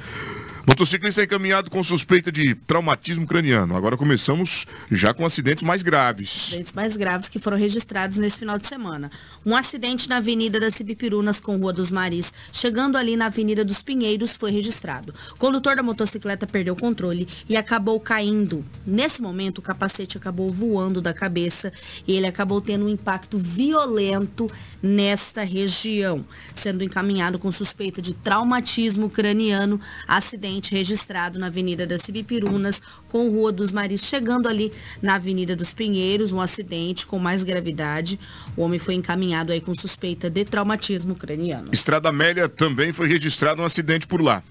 Motociclista 0.68 1.24
encaminhado 1.24 1.72
com 1.72 1.84
suspeita 1.84 2.32
de 2.32 2.54
traumatismo 2.54 3.26
craniano. 3.26 3.76
Agora 3.78 3.96
começamos 3.96 4.66
já 4.92 5.14
com 5.14 5.26
acidentes 5.26 5.64
mais 5.64 5.82
graves. 5.82 6.48
Acidentes 6.48 6.74
mais 6.74 6.98
graves 6.98 7.30
que 7.30 7.40
foram 7.40 7.58
registrados 7.58 8.18
nesse 8.18 8.40
final 8.40 8.58
de 8.58 8.68
semana. 8.68 9.10
Um 9.46 9.56
acidente 9.56 10.10
na 10.10 10.18
Avenida 10.18 10.60
das 10.60 10.80
Ibipirunas 10.80 11.40
com 11.40 11.58
Rua 11.58 11.72
dos 11.72 11.90
Maris, 11.90 12.34
chegando 12.52 12.98
ali 12.98 13.16
na 13.16 13.28
Avenida 13.28 13.64
dos 13.64 13.82
Pinheiros, 13.82 14.34
foi 14.34 14.52
registrado. 14.52 15.14
O 15.32 15.38
condutor 15.38 15.76
da 15.76 15.84
motocicleta 15.84 16.46
perdeu 16.46 16.74
o 16.74 16.78
controle 16.78 17.28
e 17.48 17.56
acabou 17.56 18.00
caindo. 18.00 18.66
Nesse 18.86 19.22
momento, 19.22 19.60
o 19.60 19.62
capacete 19.62 20.18
acabou 20.18 20.52
voando 20.52 21.02
da 21.02 21.14
cabeça 21.14 21.72
e 22.06 22.14
ele 22.14 22.28
acabou 22.28 22.60
tendo 22.60 22.86
um 22.86 22.90
impacto 22.90 23.38
violento 23.38 24.52
nesta 24.84 25.44
região, 25.44 26.26
sendo 26.54 26.84
encaminhado 26.84 27.40
com 27.40 27.52
suspeita 27.52 28.02
de 28.02 28.14
traumatismo 28.14 29.10
craniano, 29.10 29.80
acidente 30.08 30.49
registrado 30.72 31.38
na 31.38 31.48
Avenida 31.48 31.86
das 31.86 32.08
Ibipirunas 32.08 32.82
com 33.10 33.30
Rua 33.30 33.52
dos 33.52 33.72
Maris, 33.72 34.04
chegando 34.04 34.48
ali 34.48 34.72
na 35.02 35.16
Avenida 35.16 35.56
dos 35.56 35.74
Pinheiros, 35.74 36.32
um 36.32 36.42
acidente 36.42 37.06
com 37.06 37.20
mais 37.20 37.44
gravidade. 37.44 38.20
O 38.58 38.64
homem 38.64 38.80
foi 38.80 38.96
encaminhado 38.96 39.52
aí 39.52 39.62
com 39.62 39.76
suspeita 39.76 40.30
de 40.30 40.46
traumatismo 40.46 41.16
craniano. 41.16 41.70
Estrada 41.72 42.10
Amélia 42.10 42.50
também 42.50 42.92
foi 42.92 43.08
registrado 43.08 43.62
um 43.62 43.66
acidente 43.66 44.08
por 44.08 44.22
lá. 44.22 44.42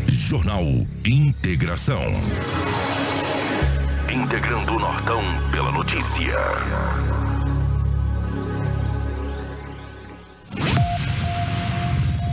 Jornal 0.08 0.64
Integração. 1.04 2.04
Integrando 4.14 4.76
o 4.76 4.80
Nortão 4.80 5.24
pela 5.52 5.72
notícia. 5.72 6.38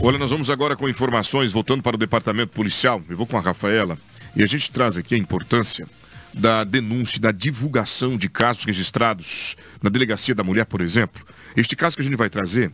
Olha, 0.03 0.19
nós 0.19 0.29
vamos 0.29 0.51
agora 0.51 0.75
com 0.75 0.87
informações, 0.87 1.51
voltando 1.51 1.81
para 1.81 1.95
o 1.95 1.99
departamento 1.99 2.53
policial. 2.53 3.01
Eu 3.09 3.17
vou 3.17 3.25
com 3.25 3.35
a 3.35 3.41
Rafaela 3.41 3.97
e 4.35 4.43
a 4.43 4.47
gente 4.47 4.69
traz 4.69 4.95
aqui 4.95 5.15
a 5.15 5.17
importância 5.17 5.87
da 6.33 6.63
denúncia, 6.63 7.19
da 7.19 7.31
divulgação 7.31 8.17
de 8.17 8.29
casos 8.29 8.63
registrados 8.63 9.55
na 9.81 9.89
Delegacia 9.89 10.35
da 10.35 10.43
Mulher, 10.43 10.65
por 10.65 10.81
exemplo. 10.81 11.25
Este 11.55 11.75
caso 11.75 11.95
que 11.95 12.01
a 12.01 12.05
gente 12.05 12.17
vai 12.17 12.29
trazer 12.29 12.71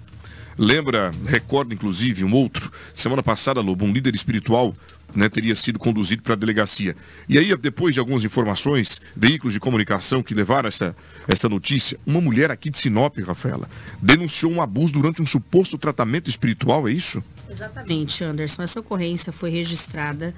lembra, 0.58 1.12
recorda 1.26 1.74
inclusive 1.74 2.24
um 2.24 2.34
outro. 2.34 2.72
Semana 2.94 3.22
passada, 3.22 3.62
Lobo, 3.62 3.86
um 3.86 3.92
líder 3.92 4.16
espiritual 4.16 4.74
né, 5.16 5.30
teria 5.30 5.56
sido 5.56 5.80
conduzido 5.80 6.22
para 6.22 6.34
a 6.34 6.38
delegacia. 6.38 6.96
E 7.30 7.38
aí, 7.38 7.56
depois 7.56 7.94
de 7.94 8.00
algumas 8.00 8.24
informações, 8.24 9.00
veículos 9.16 9.54
de 9.54 9.60
comunicação 9.60 10.22
que 10.22 10.34
levaram 10.34 10.68
essa, 10.68 10.96
essa 11.28 11.48
notícia, 11.48 11.98
uma 12.06 12.20
mulher 12.20 12.52
aqui 12.52 12.70
de 12.70 12.78
Sinop, 12.78 13.18
Rafaela, 13.20 13.70
denunciou 14.02 14.52
um 14.52 14.62
abuso 14.62 14.94
durante 14.94 15.22
um 15.22 15.26
suposto 15.26 15.78
tratamento 15.78 16.30
espiritual, 16.30 16.88
é 16.88 16.92
isso? 16.92 17.24
Exatamente, 17.50 18.24
Anderson. 18.24 18.64
Essa 18.64 18.80
ocorrência 18.80 19.32
foi 19.32 19.50
registrada. 19.50 20.34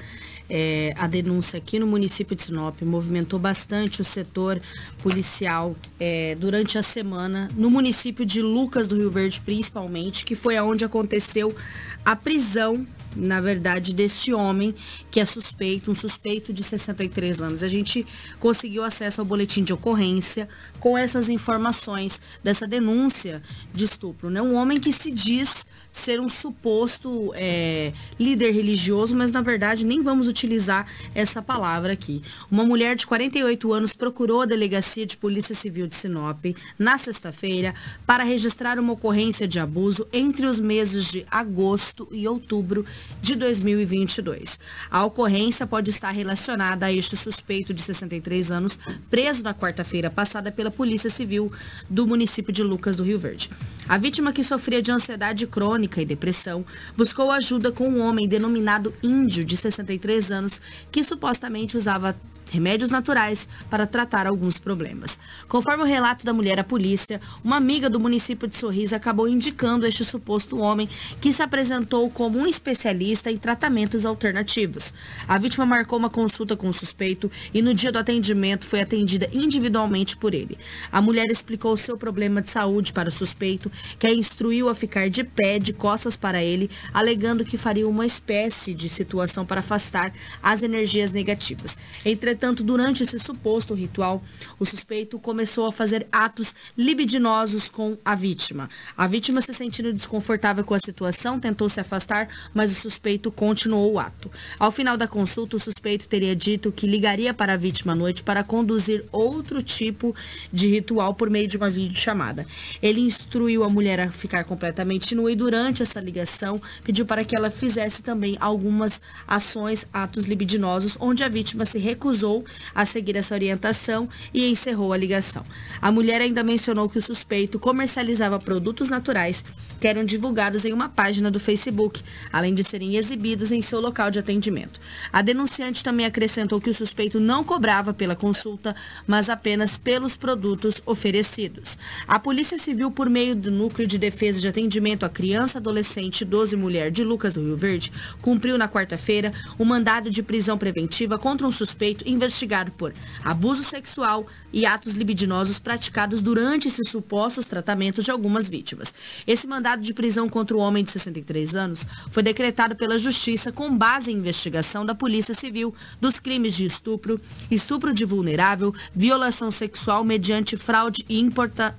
É, 0.49 0.93
a 0.97 1.05
denúncia 1.05 1.57
aqui 1.57 1.77
no 1.77 1.85
município 1.85 2.35
de 2.35 2.43
Sinop 2.43 2.81
movimentou 2.81 3.37
bastante 3.37 4.01
o 4.01 4.05
setor 4.05 4.59
policial 5.03 5.75
é, 5.99 6.35
durante 6.35 6.77
a 6.77 6.83
semana, 6.83 7.47
no 7.55 7.69
município 7.69 8.25
de 8.25 8.41
Lucas 8.41 8.87
do 8.87 8.95
Rio 8.95 9.11
Verde, 9.11 9.39
principalmente, 9.41 10.25
que 10.25 10.35
foi 10.35 10.57
aonde 10.57 10.83
aconteceu 10.83 11.55
a 12.03 12.15
prisão 12.15 12.85
na 13.15 13.41
verdade, 13.41 13.93
deste 13.93 14.33
homem 14.33 14.73
que 15.09 15.19
é 15.19 15.25
suspeito, 15.25 15.89
um 15.89 15.95
suspeito 15.95 16.53
de 16.53 16.63
63 16.63 17.41
anos. 17.41 17.63
A 17.63 17.67
gente 17.67 18.05
conseguiu 18.39 18.83
acesso 18.83 19.21
ao 19.21 19.25
boletim 19.25 19.63
de 19.63 19.73
ocorrência 19.73 20.47
com 20.79 20.97
essas 20.97 21.27
informações 21.27 22.21
dessa 22.43 22.67
denúncia 22.67 23.41
de 23.73 23.83
estupro. 23.83 24.29
Né? 24.29 24.41
Um 24.41 24.55
homem 24.55 24.79
que 24.79 24.91
se 24.91 25.11
diz 25.11 25.67
ser 25.91 26.19
um 26.19 26.29
suposto 26.29 27.31
é, 27.35 27.91
líder 28.19 28.51
religioso, 28.51 29.15
mas 29.15 29.31
na 29.31 29.41
verdade 29.41 29.85
nem 29.85 30.01
vamos 30.01 30.27
utilizar 30.27 30.87
essa 31.15 31.41
palavra 31.41 31.93
aqui. 31.93 32.21
Uma 32.49 32.63
mulher 32.63 32.95
de 32.95 33.07
48 33.07 33.73
anos 33.73 33.93
procurou 33.93 34.41
a 34.41 34.45
delegacia 34.45 35.05
de 35.05 35.17
Polícia 35.17 35.55
Civil 35.55 35.87
de 35.87 35.95
Sinop 35.95 36.45
na 36.77 36.97
sexta-feira 36.97 37.73
para 38.05 38.23
registrar 38.23 38.77
uma 38.79 38.93
ocorrência 38.93 39.47
de 39.47 39.59
abuso 39.59 40.07
entre 40.13 40.45
os 40.45 40.59
meses 40.59 41.11
de 41.11 41.25
agosto 41.29 42.07
e 42.11 42.27
outubro 42.27 42.85
de 43.21 43.35
2022. 43.35 44.59
A 44.89 45.03
ocorrência 45.05 45.65
pode 45.65 45.89
estar 45.89 46.11
relacionada 46.11 46.85
a 46.85 46.93
este 46.93 47.17
suspeito 47.17 47.73
de 47.73 47.81
63 47.81 48.51
anos, 48.51 48.79
preso 49.09 49.43
na 49.43 49.53
quarta-feira 49.53 50.09
passada 50.09 50.51
pela 50.51 50.71
Polícia 50.71 51.09
Civil 51.09 51.51
do 51.89 52.05
município 52.05 52.53
de 52.53 52.63
Lucas 52.63 52.95
do 52.95 53.03
Rio 53.03 53.19
Verde. 53.19 53.49
A 53.87 53.97
vítima 53.97 54.31
que 54.31 54.43
sofria 54.43 54.81
de 54.81 54.91
ansiedade 54.91 55.47
crônica 55.47 55.78
e 56.01 56.05
depressão 56.05 56.65
buscou 56.95 57.31
ajuda 57.31 57.71
com 57.71 57.87
um 57.87 58.01
homem 58.01 58.27
denominado 58.27 58.93
Índio, 59.01 59.43
de 59.43 59.55
63 59.55 60.31
anos, 60.31 60.61
que 60.91 61.03
supostamente 61.03 61.77
usava 61.77 62.15
remédios 62.49 62.91
naturais 62.91 63.47
para 63.69 63.87
tratar 63.87 64.27
alguns 64.27 64.57
problemas. 64.57 65.19
Conforme 65.47 65.83
o 65.83 65.85
relato 65.85 66.25
da 66.25 66.33
mulher 66.33 66.59
à 66.59 66.63
polícia, 66.63 67.21
uma 67.43 67.57
amiga 67.57 67.89
do 67.89 67.99
município 67.99 68.47
de 68.47 68.57
Sorriso 68.57 68.95
acabou 68.95 69.27
indicando 69.27 69.85
este 69.85 70.03
suposto 70.03 70.57
homem 70.57 70.89
que 71.21 71.31
se 71.31 71.41
apresentou 71.41 72.09
como 72.09 72.39
um 72.39 72.47
especialista 72.47 73.31
em 73.31 73.37
tratamentos 73.37 74.05
alternativos. 74.05 74.93
A 75.27 75.37
vítima 75.37 75.65
marcou 75.65 75.99
uma 75.99 76.09
consulta 76.09 76.55
com 76.55 76.67
o 76.67 76.73
suspeito 76.73 77.31
e 77.53 77.61
no 77.61 77.73
dia 77.73 77.91
do 77.91 77.99
atendimento 77.99 78.65
foi 78.65 78.81
atendida 78.81 79.29
individualmente 79.31 80.17
por 80.17 80.33
ele. 80.33 80.57
A 80.91 81.01
mulher 81.01 81.27
explicou 81.29 81.77
seu 81.77 81.97
problema 81.97 82.41
de 82.41 82.49
saúde 82.49 82.93
para 82.93 83.09
o 83.09 83.11
suspeito, 83.11 83.71
que 83.99 84.07
a 84.07 84.13
instruiu 84.13 84.69
a 84.69 84.75
ficar 84.75 85.09
de 85.09 85.23
pé, 85.23 85.59
de 85.59 85.73
costas 85.73 86.17
para 86.17 86.43
ele, 86.43 86.69
alegando 86.93 87.45
que 87.45 87.57
faria 87.57 87.87
uma 87.87 88.05
espécie 88.05 88.73
de 88.73 88.89
situação 88.89 89.45
para 89.45 89.59
afastar 89.59 90.11
as 90.41 90.63
energias 90.63 91.11
negativas. 91.11 91.77
Entretanto, 92.05 92.38
Entretanto, 92.39 92.63
durante 92.63 93.03
esse 93.03 93.19
suposto 93.19 93.73
ritual, 93.73 94.23
o 94.57 94.65
suspeito 94.65 95.19
começou 95.19 95.65
a 95.65 95.73
fazer 95.73 96.07
atos 96.09 96.55
libidinosos 96.77 97.67
com 97.67 97.97
a 98.05 98.15
vítima. 98.15 98.69
A 98.95 99.07
vítima, 99.07 99.41
se 99.41 99.53
sentindo 99.53 99.91
desconfortável 99.91 100.63
com 100.63 100.73
a 100.73 100.79
situação, 100.79 101.37
tentou 101.37 101.67
se 101.67 101.81
afastar, 101.81 102.29
mas 102.53 102.71
o 102.71 102.75
suspeito 102.75 103.29
continuou 103.29 103.91
o 103.91 103.99
ato. 103.99 104.31
Ao 104.57 104.71
final 104.71 104.95
da 104.95 105.05
consulta, 105.05 105.57
o 105.57 105.59
suspeito 105.59 106.07
teria 106.07 106.33
dito 106.33 106.71
que 106.71 106.87
ligaria 106.87 107.33
para 107.33 107.55
a 107.55 107.57
vítima 107.57 107.91
à 107.91 107.95
noite 107.95 108.23
para 108.23 108.41
conduzir 108.41 109.03
outro 109.11 109.61
tipo 109.61 110.15
de 110.53 110.69
ritual 110.69 111.13
por 111.13 111.29
meio 111.29 111.45
de 111.45 111.57
uma 111.57 111.69
videochamada. 111.69 112.47
Ele 112.81 113.01
instruiu 113.01 113.65
a 113.65 113.69
mulher 113.69 113.99
a 113.99 114.11
ficar 114.11 114.45
completamente 114.45 115.13
nua 115.13 115.29
e 115.29 115.35
durante 115.35 115.81
essa 115.81 115.99
ligação 115.99 116.61
pediu 116.85 117.05
para 117.05 117.25
que 117.25 117.35
ela 117.35 117.49
fizesse 117.49 118.01
também 118.01 118.37
algumas 118.39 119.01
ações, 119.27 119.85
atos 119.91 120.23
libidinosos, 120.23 120.95
onde 121.01 121.21
a 121.21 121.27
vítima 121.27 121.65
se 121.65 121.77
recusou 121.77 122.28
recusou 122.29 122.45
a 122.73 122.85
seguir 122.85 123.15
essa 123.15 123.33
orientação 123.33 124.07
e 124.33 124.49
encerrou 124.49 124.93
a 124.93 124.97
ligação. 124.97 125.43
A 125.81 125.91
mulher 125.91 126.21
ainda 126.21 126.43
mencionou 126.43 126.87
que 126.87 126.99
o 126.99 127.01
suspeito 127.01 127.59
comercializava 127.59 128.39
produtos 128.39 128.89
naturais 128.89 129.43
que 129.79 129.87
eram 129.87 130.03
divulgados 130.03 130.65
em 130.65 130.73
uma 130.73 130.89
página 130.89 131.31
do 131.31 131.39
Facebook, 131.39 132.03
além 132.31 132.53
de 132.53 132.63
serem 132.63 132.97
exibidos 132.97 133.51
em 133.51 133.61
seu 133.61 133.79
local 133.79 134.11
de 134.11 134.19
atendimento. 134.19 134.79
A 135.11 135.21
denunciante 135.21 135.83
também 135.83 136.05
acrescentou 136.05 136.59
que 136.59 136.69
o 136.69 136.73
suspeito 136.73 137.19
não 137.19 137.43
cobrava 137.43 137.93
pela 137.93 138.15
consulta, 138.15 138.75
mas 139.07 139.29
apenas 139.29 139.77
pelos 139.77 140.17
produtos 140.17 140.81
oferecidos. 140.85 141.77
A 142.07 142.19
Polícia 142.19 142.57
Civil, 142.57 142.91
por 142.91 143.09
meio 143.09 143.35
do 143.35 143.49
Núcleo 143.49 143.87
de 143.87 143.97
Defesa 143.97 144.41
de 144.41 144.47
Atendimento 144.47 145.05
à 145.05 145.09
Criança, 145.09 145.59
Adolescente, 145.59 146.21
Idoso 146.21 146.55
e 146.55 146.57
Mulher 146.57 146.91
de 146.91 147.03
Lucas 147.03 147.35
do 147.35 147.41
Rio 147.41 147.55
Verde, 147.55 147.91
cumpriu 148.21 148.57
na 148.57 148.67
quarta-feira 148.67 149.31
o 149.57 149.63
um 149.63 149.65
mandado 149.65 150.09
de 150.09 150.21
prisão 150.21 150.57
preventiva 150.57 151.17
contra 151.17 151.47
um 151.47 151.51
suspeito 151.51 152.07
investigado 152.19 152.71
por 152.71 152.93
abuso 153.23 153.63
sexual 153.63 154.27
e 154.51 154.65
atos 154.65 154.93
libidinosos 154.93 155.59
praticados 155.59 156.21
durante 156.21 156.67
esses 156.67 156.89
supostos 156.89 157.45
tratamentos 157.45 158.03
de 158.03 158.11
algumas 158.11 158.49
vítimas. 158.49 158.93
Esse 159.25 159.47
mandado 159.47 159.81
de 159.81 159.93
prisão 159.93 160.27
contra 160.27 160.57
o 160.57 160.59
homem 160.59 160.83
de 160.83 160.91
63 160.91 161.55
anos 161.55 161.85
foi 162.11 162.21
decretado 162.21 162.75
pela 162.75 162.97
Justiça 162.97 163.51
com 163.51 163.75
base 163.75 164.11
em 164.11 164.15
investigação 164.15 164.85
da 164.85 164.93
Polícia 164.93 165.33
Civil 165.33 165.73
dos 166.01 166.19
crimes 166.19 166.55
de 166.55 166.65
estupro, 166.65 167.21
estupro 167.49 167.93
de 167.93 168.03
vulnerável, 168.03 168.73
violação 168.93 169.51
sexual 169.51 170.03
mediante 170.03 170.57
fraude 170.57 171.05
e 171.07 171.19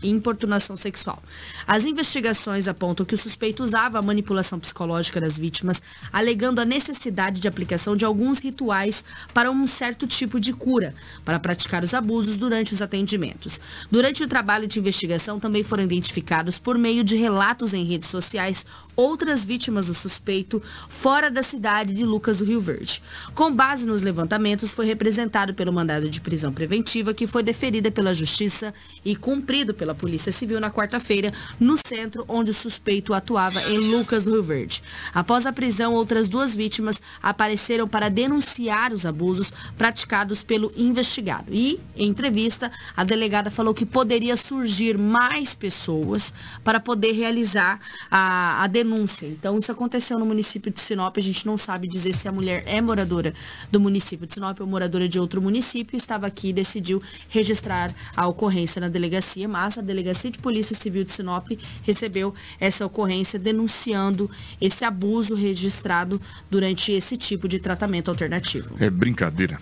importunação 0.02 0.76
sexual. 0.76 1.22
As 1.66 1.84
investigações 1.84 2.68
apontam 2.68 3.04
que 3.04 3.14
o 3.14 3.18
suspeito 3.18 3.62
usava 3.62 3.98
a 3.98 4.02
manipulação 4.02 4.58
psicológica 4.58 5.20
das 5.20 5.36
vítimas, 5.36 5.82
alegando 6.12 6.60
a 6.60 6.64
necessidade 6.64 7.40
de 7.40 7.48
aplicação 7.48 7.96
de 7.96 8.04
alguns 8.04 8.38
rituais 8.38 9.04
para 9.34 9.50
um 9.50 9.66
certo 9.66 10.06
tipo 10.06 10.19
de 10.26 10.52
cura, 10.52 10.94
para 11.24 11.38
praticar 11.38 11.82
os 11.82 11.94
abusos 11.94 12.36
durante 12.36 12.74
os 12.74 12.82
atendimentos. 12.82 13.60
Durante 13.90 14.22
o 14.22 14.28
trabalho 14.28 14.66
de 14.66 14.78
investigação 14.78 15.40
também 15.40 15.62
foram 15.62 15.84
identificados, 15.84 16.58
por 16.58 16.76
meio 16.76 17.02
de 17.02 17.16
relatos 17.16 17.72
em 17.74 17.84
redes 17.84 18.08
sociais 18.08 18.66
outras 18.96 19.44
vítimas 19.44 19.86
do 19.86 19.94
suspeito 19.94 20.62
fora 20.88 21.30
da 21.30 21.42
cidade 21.42 21.94
de 21.94 22.04
Lucas 22.04 22.38
do 22.38 22.44
Rio 22.44 22.60
Verde. 22.60 23.02
Com 23.34 23.50
base 23.50 23.86
nos 23.86 24.02
levantamentos, 24.02 24.72
foi 24.72 24.84
representado 24.84 25.54
pelo 25.54 25.72
mandado 25.72 26.10
de 26.10 26.20
prisão 26.20 26.52
preventiva 26.52 27.14
que 27.14 27.26
foi 27.26 27.42
deferida 27.42 27.90
pela 27.90 28.12
Justiça 28.12 28.74
e 29.04 29.16
cumprido 29.16 29.72
pela 29.72 29.94
Polícia 29.94 30.32
Civil 30.32 30.60
na 30.60 30.70
quarta-feira, 30.70 31.30
no 31.58 31.76
centro 31.78 32.24
onde 32.28 32.50
o 32.50 32.54
suspeito 32.54 33.14
atuava 33.14 33.62
em 33.70 33.78
Lucas 33.78 34.24
do 34.24 34.32
Rio 34.32 34.42
Verde. 34.42 34.82
Após 35.14 35.46
a 35.46 35.52
prisão, 35.52 35.94
outras 35.94 36.28
duas 36.28 36.54
vítimas 36.54 37.00
apareceram 37.22 37.88
para 37.88 38.10
denunciar 38.10 38.92
os 38.92 39.06
abusos 39.06 39.52
praticados 39.78 40.09
identificados 40.10 40.42
pelo 40.42 40.72
investigado. 40.76 41.54
E, 41.54 41.78
em 41.96 42.08
entrevista, 42.08 42.70
a 42.96 43.04
delegada 43.04 43.50
falou 43.50 43.72
que 43.72 43.86
poderia 43.86 44.36
surgir 44.36 44.98
mais 44.98 45.54
pessoas 45.54 46.34
para 46.64 46.80
poder 46.80 47.12
realizar 47.12 47.80
a, 48.10 48.62
a 48.62 48.66
denúncia. 48.66 49.26
Então, 49.26 49.56
isso 49.56 49.70
aconteceu 49.70 50.18
no 50.18 50.26
município 50.26 50.72
de 50.72 50.80
Sinop. 50.80 51.16
A 51.16 51.20
gente 51.20 51.46
não 51.46 51.56
sabe 51.56 51.88
dizer 51.88 52.12
se 52.12 52.26
a 52.26 52.32
mulher 52.32 52.62
é 52.66 52.80
moradora 52.80 53.32
do 53.70 53.78
município 53.78 54.26
de 54.26 54.34
Sinop 54.34 54.60
ou 54.60 54.66
moradora 54.66 55.08
de 55.08 55.20
outro 55.20 55.40
município. 55.40 55.96
Estava 55.96 56.26
aqui 56.26 56.48
e 56.48 56.52
decidiu 56.52 57.00
registrar 57.28 57.94
a 58.16 58.26
ocorrência 58.26 58.80
na 58.80 58.88
delegacia, 58.88 59.46
mas 59.46 59.78
a 59.78 59.80
Delegacia 59.80 60.30
de 60.30 60.38
Polícia 60.38 60.74
Civil 60.74 61.04
de 61.04 61.12
Sinop 61.12 61.46
recebeu 61.82 62.34
essa 62.58 62.84
ocorrência 62.84 63.38
denunciando 63.38 64.30
esse 64.60 64.84
abuso 64.84 65.34
registrado 65.34 66.20
durante 66.50 66.92
esse 66.92 67.16
tipo 67.16 67.48
de 67.48 67.60
tratamento 67.60 68.10
alternativo. 68.10 68.74
É 68.80 68.90
brincadeira. 68.90 69.58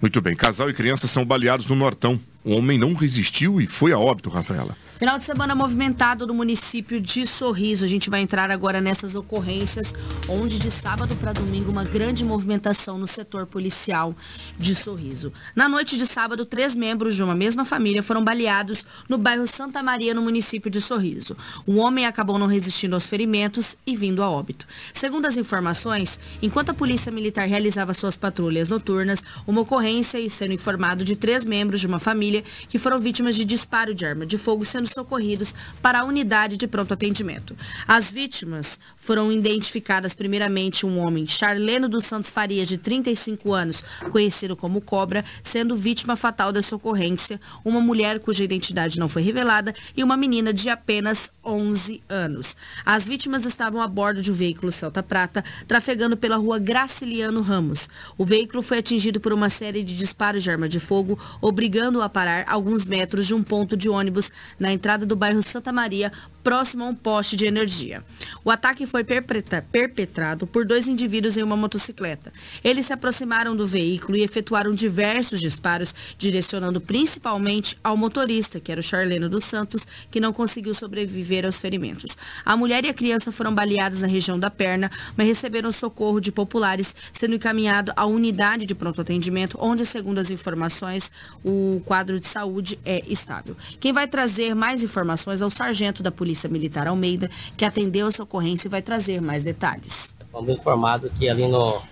Muito 0.00 0.20
bem, 0.20 0.34
casal 0.34 0.68
e 0.68 0.74
criança 0.74 1.06
são 1.06 1.24
baleados 1.24 1.66
no 1.66 1.76
Nortão. 1.76 2.18
O 2.44 2.56
homem 2.56 2.76
não 2.76 2.92
resistiu 2.92 3.60
e 3.60 3.66
foi 3.66 3.92
a 3.92 3.98
óbito, 3.98 4.28
Rafaela. 4.28 4.76
Final 5.02 5.18
de 5.18 5.24
semana 5.24 5.52
movimentado 5.52 6.28
no 6.28 6.32
município 6.32 7.00
de 7.00 7.26
Sorriso. 7.26 7.84
A 7.84 7.88
gente 7.88 8.08
vai 8.08 8.20
entrar 8.20 8.52
agora 8.52 8.80
nessas 8.80 9.16
ocorrências, 9.16 9.92
onde 10.28 10.60
de 10.60 10.70
sábado 10.70 11.16
para 11.16 11.32
domingo 11.32 11.72
uma 11.72 11.82
grande 11.82 12.24
movimentação 12.24 12.96
no 12.96 13.08
setor 13.08 13.44
policial 13.44 14.14
de 14.56 14.76
Sorriso. 14.76 15.32
Na 15.56 15.68
noite 15.68 15.98
de 15.98 16.06
sábado, 16.06 16.46
três 16.46 16.76
membros 16.76 17.16
de 17.16 17.24
uma 17.24 17.34
mesma 17.34 17.64
família 17.64 18.00
foram 18.00 18.22
baleados 18.22 18.86
no 19.08 19.18
bairro 19.18 19.44
Santa 19.44 19.82
Maria, 19.82 20.14
no 20.14 20.22
município 20.22 20.70
de 20.70 20.80
Sorriso. 20.80 21.36
O 21.66 21.78
homem 21.78 22.06
acabou 22.06 22.38
não 22.38 22.46
resistindo 22.46 22.94
aos 22.94 23.08
ferimentos 23.08 23.76
e 23.84 23.96
vindo 23.96 24.22
a 24.22 24.30
óbito. 24.30 24.68
Segundo 24.94 25.26
as 25.26 25.36
informações, 25.36 26.20
enquanto 26.40 26.70
a 26.70 26.74
polícia 26.74 27.10
militar 27.10 27.48
realizava 27.48 27.92
suas 27.92 28.16
patrulhas 28.16 28.68
noturnas, 28.68 29.20
uma 29.48 29.62
ocorrência 29.62 30.20
e 30.20 30.30
sendo 30.30 30.52
informado 30.52 31.02
de 31.02 31.16
três 31.16 31.44
membros 31.44 31.80
de 31.80 31.88
uma 31.88 31.98
família 31.98 32.44
que 32.68 32.78
foram 32.78 33.00
vítimas 33.00 33.34
de 33.34 33.44
disparo 33.44 33.92
de 33.92 34.06
arma 34.06 34.24
de 34.24 34.38
fogo 34.38 34.64
sendo 34.64 34.91
socorridos 34.92 35.54
para 35.80 36.00
a 36.00 36.04
unidade 36.04 36.56
de 36.56 36.66
pronto 36.66 36.94
atendimento. 36.94 37.56
As 37.86 38.10
vítimas 38.10 38.78
foram 38.96 39.32
identificadas 39.32 40.14
primeiramente 40.14 40.86
um 40.86 40.98
homem, 40.98 41.26
Charleno 41.26 41.88
dos 41.88 42.04
Santos 42.04 42.30
Farias, 42.30 42.68
de 42.68 42.78
35 42.78 43.52
anos, 43.52 43.84
conhecido 44.10 44.54
como 44.54 44.80
Cobra, 44.80 45.24
sendo 45.42 45.74
vítima 45.74 46.14
fatal 46.16 46.52
dessa 46.52 46.76
ocorrência, 46.76 47.40
uma 47.64 47.80
mulher 47.80 48.20
cuja 48.20 48.44
identidade 48.44 48.98
não 48.98 49.08
foi 49.08 49.22
revelada 49.22 49.74
e 49.96 50.04
uma 50.04 50.16
menina 50.16 50.52
de 50.52 50.68
apenas 50.68 51.30
11 51.44 52.02
anos. 52.08 52.56
As 52.84 53.04
vítimas 53.04 53.44
estavam 53.44 53.80
a 53.80 53.88
bordo 53.88 54.22
de 54.22 54.30
um 54.30 54.34
veículo 54.34 54.70
Celta 54.70 55.02
Prata, 55.02 55.44
trafegando 55.66 56.16
pela 56.16 56.36
rua 56.36 56.58
Graciliano 56.58 57.40
Ramos. 57.40 57.88
O 58.16 58.24
veículo 58.24 58.62
foi 58.62 58.78
atingido 58.78 59.20
por 59.20 59.32
uma 59.32 59.48
série 59.48 59.82
de 59.82 59.96
disparos 59.96 60.42
de 60.42 60.50
arma 60.50 60.68
de 60.68 60.78
fogo, 60.78 61.18
obrigando-o 61.40 62.02
a 62.02 62.08
parar 62.08 62.44
alguns 62.46 62.84
metros 62.84 63.26
de 63.26 63.34
um 63.34 63.42
ponto 63.42 63.76
de 63.76 63.88
ônibus 63.88 64.30
na 64.58 64.72
entrada 64.82 65.06
do 65.06 65.14
bairro 65.14 65.40
Santa 65.44 65.72
Maria, 65.72 66.10
próximo 66.42 66.84
a 66.84 66.88
um 66.88 66.94
poste 66.94 67.36
de 67.36 67.46
energia. 67.46 68.02
O 68.44 68.50
ataque 68.50 68.86
foi 68.86 69.04
perpetrado 69.04 70.46
por 70.46 70.64
dois 70.64 70.86
indivíduos 70.86 71.36
em 71.36 71.42
uma 71.42 71.56
motocicleta. 71.56 72.32
Eles 72.62 72.86
se 72.86 72.92
aproximaram 72.92 73.54
do 73.54 73.66
veículo 73.66 74.16
e 74.16 74.22
efetuaram 74.22 74.72
diversos 74.72 75.40
disparos, 75.40 75.94
direcionando 76.18 76.80
principalmente 76.80 77.78
ao 77.82 77.96
motorista, 77.96 78.58
que 78.58 78.72
era 78.72 78.80
o 78.80 78.84
Charleno 78.84 79.28
dos 79.28 79.44
Santos, 79.44 79.86
que 80.10 80.20
não 80.20 80.32
conseguiu 80.32 80.74
sobreviver 80.74 81.46
aos 81.46 81.60
ferimentos. 81.60 82.16
A 82.44 82.56
mulher 82.56 82.84
e 82.84 82.88
a 82.88 82.94
criança 82.94 83.30
foram 83.30 83.54
baleadas 83.54 84.02
na 84.02 84.08
região 84.08 84.38
da 84.38 84.50
perna, 84.50 84.90
mas 85.16 85.26
receberam 85.26 85.70
socorro 85.70 86.20
de 86.20 86.32
populares, 86.32 86.94
sendo 87.12 87.36
encaminhado 87.36 87.92
à 87.94 88.04
unidade 88.04 88.66
de 88.66 88.74
pronto 88.74 89.00
atendimento, 89.00 89.56
onde, 89.60 89.84
segundo 89.84 90.18
as 90.18 90.30
informações, 90.30 91.12
o 91.44 91.80
quadro 91.84 92.18
de 92.18 92.26
saúde 92.26 92.78
é 92.84 93.02
estável. 93.06 93.56
Quem 93.78 93.92
vai 93.92 94.08
trazer 94.08 94.54
mais 94.54 94.82
informações 94.82 95.40
é 95.40 95.46
o 95.46 95.50
sargento 95.50 96.02
da 96.02 96.10
Polícia 96.10 96.31
Polícia 96.32 96.48
Militar 96.48 96.88
Almeida, 96.88 97.30
que 97.58 97.64
atendeu 97.64 98.08
essa 98.08 98.22
ocorrência 98.22 98.66
e 98.66 98.70
vai 98.70 98.80
trazer 98.80 99.20
mais 99.20 99.44
detalhes. 99.44 100.14
Fomos 100.30 100.48
informados 100.48 101.12
que 101.12 101.28
ali 101.28 101.46
no, 101.46 101.82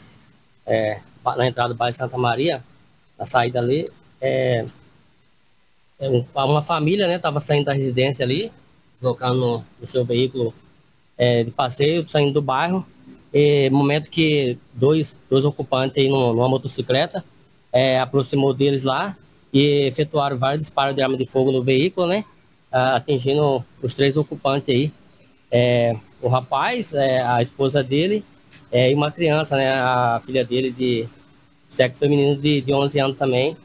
é, 0.66 0.98
na 1.36 1.46
entrada 1.46 1.74
do 1.74 1.76
bairro 1.76 1.94
Santa 1.94 2.16
Maria, 2.16 2.64
na 3.18 3.26
saída 3.26 3.58
ali, 3.58 3.86
é, 4.18 4.64
é 5.98 6.08
uma 6.36 6.62
família 6.62 7.14
estava 7.14 7.38
né, 7.38 7.44
saindo 7.44 7.66
da 7.66 7.74
residência 7.74 8.24
ali, 8.24 8.50
colocando 8.98 9.62
no, 9.78 9.86
seu 9.86 10.06
veículo 10.06 10.54
é, 11.18 11.44
de 11.44 11.50
passeio, 11.50 12.08
saindo 12.08 12.32
do 12.32 12.40
bairro. 12.40 12.86
E 13.34 13.68
momento 13.68 14.08
que 14.08 14.56
dois, 14.72 15.18
dois 15.28 15.44
ocupantes 15.44 15.98
aí 15.98 16.08
numa 16.08 16.48
motocicleta 16.48 17.22
é, 17.70 18.00
aproximou 18.00 18.54
deles 18.54 18.84
lá 18.84 19.14
e 19.52 19.82
efetuaram 19.82 20.38
vários 20.38 20.62
disparos 20.62 20.96
de 20.96 21.02
arma 21.02 21.18
de 21.18 21.26
fogo 21.26 21.52
no 21.52 21.62
veículo, 21.62 22.06
né? 22.06 22.24
Uh, 22.72 22.96
atingindo 22.96 23.64
os 23.82 23.94
três 23.94 24.16
ocupantes 24.16 24.68
aí. 24.68 24.92
É, 25.50 25.96
o 26.22 26.28
rapaz, 26.28 26.92
é, 26.94 27.20
a 27.20 27.42
esposa 27.42 27.82
dele 27.82 28.24
é, 28.70 28.90
e 28.90 28.94
uma 28.94 29.10
criança, 29.10 29.56
né, 29.56 29.72
a 29.72 30.20
filha 30.24 30.44
dele 30.44 30.70
de 30.70 31.08
sexo 31.68 32.00
feminino 32.00 32.40
de, 32.40 32.60
de 32.60 32.72
11 32.72 32.98
anos 33.00 33.18
também, 33.18 33.56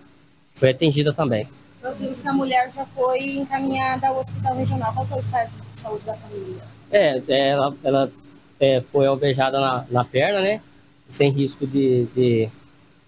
foi 0.53 0.69
atingida 0.69 1.13
também. 1.13 1.47
Nós 1.83 1.99
vimos 1.99 2.19
que 2.19 2.27
a 2.27 2.33
mulher 2.33 2.71
já 2.71 2.85
foi 2.87 3.19
encaminhada 3.37 4.07
ao 4.07 4.19
hospital 4.19 4.55
regional. 4.55 4.93
Qual 4.93 5.07
é 5.11 5.15
o 5.15 5.19
estado 5.19 5.51
de 5.73 5.79
saúde 5.79 6.03
da 6.05 6.15
família? 6.15 6.63
É, 6.91 7.21
ela, 7.27 7.75
ela 7.83 8.11
é, 8.59 8.81
foi 8.81 9.05
alvejada 9.05 9.59
na, 9.59 9.85
na 9.91 10.03
perna, 10.03 10.41
né? 10.41 10.61
Sem 11.07 11.29
risco 11.29 11.67
de, 11.67 12.05
de, 12.15 12.49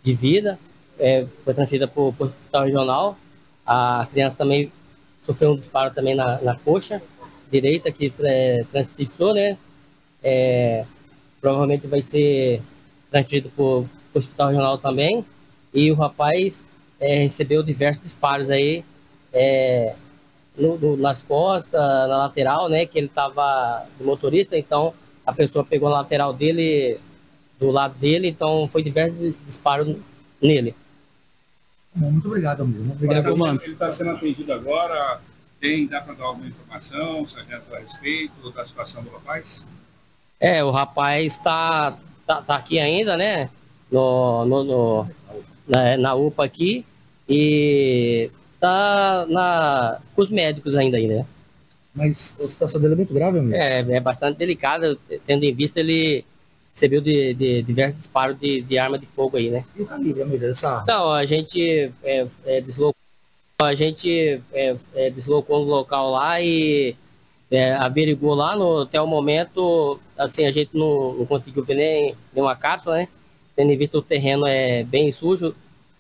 de 0.04 0.14
vida. 0.14 0.60
É, 1.00 1.26
foi 1.44 1.54
transferida 1.56 1.88
para 1.88 2.02
o 2.02 2.14
hospital 2.20 2.66
regional. 2.66 3.18
A 3.66 4.08
criança 4.12 4.38
também 4.38 4.72
sofreu 5.28 5.52
um 5.52 5.58
disparo 5.58 5.94
também 5.94 6.16
na, 6.16 6.42
na 6.42 6.56
coxa 6.56 7.02
direita 7.52 7.92
que 7.92 8.12
é, 8.22 8.66
transfixou, 8.72 9.34
né? 9.34 9.58
É, 10.24 10.86
provavelmente 11.40 11.86
vai 11.88 12.02
ser 12.02 12.62
transferido 13.12 13.50
para 13.50 13.64
o 13.64 13.90
hospital 14.14 14.48
regional 14.50 14.78
também. 14.78 15.24
E 15.74 15.92
o 15.92 15.96
rapaz 15.96 16.64
é, 17.00 17.20
recebeu 17.20 17.62
diversos 17.62 18.04
disparos 18.04 18.50
aí 18.50 18.84
é, 19.32 19.94
no, 20.58 20.78
no, 20.78 20.98
nas 20.98 21.22
costas, 21.22 21.80
na 21.80 22.18
lateral, 22.18 22.70
né? 22.70 22.86
Que 22.86 22.98
ele 22.98 23.08
estava 23.08 23.86
do 23.98 24.06
motorista, 24.06 24.58
então 24.58 24.94
a 25.26 25.34
pessoa 25.34 25.64
pegou 25.64 25.90
na 25.90 25.96
lateral 25.96 26.34
dele, 26.34 27.00
do 27.60 27.70
lado 27.70 27.96
dele, 28.00 28.30
então 28.30 28.68
foi 28.68 28.82
diversos 28.82 29.34
disparos 29.46 29.96
nele. 30.42 30.74
Muito 31.98 32.28
obrigado, 32.28 32.62
amigo. 32.62 32.92
Obrigado, 32.92 33.28
ele 33.28 33.38
comando. 33.38 33.64
Ele 33.64 33.74
está 33.74 33.92
sendo 33.92 34.12
atendido 34.12 34.54
agora. 34.54 35.20
Tem, 35.60 35.88
dá 35.88 36.00
para 36.02 36.14
dar 36.14 36.26
alguma 36.26 36.48
informação, 36.48 37.26
sargento, 37.26 37.74
a 37.74 37.80
respeito 37.80 38.52
da 38.52 38.64
situação 38.66 39.04
do 39.04 39.10
rapaz? 39.10 39.66
É, 40.40 40.64
o 40.64 40.70
rapaz 40.70 41.34
está 41.34 41.98
tá, 42.28 42.42
tá, 42.44 42.56
aqui 42.56 42.78
ainda, 42.78 43.18
né? 43.18 43.50
No, 43.92 44.46
no, 44.46 44.64
no 44.64 45.10
na, 45.68 45.98
na, 45.98 46.14
UPA 46.14 46.46
aqui. 46.46 46.86
E 47.28 48.30
tá 48.60 49.26
na, 49.28 50.00
com 50.16 50.22
os 50.22 50.30
médicos 50.30 50.76
ainda 50.78 50.98
aí, 50.98 51.08
né? 51.08 51.26
Mas 51.96 52.38
a 52.40 52.48
situação 52.48 52.80
dele 52.80 52.94
é 52.94 52.98
muito 52.98 53.14
grave, 53.14 53.40
amigo? 53.40 53.56
É, 53.56 53.80
é 53.80 54.00
bastante 54.00 54.38
delicada, 54.38 54.96
tendo 55.26 55.44
em 55.44 55.54
vista 55.54 55.80
ele 55.80 56.24
recebeu 56.78 57.02
de, 57.02 57.34
de 57.34 57.64
diversos 57.64 57.98
disparos 57.98 58.40
de, 58.40 58.62
de, 58.62 58.78
arma 58.78 59.00
de 59.00 59.08
fogo 59.08 59.36
aí, 59.36 59.50
né? 59.50 59.66
E 59.76 59.82
o 59.82 59.86
calibre, 59.88 60.22
amigo, 60.22 60.38
dessa 60.38 60.70
arma? 60.70 60.84
Então, 60.84 61.12
a 61.12 61.26
gente 61.26 61.92
é, 62.04 62.28
é, 62.46 62.62
deslocou, 62.62 62.96
a 63.60 63.74
gente 63.74 64.42
é, 64.54 64.76
é 64.94 65.10
deslocou 65.10 65.66
no 65.66 65.72
local 65.72 66.12
lá 66.12 66.40
e 66.40 66.96
é, 67.50 67.74
averigou 67.74 68.36
lá 68.36 68.56
no, 68.56 68.82
até 68.82 69.02
o 69.02 69.08
momento, 69.08 70.00
assim, 70.16 70.46
a 70.46 70.52
gente 70.52 70.70
não, 70.72 71.14
não 71.14 71.26
conseguiu 71.26 71.64
ver 71.64 71.74
nem 71.74 72.16
nenhuma 72.32 72.56
cápsula, 72.56 72.98
né? 72.98 73.08
Tendo 73.56 73.72
em 73.72 73.78
vista 73.78 73.98
o 73.98 74.02
terreno 74.04 74.46
é 74.46 74.84
bem 74.84 75.12
sujo 75.12 75.56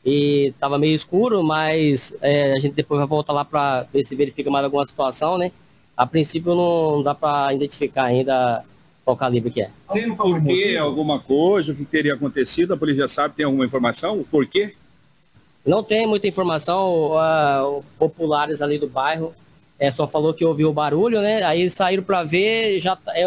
e 0.05 0.49
estava 0.49 0.77
meio 0.77 0.93
escuro, 0.93 1.43
mas 1.43 2.15
é, 2.21 2.53
a 2.53 2.59
gente 2.59 2.75
depois 2.75 2.99
vai 2.99 3.07
voltar 3.07 3.33
lá 3.33 3.43
para 3.43 3.81
ver 3.91 4.03
se 4.03 4.15
verifica 4.15 4.51
mais 4.51 4.63
alguma 4.63 4.85
situação, 4.85 5.39
né? 5.39 5.51
A 5.95 6.05
princípio 6.05 6.53
não 6.53 7.01
dá 7.01 7.15
para 7.15 7.51
identificar 7.51 8.03
ainda 8.03 8.63
qual 9.07 9.15
calibre 9.15 9.49
que 9.49 9.61
é. 9.61 9.69
Tem 9.93 10.11
um 10.11 10.17
porquê, 10.17 10.75
alguma 10.77 11.17
coisa, 11.17 11.71
o 11.71 11.75
que 11.75 11.85
teria 11.85 12.13
acontecido? 12.13 12.73
A 12.73 12.77
polícia 12.77 13.07
sabe, 13.07 13.35
tem 13.35 13.45
alguma 13.45 13.65
informação? 13.65 14.19
O 14.19 14.25
porquê? 14.25 14.75
Não 15.65 15.81
tem 15.81 16.05
muita 16.05 16.27
informação. 16.27 17.11
Uh, 17.13 17.85
populares 17.97 18.61
ali 18.61 18.77
do 18.77 18.85
bairro 18.85 19.33
é, 19.79 19.93
só 19.93 20.09
falou 20.09 20.33
que 20.33 20.43
ouviu 20.43 20.69
o 20.69 20.73
barulho, 20.73 21.21
né? 21.21 21.41
Aí 21.43 21.69
saíram 21.69 22.03
para 22.03 22.21
ver, 22.23 22.81
já 22.81 22.97
é, 23.15 23.23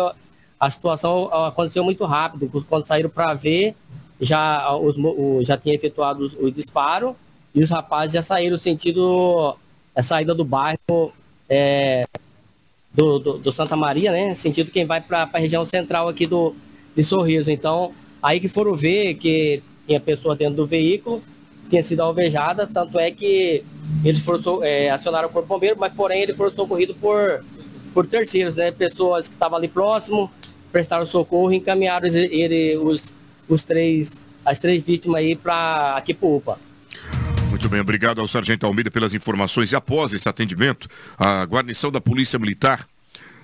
a 0.59 0.71
situação 0.71 1.33
aconteceu 1.33 1.83
muito 1.83 2.05
rápido. 2.05 2.63
Quando 2.69 2.87
saíram 2.87 3.09
para 3.09 3.33
ver, 3.33 3.75
já, 4.21 4.77
os, 4.77 4.99
o, 4.99 5.43
já 5.43 5.57
tinha 5.57 5.75
efetuado 5.75 6.27
o, 6.27 6.49
o 6.49 6.51
disparo 6.51 7.17
e 7.55 7.63
os 7.63 7.71
rapazes 7.71 8.13
já 8.13 8.21
saíram 8.21 8.59
sentido 8.59 9.57
a 9.97 10.03
saída 10.03 10.35
do 10.35 10.45
bairro. 10.45 11.11
É, 11.49 12.07
do, 12.93 13.19
do, 13.19 13.39
do, 13.39 13.53
Santa 13.53 13.77
Maria, 13.77 14.11
né? 14.11 14.35
Sentido 14.35 14.71
quem 14.71 14.85
vai 14.85 15.01
para 15.01 15.29
a 15.33 15.39
região 15.39 15.67
central 15.67 16.09
aqui 16.09 16.27
do, 16.27 16.55
de 16.95 17.03
Sorriso. 17.03 17.51
Então, 17.51 17.93
aí 18.23 18.41
que 18.41 18.49
foram 18.49 18.75
ver 18.75 19.15
que 19.15 19.63
tinha 19.87 20.01
pessoa 20.01 20.37
dentro 20.37 20.57
do 20.57 20.67
veículo, 20.67 21.23
tinha 21.69 21.83
sido 21.83 22.01
alvejada, 22.01 22.67
tanto 22.67 22.99
é 22.99 23.11
que 23.11 23.65
eles 24.05 24.21
foram, 24.25 24.63
é, 24.63 24.91
acionaram 24.91 25.29
o 25.29 25.33
corpo 25.33 25.49
bombeiro, 25.49 25.77
mas 25.79 25.93
porém 25.93 26.23
ele 26.23 26.35
foi 26.35 26.51
socorrido 26.51 26.95
por, 26.95 27.45
por 27.95 28.07
terceiros, 28.07 28.57
né? 28.57 28.71
Pessoas 28.71 29.29
que 29.29 29.35
estavam 29.35 29.57
ali 29.57 29.69
próximo, 29.69 30.31
prestaram 30.73 31.07
socorro 31.07 31.53
e 31.53 31.57
encaminharam 31.57 32.09
ele, 32.09 32.77
os, 32.77 33.15
os 33.49 33.63
três, 33.63 34.21
as 34.45 34.59
três 34.59 34.85
vítimas 34.85 35.21
aí 35.21 35.37
para 35.37 35.97
aqui 35.97 36.13
para 36.13 36.29
UPA. 36.29 36.70
Muito 37.51 37.69
bem, 37.69 37.81
obrigado 37.81 38.21
ao 38.21 38.29
Sargento 38.29 38.65
Almeida 38.65 38.93
pelas 38.93 39.13
informações. 39.13 39.73
E 39.73 39.77
após 39.77 40.13
esse 40.13 40.29
atendimento, 40.29 40.89
a 41.19 41.45
guarnição 41.45 41.91
da 41.91 42.01
Polícia 42.01 42.39
Militar 42.39 42.87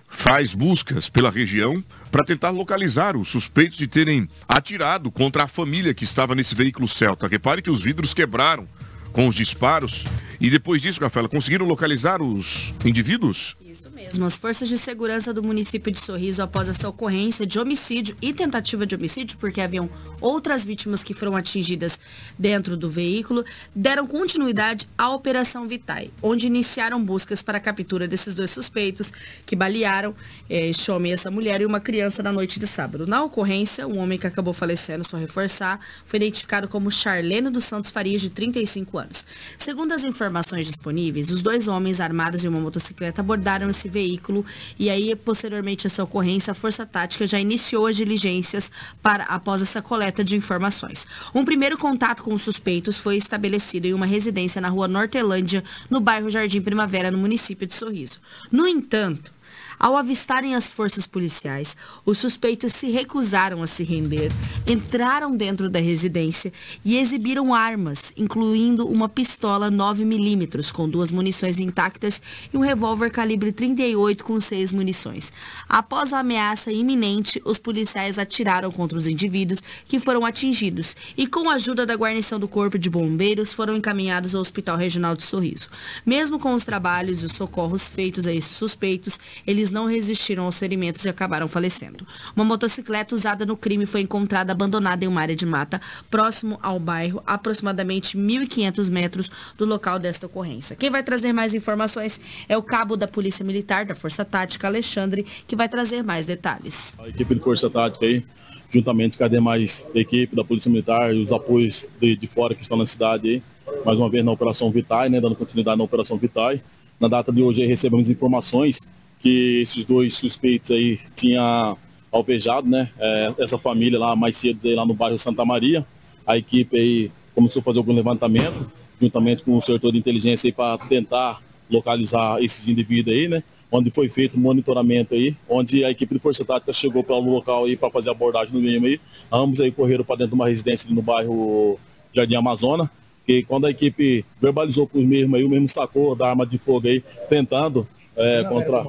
faz 0.09 0.55
buscas 0.55 1.09
pela 1.09 1.29
região 1.29 1.83
para 2.11 2.25
tentar 2.25 2.51
localizar 2.51 3.17
os 3.17 3.29
suspeitos 3.29 3.77
de 3.77 3.89
terem 3.89 4.29
atirado 4.49 5.11
contra 5.11 5.43
a 5.43 5.49
família 5.49 5.93
que 5.93 6.05
estava 6.05 6.37
nesse 6.37 6.55
veículo 6.55 6.87
Celta. 6.87 7.27
Repare 7.27 7.61
que 7.61 7.69
os 7.69 7.83
vidros 7.83 8.15
quebraram 8.15 8.67
com 9.13 9.27
os 9.27 9.35
disparos. 9.35 10.05
E 10.41 10.49
depois 10.51 10.81
disso, 10.81 11.01
Rafaela, 11.01 11.29
conseguiram 11.29 11.67
localizar 11.67 12.23
os 12.23 12.73
indivíduos? 12.85 13.57
Mesmo. 13.97 14.27
As 14.27 14.37
forças 14.37 14.69
de 14.69 14.77
segurança 14.77 15.33
do 15.33 15.43
município 15.43 15.91
de 15.91 15.99
Sorriso, 15.99 16.43
após 16.43 16.69
essa 16.69 16.87
ocorrência 16.87 17.47
de 17.47 17.59
homicídio 17.59 18.15
e 18.21 18.31
tentativa 18.31 18.85
de 18.85 18.95
homicídio, 18.95 19.39
porque 19.39 19.59
haviam 19.59 19.89
outras 20.21 20.67
vítimas 20.67 21.03
que 21.03 21.15
foram 21.15 21.35
atingidas 21.35 21.99
dentro 22.39 22.77
do 22.77 22.91
veículo, 22.91 23.43
deram 23.75 24.07
continuidade 24.07 24.87
à 24.99 25.09
Operação 25.09 25.67
Vitae, 25.67 26.11
onde 26.21 26.47
iniciaram 26.47 27.03
buscas 27.03 27.43
para 27.43 27.57
a 27.57 27.61
captura 27.61 28.07
desses 28.07 28.35
dois 28.35 28.51
suspeitos 28.51 29.15
que 29.47 29.57
balearam 29.57 30.15
eh, 30.51 30.69
este 30.69 30.91
homem 30.91 31.13
e 31.13 31.15
essa 31.15 31.31
mulher 31.31 31.63
e 31.63 31.65
uma 31.65 31.81
criança 31.81 32.23
na 32.23 32.31
noite 32.31 32.61
de 32.61 32.67
sábado. 32.67 33.07
Na 33.07 33.25
ocorrência, 33.25 33.89
o 33.89 33.97
homem 33.97 34.19
que 34.19 34.27
acabou 34.27 34.53
falecendo, 34.53 35.05
só 35.05 35.17
reforçar, 35.17 35.81
foi 36.05 36.19
identificado 36.19 36.69
como 36.69 36.91
Charleno 36.91 37.51
dos 37.51 37.65
Santos 37.65 37.89
Farias, 37.89 38.21
de 38.21 38.29
35 38.29 38.99
anos. 38.99 39.27
Segundo 39.57 39.93
as 39.93 40.05
informações 40.05 40.67
disponíveis, 40.67 41.31
os 41.31 41.41
dois 41.41 41.67
homens 41.67 41.99
armados 41.99 42.45
em 42.45 42.49
uma 42.49 42.61
motocicleta 42.61 43.23
abordaram 43.23 43.71
esse 43.71 43.86
veículo 43.89 44.45
e 44.79 44.91
aí, 44.91 45.15
posteriormente 45.15 45.87
a 45.87 45.89
essa 45.89 46.03
ocorrência, 46.03 46.51
a 46.51 46.55
Força 46.55 46.85
Tática 46.85 47.27
já 47.27 47.41
iniciou 47.41 47.87
as 47.87 47.97
diligências 47.97 48.71
para 49.03 49.25
após 49.25 49.63
essa 49.63 49.83
coleta 49.83 50.25
de 50.25 50.37
informações. 50.37 51.07
Um 51.35 51.45
primeiro 51.45 51.79
contato 51.79 52.23
com 52.23 52.35
os 52.35 52.43
suspeitos 52.43 52.99
foi 52.99 53.17
estabelecido 53.17 53.87
em 53.87 53.95
uma 53.95 54.07
residência 54.07 54.61
na 54.61 54.69
rua 54.69 54.89
Nortelândia, 54.89 55.63
no 55.89 56.01
bairro 56.01 56.31
Jardim 56.31 56.61
Primavera, 56.61 57.11
no 57.11 57.19
município 57.19 57.67
de 57.67 57.75
Sorriso. 57.75 58.19
No 58.51 58.67
entanto, 58.67 59.36
ao 59.79 59.97
avistarem 59.97 60.55
as 60.55 60.73
forças 60.73 61.07
policiais, 61.07 61.77
os 62.05 62.19
suspeitos 62.19 62.73
se 62.73 62.91
recusaram 62.91 63.63
a 63.63 63.67
se 63.67 63.85
render, 63.85 64.31
entraram 64.67 65.37
dentro 65.37 65.69
da 65.69 65.79
residência 65.79 66.53
e 66.85 66.97
exibiram 66.97 67.55
armas, 67.55 68.13
incluindo 68.17 68.87
uma 68.87 69.09
pistola 69.09 69.71
9mm 69.71 70.73
com 70.73 70.89
duas 70.89 71.11
munições 71.11 71.59
intactas 71.59 72.23
e 72.53 72.57
um 72.57 72.61
revólver 72.61 73.11
calibre 73.11 73.53
38 73.53 74.25
com 74.25 74.41
seis 74.41 74.73
munições. 74.73 75.33
Após 75.69 76.13
a 76.13 76.21
ameaça 76.21 76.73
iminente, 76.73 77.41
os 77.45 77.59
policiais 77.59 78.19
atiraram 78.19 78.71
contra 78.71 78.97
os 78.97 79.07
indivíduos 79.07 79.63
que 79.87 79.99
foram 79.99 80.25
atingidos 80.25 80.97
e, 81.17 81.27
com 81.27 81.51
a 81.51 81.55
ajuda 81.55 81.85
da 81.85 81.95
guarnição 81.95 82.39
do 82.39 82.49
Corpo 82.49 82.79
de 82.79 82.89
Bombeiros, 82.89 83.53
foram 83.53 83.77
encaminhados 83.77 84.35
ao 84.35 84.41
Hospital 84.41 84.77
Regional 84.77 85.17
de 85.17 85.25
Sorriso. 85.25 85.69
Mesmo 86.05 86.39
com 86.39 86.55
os 86.55 86.65
trabalhos 86.65 87.23
e 87.23 87.27
os 87.27 87.33
socorros 87.33 87.89
feitos 87.89 88.27
a 88.27 88.33
esses 88.33 88.57
suspeitos, 88.57 89.19
eles 89.47 89.66
não 89.71 89.87
resistiram 89.87 90.45
aos 90.45 90.59
ferimentos 90.59 91.05
e 91.05 91.09
acabaram 91.09 91.49
falecendo. 91.49 92.07
Uma 92.35 92.45
motocicleta 92.45 93.15
usada 93.15 93.47
no 93.47 93.57
crime 93.57 93.87
foi 93.87 94.01
encontrada 94.01 94.53
abandonada 94.53 95.05
em 95.05 95.09
uma 95.09 95.21
área 95.21 95.37
de 95.37 95.47
mata 95.47 95.81
próximo 96.11 96.59
ao 96.63 96.79
bairro, 96.79 97.23
aproximadamente 97.27 98.17
1.500 98.17 98.91
metros 98.91 99.31
do 99.57 99.65
local 99.65 99.99
desta 99.99 100.27
ocorrência. 100.27 100.77
Quem 100.77 100.91
vai 100.91 101.03
trazer 101.03 101.33
mais 101.33 101.55
informações 101.55 102.21
é 102.49 102.57
o 102.57 102.63
cabo 102.63 102.97
da 102.97 103.07
Polícia 103.07 103.45
Militar 103.45 103.85
da 103.85 103.95
Força 103.95 104.25
Tática, 104.25 104.67
Alexandre, 104.67 105.25
que 105.47 105.57
vai 105.57 105.69
trazer 105.69 106.03
mais 106.03 106.27
detalhes. 106.27 106.95
A 106.99 107.09
equipe 107.09 107.35
de 107.35 107.41
Força 107.41 107.71
Tática 107.71 108.07
aí, 108.07 108.25
juntamente 108.71 109.17
com 109.17 109.25
a 109.25 109.29
demais 109.29 109.87
equipe 109.95 110.35
da 110.35 110.45
Polícia 110.45 110.71
Militar 110.71 111.15
e 111.15 111.23
os 111.23 111.33
apoios 111.33 111.89
de, 112.01 112.17
de 112.17 112.27
fora 112.27 112.55
que 112.55 112.63
estão 112.63 112.77
na 112.77 112.87
cidade 112.87 113.29
aí, 113.29 113.43
mais 113.85 113.99
uma 113.99 114.09
vez 114.09 114.25
na 114.25 114.33
Operação 114.33 114.71
Vitae, 114.71 115.09
né, 115.09 115.21
dando 115.21 115.35
continuidade 115.35 115.79
na 115.79 115.85
Operação 115.85 116.17
Vitae. 116.17 116.61
Na 116.99 117.09
data 117.09 117.31
de 117.31 117.43
hoje 117.43 117.65
recebemos 117.67 118.09
informações 118.09 118.87
que 119.21 119.61
esses 119.61 119.85
dois 119.85 120.15
suspeitos 120.15 120.71
aí 120.71 120.99
tinham 121.15 121.77
alvejado, 122.11 122.69
né? 122.69 122.91
É, 122.99 123.35
essa 123.39 123.59
família 123.59 123.99
lá 123.99 124.17
mais 124.17 124.37
cedo 124.37 124.61
aí 124.65 124.75
lá 124.75 124.87
no 124.87 124.95
bairro 124.95 125.19
Santa 125.19 125.45
Maria. 125.45 125.87
A 126.27 126.37
equipe 126.37 126.77
aí 126.77 127.11
começou 127.35 127.61
a 127.61 127.63
fazer 127.63 127.79
algum 127.79 127.93
levantamento, 127.93 128.71
juntamente 129.01 129.43
com 129.43 129.57
o 129.57 129.61
setor 129.61 129.93
de 129.93 129.99
inteligência 129.99 130.49
aí 130.49 130.53
para 130.53 130.79
tentar 130.79 131.41
localizar 131.71 132.43
esses 132.43 132.69
indivíduos 132.69 133.15
aí, 133.15 133.29
né? 133.29 133.43
Onde 133.71 133.91
foi 133.91 134.09
feito 134.09 134.37
um 134.37 134.41
monitoramento 134.41 135.15
aí, 135.15 135.35
onde 135.49 135.85
a 135.85 135.91
equipe 135.91 136.15
de 136.15 136.21
Força 136.21 136.45
Tática 136.45 136.73
chegou 136.73 137.03
para 137.03 137.17
o 137.17 137.31
local 137.31 137.65
aí 137.65 137.77
para 137.77 137.91
fazer 137.91 138.11
abordagem 138.11 138.55
no 138.55 138.61
mesmo 138.61 138.87
aí. 138.87 139.01
Ambos 139.31 139.61
aí 139.61 139.71
correram 139.71 140.05
para 140.05 140.17
dentro 140.17 140.31
de 140.31 140.35
uma 140.35 140.49
residência 140.49 140.89
no 140.91 141.03
bairro 141.03 141.79
Jardim 142.13 142.37
Amazona, 142.37 142.91
que 143.27 143.43
quando 143.43 143.67
a 143.67 143.71
equipe 143.71 144.25
verbalizou 144.41 144.87
para 144.87 145.01
os 145.01 145.13
aí, 145.13 145.45
o 145.45 145.51
mesmo 145.51 145.69
sacou 145.69 146.15
da 146.15 146.29
arma 146.29 146.47
de 146.47 146.59
fogo 146.59 146.87
aí, 146.87 147.03
tentando 147.29 147.87
é, 148.17 148.45
contra. 148.45 148.87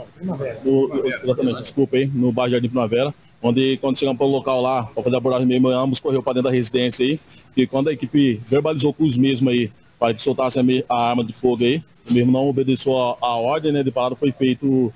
No, 0.64 1.06
exatamente, 1.06 1.62
desculpa 1.62 1.98
aí, 1.98 2.08
no 2.08 2.32
bairro 2.32 2.54
Jardim 2.54 2.70
Primavera, 2.70 3.14
onde 3.42 3.78
quando 3.78 3.98
chegamos 3.98 4.18
para 4.18 4.26
o 4.26 4.32
local 4.32 4.62
lá, 4.62 4.84
para 4.84 5.04
fazer 5.04 5.16
a 5.16 5.20
abordagem 5.20 5.48
mesmo, 5.48 5.68
ambos 5.70 6.00
correu 6.00 6.24
para 6.24 6.34
dentro 6.34 6.50
da 6.50 6.56
residência 6.56 7.06
aí, 7.06 7.20
e 7.56 7.68
quando 7.68 7.90
a 7.90 7.94
equipe 7.94 8.36
verbalizou 8.48 8.94
com 8.94 9.04
os 9.04 9.18
mesmos 9.18 9.52
aí, 9.52 9.72
para 10.00 10.14
que 10.14 10.24
soltasse 10.24 10.60
a, 10.60 10.64
a, 10.90 11.10
arma 11.10 11.24
de 11.24 11.34
fogo 11.34 11.64
aí, 11.64 11.84
o 12.10 12.14
mesmo 12.14 12.32
não 12.32 12.48
obedeceu 12.48 12.98
a, 12.98 13.18
a 13.22 13.36
ordem 13.36 13.72
né, 13.72 13.84
de 13.84 13.92
parada, 13.92 14.16
foi 14.16 14.32
feito, 14.32 14.94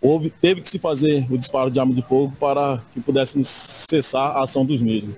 houve, 0.00 0.30
teve 0.40 0.62
que 0.62 0.70
se 0.70 0.78
fazer 0.78 1.26
o 1.30 1.36
disparo 1.36 1.70
de 1.70 1.78
arma 1.78 1.94
de 1.94 2.02
fogo 2.02 2.32
para 2.40 2.82
que 2.94 3.00
pudéssemos 3.00 3.48
cessar 3.48 4.36
a 4.36 4.42
ação 4.42 4.64
dos 4.64 4.80
mesmos. 4.80 5.14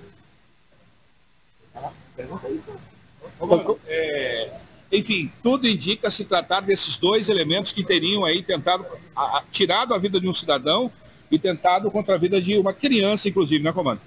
É, 3.86 4.50
enfim, 4.90 5.30
tudo 5.42 5.68
indica 5.68 6.10
se 6.10 6.24
tratar 6.24 6.60
desses 6.60 6.96
dois 6.96 7.28
elementos 7.28 7.72
que 7.72 7.84
teriam 7.84 8.24
aí 8.24 8.42
tentado, 8.42 8.84
a, 9.14 9.38
a, 9.38 9.42
tirado 9.50 9.94
a 9.94 9.98
vida 9.98 10.20
de 10.20 10.28
um 10.28 10.32
cidadão 10.32 10.90
e 11.30 11.38
tentado 11.38 11.90
contra 11.90 12.14
a 12.14 12.18
vida 12.18 12.40
de 12.40 12.56
uma 12.56 12.72
criança, 12.72 13.28
inclusive, 13.28 13.62
né, 13.62 13.70
comando? 13.70 14.00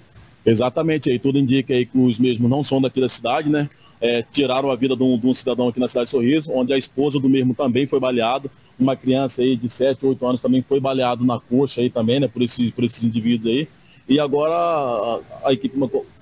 Exatamente, 0.43 1.11
aí 1.11 1.19
tudo 1.19 1.37
indica 1.37 1.73
aí 1.73 1.85
que 1.85 1.97
os 1.97 2.17
mesmos 2.17 2.49
não 2.49 2.63
são 2.63 2.81
daqui 2.81 2.99
da 2.99 3.07
cidade, 3.07 3.47
né? 3.47 3.69
É, 3.99 4.23
tiraram 4.23 4.71
a 4.71 4.75
vida 4.75 4.95
de 4.95 5.03
um, 5.03 5.15
de 5.15 5.27
um, 5.27 5.33
cidadão 5.35 5.67
aqui 5.67 5.79
na 5.79 5.87
cidade 5.87 6.05
de 6.05 6.11
Sorriso, 6.11 6.51
onde 6.51 6.73
a 6.73 6.77
esposa 6.77 7.19
do 7.19 7.29
mesmo 7.29 7.53
também 7.53 7.85
foi 7.85 7.99
baleado. 7.99 8.49
Uma 8.79 8.95
criança 8.95 9.43
aí 9.43 9.55
de 9.55 9.69
7, 9.69 10.03
8 10.03 10.25
anos 10.25 10.41
também 10.41 10.63
foi 10.63 10.79
baleado 10.79 11.23
na 11.23 11.39
coxa 11.39 11.81
aí 11.81 11.89
também, 11.91 12.19
né? 12.19 12.27
Por 12.27 12.41
esses, 12.41 12.71
por 12.71 12.83
esses 12.83 13.03
indivíduos 13.03 13.53
aí. 13.53 13.67
E 14.09 14.19
agora 14.19 14.51
a, 14.51 15.49
a 15.49 15.53
equipe, 15.53 15.77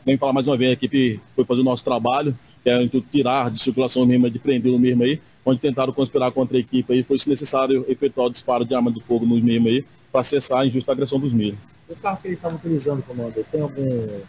vem 0.06 0.18
falar 0.18 0.34
mais 0.34 0.48
uma 0.48 0.58
vez, 0.58 0.72
a 0.72 0.74
equipe 0.74 1.22
foi 1.34 1.46
fazer 1.46 1.62
o 1.62 1.64
nosso 1.64 1.86
trabalho, 1.86 2.38
que 2.64 2.70
é 2.70 2.88
tirar 3.12 3.50
de 3.50 3.60
circulação 3.60 4.06
mesmo, 4.06 4.30
de 4.30 4.40
prender 4.40 4.74
o 4.74 4.80
mesmo 4.80 5.04
aí, 5.04 5.20
onde 5.46 5.60
tentaram 5.60 5.94
conspirar 5.94 6.32
contra 6.32 6.58
a 6.58 6.60
equipe 6.60 6.94
aí, 6.94 7.04
foi 7.04 7.18
se 7.18 7.30
necessário 7.30 7.86
efetuar 7.88 8.28
o 8.28 8.30
disparo 8.30 8.66
de 8.66 8.76
arma 8.76 8.92
de 8.92 9.00
fogo 9.02 9.26
no 9.26 9.36
mesmo 9.36 9.68
aí, 9.68 9.86
para 10.12 10.24
cessar 10.24 10.60
a 10.60 10.66
injusta 10.66 10.92
agressão 10.92 11.20
dos 11.20 11.34
mesmos. 11.34 11.60
O 11.90 11.96
carro 11.96 12.20
que 12.22 12.28
eles 12.28 12.38
estavam 12.38 12.58
utilizando, 12.58 13.02
comando, 13.04 13.34
tem 13.52 13.62
algum 13.62 14.20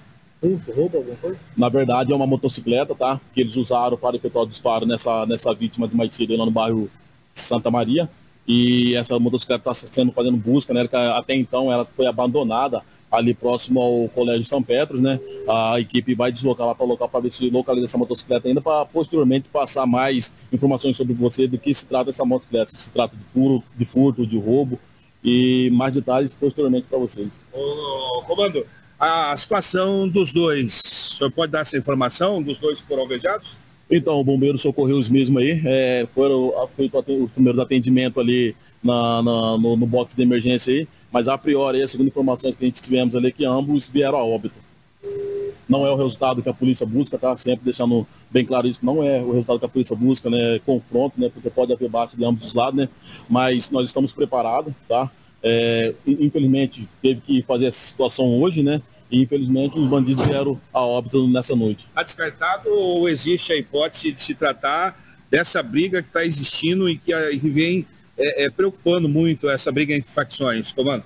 furto, 0.40 0.72
roubo, 0.72 0.96
alguma 0.96 1.16
coisa? 1.16 1.38
Na 1.56 1.68
verdade 1.68 2.12
é 2.12 2.16
uma 2.16 2.26
motocicleta, 2.26 2.94
tá? 2.94 3.20
Que 3.34 3.42
eles 3.42 3.56
usaram 3.56 3.96
para 3.96 4.16
efetuar 4.16 4.44
o 4.44 4.48
disparo 4.48 4.86
nessa, 4.86 5.26
nessa 5.26 5.54
vítima 5.54 5.86
de 5.86 5.94
mais 5.94 6.12
cedo 6.12 6.36
lá 6.36 6.44
no 6.44 6.50
bairro 6.50 6.90
Santa 7.34 7.70
Maria. 7.70 8.08
E 8.48 8.94
essa 8.96 9.18
motocicleta 9.18 9.70
está 9.70 9.86
sendo 9.86 10.12
fazendo 10.12 10.36
busca, 10.36 10.72
né? 10.72 10.88
Até 11.14 11.34
então 11.34 11.70
ela 11.70 11.84
foi 11.84 12.06
abandonada 12.06 12.82
ali 13.10 13.34
próximo 13.34 13.80
ao 13.80 14.08
Colégio 14.08 14.44
São 14.44 14.62
Petros, 14.62 15.00
né? 15.00 15.18
A 15.48 15.80
equipe 15.80 16.14
vai 16.14 16.30
deslocar 16.30 16.66
lá 16.66 16.74
para 16.74 16.84
o 16.84 16.88
local 16.88 17.08
para 17.08 17.20
ver 17.20 17.32
se 17.32 17.50
localiza 17.50 17.86
essa 17.86 17.98
motocicleta 17.98 18.46
ainda, 18.46 18.60
para 18.60 18.86
posteriormente 18.86 19.48
passar 19.48 19.86
mais 19.86 20.32
informações 20.52 20.96
sobre 20.96 21.14
você 21.14 21.46
do 21.46 21.58
que 21.58 21.72
se 21.74 21.86
trata 21.86 22.10
essa 22.10 22.24
motocicleta, 22.24 22.70
se, 22.70 22.90
trata 22.90 23.16
de 23.16 23.24
furo, 23.24 23.62
de 23.76 23.84
furto, 23.84 24.26
de 24.26 24.38
roubo 24.38 24.78
e 25.24 25.70
mais 25.72 25.92
detalhes 25.92 26.34
posteriormente 26.34 26.86
para 26.88 26.98
vocês. 26.98 27.28
Ô, 27.52 28.22
comando, 28.26 28.64
a 28.98 29.36
situação 29.36 30.08
dos 30.08 30.32
dois, 30.32 31.12
o 31.12 31.16
senhor 31.16 31.30
pode 31.30 31.52
dar 31.52 31.60
essa 31.60 31.76
informação 31.76 32.42
dos 32.42 32.58
dois 32.58 32.80
foram 32.80 33.02
alvejados? 33.02 33.56
Então, 33.90 34.20
o 34.20 34.24
bombeiro 34.24 34.56
socorreu 34.56 34.96
os 34.96 35.08
mesmos 35.08 35.42
aí, 35.42 35.60
é, 35.64 36.06
foram 36.14 36.52
feitos 36.76 37.02
os 37.08 37.32
primeiros 37.32 37.58
atendimentos 37.58 38.18
ali 38.18 38.54
na, 38.82 39.20
na 39.20 39.58
no, 39.58 39.76
no 39.76 39.86
box 39.86 40.14
de 40.14 40.22
emergência 40.22 40.72
aí, 40.72 40.88
mas 41.10 41.26
a 41.26 41.36
priori, 41.36 41.82
a 41.82 41.88
segunda 41.88 42.08
informação 42.08 42.52
que 42.52 42.64
a 42.64 42.66
gente 42.66 42.80
tivemos 42.80 43.16
ali, 43.16 43.32
que 43.32 43.44
ambos 43.44 43.88
vieram 43.88 44.18
a 44.18 44.24
óbito. 44.24 44.54
Não 45.68 45.86
é 45.86 45.90
o 45.90 45.96
resultado 45.96 46.42
que 46.42 46.48
a 46.48 46.54
polícia 46.54 46.84
busca, 46.86 47.16
tá? 47.18 47.36
Sempre 47.36 47.64
deixando 47.64 48.06
bem 48.30 48.44
claro 48.44 48.66
isso, 48.66 48.80
não 48.82 49.02
é 49.02 49.20
o 49.20 49.32
resultado 49.32 49.58
que 49.58 49.66
a 49.66 49.68
polícia 49.68 49.96
busca, 49.96 50.28
né? 50.30 50.60
Confronto, 50.64 51.20
né? 51.20 51.30
Porque 51.32 51.50
pode 51.50 51.72
haver 51.72 51.88
bate 51.88 52.16
de 52.16 52.24
ambos 52.24 52.46
os 52.46 52.54
lados, 52.54 52.74
né? 52.74 52.88
Mas 53.28 53.70
nós 53.70 53.86
estamos 53.86 54.12
preparados, 54.12 54.72
tá? 54.88 55.10
É, 55.42 55.94
infelizmente, 56.06 56.88
teve 57.00 57.20
que 57.20 57.42
fazer 57.42 57.66
essa 57.66 57.78
situação 57.78 58.40
hoje, 58.40 58.62
né? 58.62 58.82
E 59.10 59.22
infelizmente 59.22 59.78
os 59.78 59.88
bandidos 59.88 60.24
vieram 60.26 60.60
a 60.72 60.80
óbito 60.80 61.26
nessa 61.28 61.56
noite. 61.56 61.86
Está 61.88 62.02
descartado 62.02 62.70
ou 62.70 63.08
existe 63.08 63.52
a 63.52 63.56
hipótese 63.56 64.12
de 64.12 64.22
se 64.22 64.34
tratar 64.34 64.98
dessa 65.30 65.62
briga 65.62 66.02
que 66.02 66.08
está 66.08 66.24
existindo 66.24 66.88
e 66.88 66.96
que 66.96 67.12
vem 67.50 67.86
é, 68.16 68.44
é, 68.44 68.50
preocupando 68.50 69.08
muito 69.08 69.48
essa 69.48 69.72
briga 69.72 69.94
entre 69.94 70.10
facções, 70.10 70.72
comando? 70.72 71.04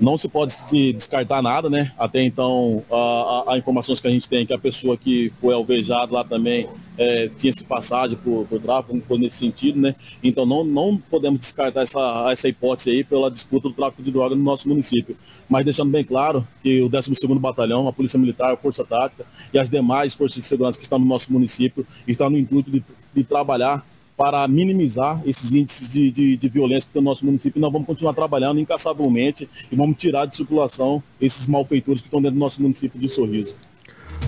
Não 0.00 0.16
se 0.16 0.28
pode 0.28 0.52
se 0.52 0.92
descartar 0.92 1.42
nada, 1.42 1.68
né? 1.68 1.92
Até 1.98 2.22
então, 2.22 2.82
a, 2.90 3.44
a, 3.48 3.54
a 3.54 3.58
informações 3.58 4.00
que 4.00 4.08
a 4.08 4.10
gente 4.10 4.28
tem 4.28 4.42
é 4.42 4.46
que 4.46 4.54
a 4.54 4.58
pessoa 4.58 4.96
que 4.96 5.32
foi 5.40 5.52
alvejada 5.52 6.12
lá 6.12 6.24
também 6.24 6.68
é, 6.96 7.28
tinha 7.36 7.52
se 7.52 7.64
passagem 7.64 8.16
por, 8.16 8.46
por 8.46 8.60
tráfico, 8.60 9.18
nesse 9.18 9.38
sentido, 9.38 9.80
né? 9.80 9.94
Então 10.22 10.46
não, 10.46 10.64
não 10.64 10.96
podemos 10.96 11.40
descartar 11.40 11.82
essa, 11.82 12.28
essa 12.30 12.48
hipótese 12.48 12.90
aí 12.90 13.04
pela 13.04 13.30
disputa 13.30 13.68
do 13.68 13.74
tráfico 13.74 14.02
de 14.02 14.10
droga 14.10 14.34
no 14.34 14.42
nosso 14.42 14.68
município. 14.68 15.16
Mas 15.48 15.64
deixando 15.64 15.90
bem 15.90 16.04
claro 16.04 16.46
que 16.62 16.80
o 16.82 16.88
12º 16.90 17.38
Batalhão, 17.38 17.88
a 17.88 17.92
Polícia 17.92 18.18
Militar, 18.18 18.52
a 18.52 18.56
Força 18.56 18.84
Tática 18.84 19.24
e 19.52 19.58
as 19.58 19.68
demais 19.68 20.14
forças 20.14 20.42
de 20.42 20.48
segurança 20.48 20.78
que 20.78 20.84
estão 20.84 20.98
no 20.98 21.06
nosso 21.06 21.32
município 21.32 21.86
estão 22.06 22.28
no 22.28 22.38
intuito 22.38 22.70
de, 22.70 22.82
de 23.14 23.24
trabalhar 23.24 23.84
para 24.20 24.46
minimizar 24.46 25.18
esses 25.24 25.54
índices 25.54 25.88
de, 25.88 26.10
de, 26.10 26.36
de, 26.36 26.48
violência 26.50 26.86
que 26.86 26.92
tem 26.92 27.00
no 27.00 27.08
nosso 27.08 27.24
município. 27.24 27.58
Nós 27.58 27.72
vamos 27.72 27.86
continuar 27.86 28.12
trabalhando 28.12 28.60
incansavelmente 28.60 29.48
e 29.72 29.74
vamos 29.74 29.96
tirar 29.96 30.26
de 30.26 30.36
circulação 30.36 31.02
esses 31.18 31.46
malfeitores 31.46 32.02
que 32.02 32.08
estão 32.08 32.20
dentro 32.20 32.34
do 32.34 32.38
nosso 32.38 32.60
município 32.60 33.00
de 33.00 33.08
Sorriso. 33.08 33.56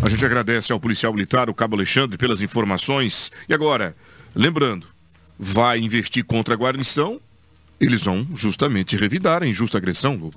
A 0.01 0.09
gente 0.09 0.24
agradece 0.24 0.72
ao 0.72 0.80
policial 0.80 1.12
militar, 1.12 1.51
o 1.51 1.55
Cabo 1.55 1.76
Alexandre, 1.76 2.16
pelas 2.16 2.40
informações. 2.40 3.30
E 3.47 3.53
agora, 3.53 3.95
lembrando, 4.34 4.86
vai 5.38 5.78
investir 5.78 6.24
contra 6.24 6.55
a 6.55 6.57
guarnição, 6.57 7.20
eles 7.78 8.05
vão 8.05 8.26
justamente 8.34 8.97
revidar 8.97 9.43
a 9.43 9.47
injusta 9.47 9.76
agressão. 9.76 10.30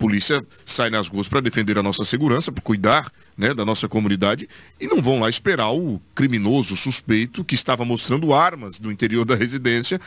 Polícia 0.00 0.42
sai 0.64 0.88
nas 0.88 1.08
ruas 1.08 1.28
para 1.28 1.42
defender 1.42 1.76
a 1.76 1.82
nossa 1.82 2.06
segurança, 2.06 2.50
para 2.50 2.62
cuidar 2.62 3.12
né, 3.36 3.52
da 3.52 3.66
nossa 3.66 3.86
comunidade 3.86 4.48
e 4.80 4.86
não 4.86 5.02
vão 5.02 5.20
lá 5.20 5.28
esperar 5.28 5.70
o 5.72 6.00
criminoso 6.14 6.74
suspeito 6.74 7.44
que 7.44 7.54
estava 7.54 7.84
mostrando 7.84 8.32
armas 8.32 8.80
no 8.80 8.90
interior 8.90 9.26
da 9.26 9.34
residência 9.34 10.00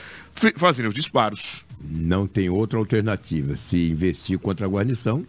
fazendo 0.56 0.88
os 0.88 0.96
disparos. 0.96 1.64
Não 1.80 2.26
tem 2.26 2.50
outra 2.50 2.80
alternativa. 2.80 3.56
Se 3.56 3.91
investir 3.91 4.39
contra 4.39 4.66
a 4.66 4.70
guarnição, 4.70 5.24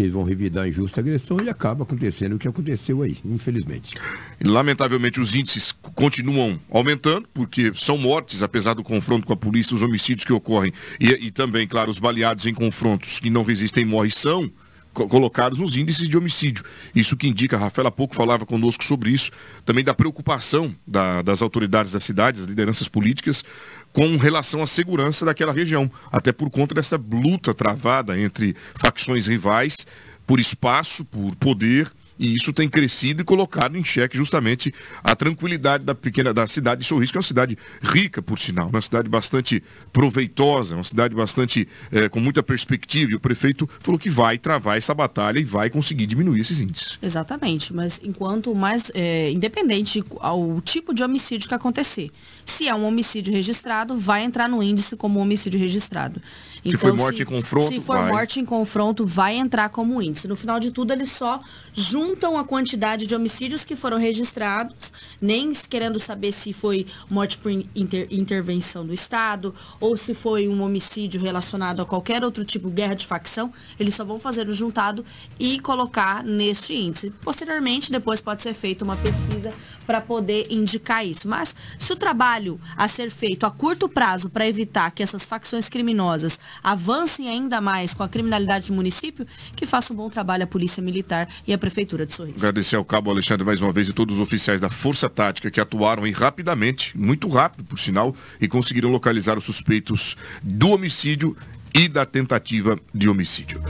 eles 0.00 0.12
vão 0.12 0.22
revidar 0.22 0.64
a 0.64 0.68
injusta 0.68 1.00
agressão 1.00 1.36
e 1.44 1.50
acaba 1.50 1.82
acontecendo 1.82 2.34
o 2.34 2.38
que 2.38 2.48
aconteceu 2.48 3.02
aí, 3.02 3.16
infelizmente. 3.24 3.96
Lamentavelmente, 4.42 5.20
os 5.20 5.34
índices 5.34 5.72
continuam 5.94 6.58
aumentando, 6.70 7.28
porque 7.34 7.72
são 7.74 7.98
mortes, 7.98 8.42
apesar 8.42 8.74
do 8.74 8.82
confronto 8.82 9.26
com 9.26 9.32
a 9.32 9.36
polícia, 9.36 9.74
os 9.74 9.82
homicídios 9.82 10.24
que 10.24 10.32
ocorrem 10.32 10.72
e, 10.98 11.06
e 11.26 11.30
também, 11.30 11.66
claro, 11.66 11.90
os 11.90 11.98
baleados 11.98 12.46
em 12.46 12.54
confrontos 12.54 13.20
que 13.20 13.30
não 13.30 13.42
resistem 13.42 13.84
morre 13.84 14.10
são 14.10 14.50
colocados 14.92 15.58
nos 15.58 15.76
índices 15.76 16.08
de 16.08 16.16
homicídio. 16.16 16.64
Isso 16.94 17.16
que 17.16 17.26
indica, 17.26 17.56
a 17.56 17.58
Rafaela 17.58 17.88
há 17.88 17.92
pouco 17.92 18.14
falava 18.14 18.44
conosco 18.44 18.84
sobre 18.84 19.10
isso, 19.10 19.30
também 19.64 19.82
da 19.82 19.94
preocupação 19.94 20.74
da, 20.86 21.22
das 21.22 21.42
autoridades 21.42 21.92
da 21.92 22.00
cidade, 22.00 22.40
das 22.40 22.48
lideranças 22.48 22.88
políticas, 22.88 23.44
com 23.92 24.16
relação 24.16 24.62
à 24.62 24.66
segurança 24.66 25.24
daquela 25.24 25.52
região, 25.52 25.90
até 26.10 26.32
por 26.32 26.50
conta 26.50 26.74
dessa 26.74 27.00
luta 27.10 27.54
travada 27.54 28.18
entre 28.18 28.54
facções 28.74 29.26
rivais 29.26 29.86
por 30.26 30.38
espaço, 30.38 31.04
por 31.04 31.34
poder 31.36 31.90
e 32.22 32.34
isso 32.34 32.52
tem 32.52 32.68
crescido 32.68 33.22
e 33.22 33.24
colocado 33.24 33.76
em 33.76 33.84
xeque 33.84 34.16
justamente 34.16 34.72
a 35.02 35.16
tranquilidade 35.16 35.84
da 35.84 35.92
pequena 35.92 36.32
da 36.32 36.46
cidade 36.46 36.82
de 36.82 36.86
Sorriso, 36.86 37.10
que 37.10 37.18
é 37.18 37.20
uma 37.20 37.24
cidade 37.24 37.58
rica, 37.82 38.22
por 38.22 38.38
sinal, 38.38 38.68
uma 38.68 38.80
cidade 38.80 39.08
bastante 39.08 39.60
proveitosa, 39.92 40.76
uma 40.76 40.84
cidade 40.84 41.16
bastante 41.16 41.66
é, 41.90 42.08
com 42.08 42.20
muita 42.20 42.40
perspectiva. 42.40 43.10
E 43.10 43.14
o 43.16 43.20
prefeito 43.20 43.68
falou 43.80 43.98
que 43.98 44.08
vai 44.08 44.38
travar 44.38 44.78
essa 44.78 44.94
batalha 44.94 45.40
e 45.40 45.44
vai 45.44 45.68
conseguir 45.68 46.06
diminuir 46.06 46.40
esses 46.40 46.60
índices. 46.60 46.96
Exatamente, 47.02 47.74
mas 47.74 48.00
enquanto 48.04 48.54
mais, 48.54 48.92
é, 48.94 49.28
independente 49.32 50.04
ao 50.20 50.60
tipo 50.60 50.94
de 50.94 51.02
homicídio 51.02 51.48
que 51.48 51.54
acontecer, 51.54 52.12
se 52.44 52.68
é 52.68 52.74
um 52.74 52.86
homicídio 52.86 53.32
registrado, 53.32 53.96
vai 53.96 54.22
entrar 54.22 54.48
no 54.48 54.62
índice 54.62 54.94
como 54.94 55.18
homicídio 55.18 55.58
registrado. 55.58 56.22
Então, 56.64 56.78
se 56.78 56.86
for 56.86 56.96
morte 56.96 57.16
se, 57.16 57.22
em 57.22 57.26
confronto, 57.26 57.68
se 57.68 57.80
for 57.80 57.96
vai. 57.96 58.12
morte 58.12 58.40
em 58.40 58.44
confronto, 58.44 59.04
vai 59.04 59.34
entrar 59.36 59.68
como 59.68 60.00
índice. 60.00 60.28
No 60.28 60.36
final 60.36 60.60
de 60.60 60.70
tudo, 60.70 60.92
eles 60.92 61.10
só 61.10 61.42
juntam 61.74 62.38
a 62.38 62.44
quantidade 62.44 63.06
de 63.06 63.14
homicídios 63.14 63.64
que 63.64 63.74
foram 63.74 63.98
registrados, 63.98 64.92
nem 65.20 65.50
querendo 65.68 65.98
saber 65.98 66.30
se 66.30 66.52
foi 66.52 66.86
morte 67.10 67.36
por 67.38 67.50
inter, 67.50 68.06
intervenção 68.10 68.86
do 68.86 68.92
Estado 68.92 69.54
ou 69.80 69.96
se 69.96 70.14
foi 70.14 70.46
um 70.46 70.62
homicídio 70.62 71.20
relacionado 71.20 71.82
a 71.82 71.84
qualquer 71.84 72.22
outro 72.24 72.44
tipo 72.44 72.68
de 72.68 72.76
guerra 72.76 72.94
de 72.94 73.06
facção. 73.06 73.52
Eles 73.78 73.94
só 73.94 74.04
vão 74.04 74.18
fazer 74.18 74.48
o 74.48 74.54
juntado 74.54 75.04
e 75.38 75.58
colocar 75.58 76.22
neste 76.22 76.74
índice. 76.74 77.10
Posteriormente, 77.22 77.90
depois 77.90 78.20
pode 78.20 78.40
ser 78.40 78.54
feita 78.54 78.84
uma 78.84 78.96
pesquisa 78.96 79.52
para 79.82 80.00
poder 80.00 80.46
indicar 80.50 81.04
isso. 81.06 81.28
Mas 81.28 81.54
se 81.78 81.92
o 81.92 81.96
trabalho 81.96 82.60
a 82.76 82.88
ser 82.88 83.10
feito 83.10 83.44
a 83.46 83.50
curto 83.50 83.88
prazo 83.88 84.28
para 84.28 84.46
evitar 84.46 84.90
que 84.90 85.02
essas 85.02 85.24
facções 85.24 85.68
criminosas 85.68 86.38
avancem 86.62 87.28
ainda 87.28 87.60
mais 87.60 87.94
com 87.94 88.02
a 88.02 88.08
criminalidade 88.08 88.68
do 88.68 88.74
município, 88.74 89.26
que 89.54 89.66
faça 89.66 89.92
um 89.92 89.96
bom 89.96 90.08
trabalho 90.08 90.44
a 90.44 90.46
Polícia 90.46 90.82
Militar 90.82 91.28
e 91.46 91.52
a 91.52 91.58
Prefeitura 91.58 92.06
de 92.06 92.12
Sorriso. 92.12 92.38
Agradecer 92.38 92.76
ao 92.76 92.84
Cabo 92.84 93.10
Alexandre 93.10 93.44
mais 93.44 93.60
uma 93.60 93.72
vez 93.72 93.88
e 93.88 93.92
todos 93.92 94.16
os 94.16 94.20
oficiais 94.20 94.60
da 94.60 94.70
Força 94.70 95.08
Tática 95.08 95.50
que 95.50 95.60
atuaram 95.60 96.04
aí 96.04 96.12
rapidamente, 96.12 96.96
muito 96.96 97.28
rápido 97.28 97.64
por 97.64 97.78
sinal, 97.78 98.14
e 98.40 98.48
conseguiram 98.48 98.90
localizar 98.90 99.38
os 99.38 99.44
suspeitos 99.44 100.16
do 100.42 100.70
homicídio 100.70 101.36
e 101.74 101.88
da 101.88 102.04
tentativa 102.04 102.78
de 102.94 103.08
homicídio. 103.08 103.62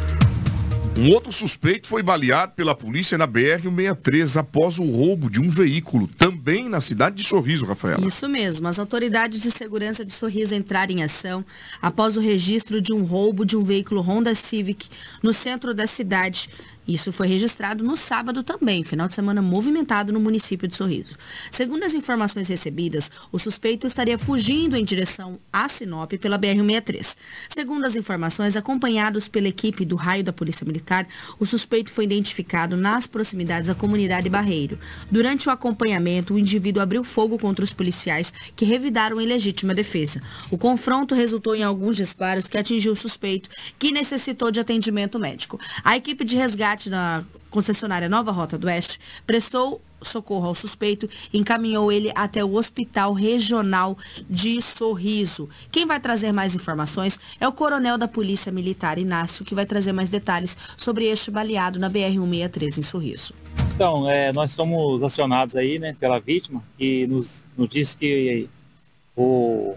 Um 0.99 1.11
outro 1.11 1.32
suspeito 1.32 1.88
foi 1.88 2.03
baleado 2.03 2.53
pela 2.53 2.74
polícia 2.74 3.16
na 3.16 3.26
BR-163 3.26 4.38
após 4.38 4.78
o 4.78 4.84
roubo 4.84 5.30
de 5.30 5.40
um 5.40 5.49
veículo, 5.49 6.07
também 6.07 6.68
na 6.68 6.82
cidade 6.82 7.16
de 7.16 7.24
Sorriso, 7.24 7.64
Rafaela. 7.64 8.07
Isso 8.07 8.28
mesmo. 8.28 8.68
As 8.68 8.78
autoridades 8.78 9.40
de 9.40 9.51
segurança 9.51 10.05
de 10.05 10.12
Sorriso 10.12 10.55
entraram 10.55 10.93
em 10.93 11.03
ação 11.03 11.45
após 11.80 12.16
o 12.16 12.20
registro 12.20 12.80
de 12.80 12.93
um 12.93 13.05
roubo 13.05 13.47
de 13.47 13.57
um 13.57 13.62
veículo 13.62 14.03
Honda 14.03 14.34
Civic 14.34 14.88
no 15.22 15.32
centro 15.32 15.72
da 15.72 15.86
cidade, 15.86 16.51
isso 16.87 17.12
foi 17.12 17.28
registrado 17.28 17.85
no 17.85 17.97
sábado 17.97 18.43
também, 18.43 18.83
final 18.83 19.07
de 19.07 19.14
semana 19.14 19.41
movimentado 19.41 20.12
no 20.12 20.18
município 20.18 20.66
de 20.66 20.74
Sorriso. 20.74 21.16
Segundo 21.51 21.85
as 21.85 21.95
informações 21.95 22.49
recebidas, 22.49 23.11
o 23.30 23.39
suspeito 23.39 23.87
estaria 23.87 24.18
fugindo 24.18 24.76
em 24.76 24.85
direção 24.85 25.39
a 25.53 25.68
Sinop 25.68 26.12
pela 26.14 26.39
BR-163. 26.39 27.16
Segundo 27.49 27.85
as 27.85 27.95
informações, 27.95 28.57
acompanhados 28.57 29.28
pela 29.28 29.49
equipe 29.49 29.85
do 29.85 29.95
raio 29.95 30.24
da 30.24 30.33
Polícia 30.33 30.66
Militar, 30.66 31.07
o 31.39 31.47
suspeito 31.47 31.93
foi 31.93 32.05
identificado 32.05 32.76
nas 32.76 33.07
proximidades 33.07 33.68
da 33.68 33.74
comunidade 33.74 34.28
Barreiro. 34.28 34.78
Durante 35.11 35.49
o 35.49 35.53
acompanhamento, 35.53 36.35
o 36.35 36.39
indivíduo 36.39 36.83
abriu 36.83 37.05
fogo 37.05 37.39
contra 37.39 37.64
os 37.64 37.72
policiais 37.72 38.33
que 38.57 38.64
revidaram 38.64 39.20
em 39.20 39.26
legítima 39.26 39.74
defesa. 39.74 40.20
O 40.51 40.59
confronto 40.59 41.14
resultou 41.14 41.55
em 41.55 41.62
alguns 41.62 41.97
disparos 41.97 42.49
que 42.49 42.59
atingiu 42.59 42.93
o 42.93 42.97
suspeito, 42.97 43.51
que 43.78 43.93
necessitou 43.93 44.51
de 44.51 44.61
atendimento 44.61 45.18
médico. 45.18 45.61
A 45.85 45.97
equipe 45.97 46.24
de 46.24 46.37
resgate 46.37 46.72
na 46.91 47.25
concessionária 47.51 48.09
Nova 48.09 48.33
Rota 48.33 48.57
do 48.57 48.66
Oeste 48.66 48.99
prestou 49.27 49.81
socorro 50.03 50.47
ao 50.47 50.55
suspeito 50.55 51.09
e 51.33 51.39
encaminhou 51.39 51.93
ele 51.93 52.11
até 52.14 52.45
o 52.45 52.55
Hospital 52.55 53.12
Regional 53.12 53.97
de 54.29 54.61
Sorriso. 54.61 55.49
Quem 55.70 55.87
vai 55.87 56.01
trazer 56.01 56.33
mais 56.33 56.55
informações 56.55 57.20
é 57.41 57.47
o 57.47 57.53
coronel 57.53 57.97
da 57.97 58.09
Polícia 58.09 58.51
Militar, 58.51 58.99
Inácio, 58.99 59.45
que 59.45 59.55
vai 59.55 59.66
trazer 59.66 59.93
mais 59.93 60.09
detalhes 60.09 60.57
sobre 60.77 61.05
este 61.07 61.31
baleado 61.31 61.79
na 61.79 61.89
BR-163 61.89 62.79
em 62.79 62.83
Sorriso. 62.83 63.35
Então, 63.75 64.11
é, 64.11 64.33
nós 64.33 64.53
somos 64.53 65.03
acionados 65.03 65.55
aí, 65.55 65.79
né, 65.79 65.95
pela 66.01 66.18
vítima 66.18 66.62
e 66.79 67.07
nos, 67.07 67.45
nos 67.57 67.68
disse 67.68 67.97
que 67.97 68.49
o 69.16 69.77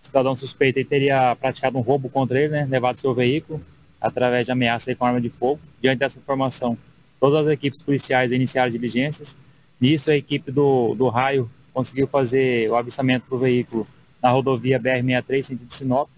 cidadão 0.00 0.36
suspeito 0.36 0.84
teria 0.84 1.34
praticado 1.34 1.76
um 1.76 1.80
roubo 1.80 2.08
contra 2.08 2.38
ele, 2.38 2.50
né, 2.50 2.66
levado 2.70 2.96
seu 2.96 3.12
veículo 3.12 3.60
através 4.00 4.46
de 4.46 4.52
ameaça 4.52 4.94
com 4.94 5.04
arma 5.04 5.20
de 5.20 5.30
fogo. 5.30 5.60
Diante 5.80 5.98
dessa 5.98 6.18
informação, 6.18 6.76
todas 7.20 7.46
as 7.46 7.52
equipes 7.52 7.82
policiais 7.82 8.32
iniciaram 8.32 8.70
diligências. 8.70 9.36
Nisso, 9.80 10.10
a 10.10 10.16
equipe 10.16 10.50
do, 10.50 10.94
do 10.94 11.08
raio 11.08 11.50
conseguiu 11.72 12.06
fazer 12.06 12.70
o 12.70 12.76
avistamento 12.76 13.26
do 13.28 13.38
veículo 13.38 13.86
na 14.22 14.30
rodovia 14.30 14.80
BR-63, 14.80 15.42
sentido 15.42 15.72
Sinop. 15.72 16.08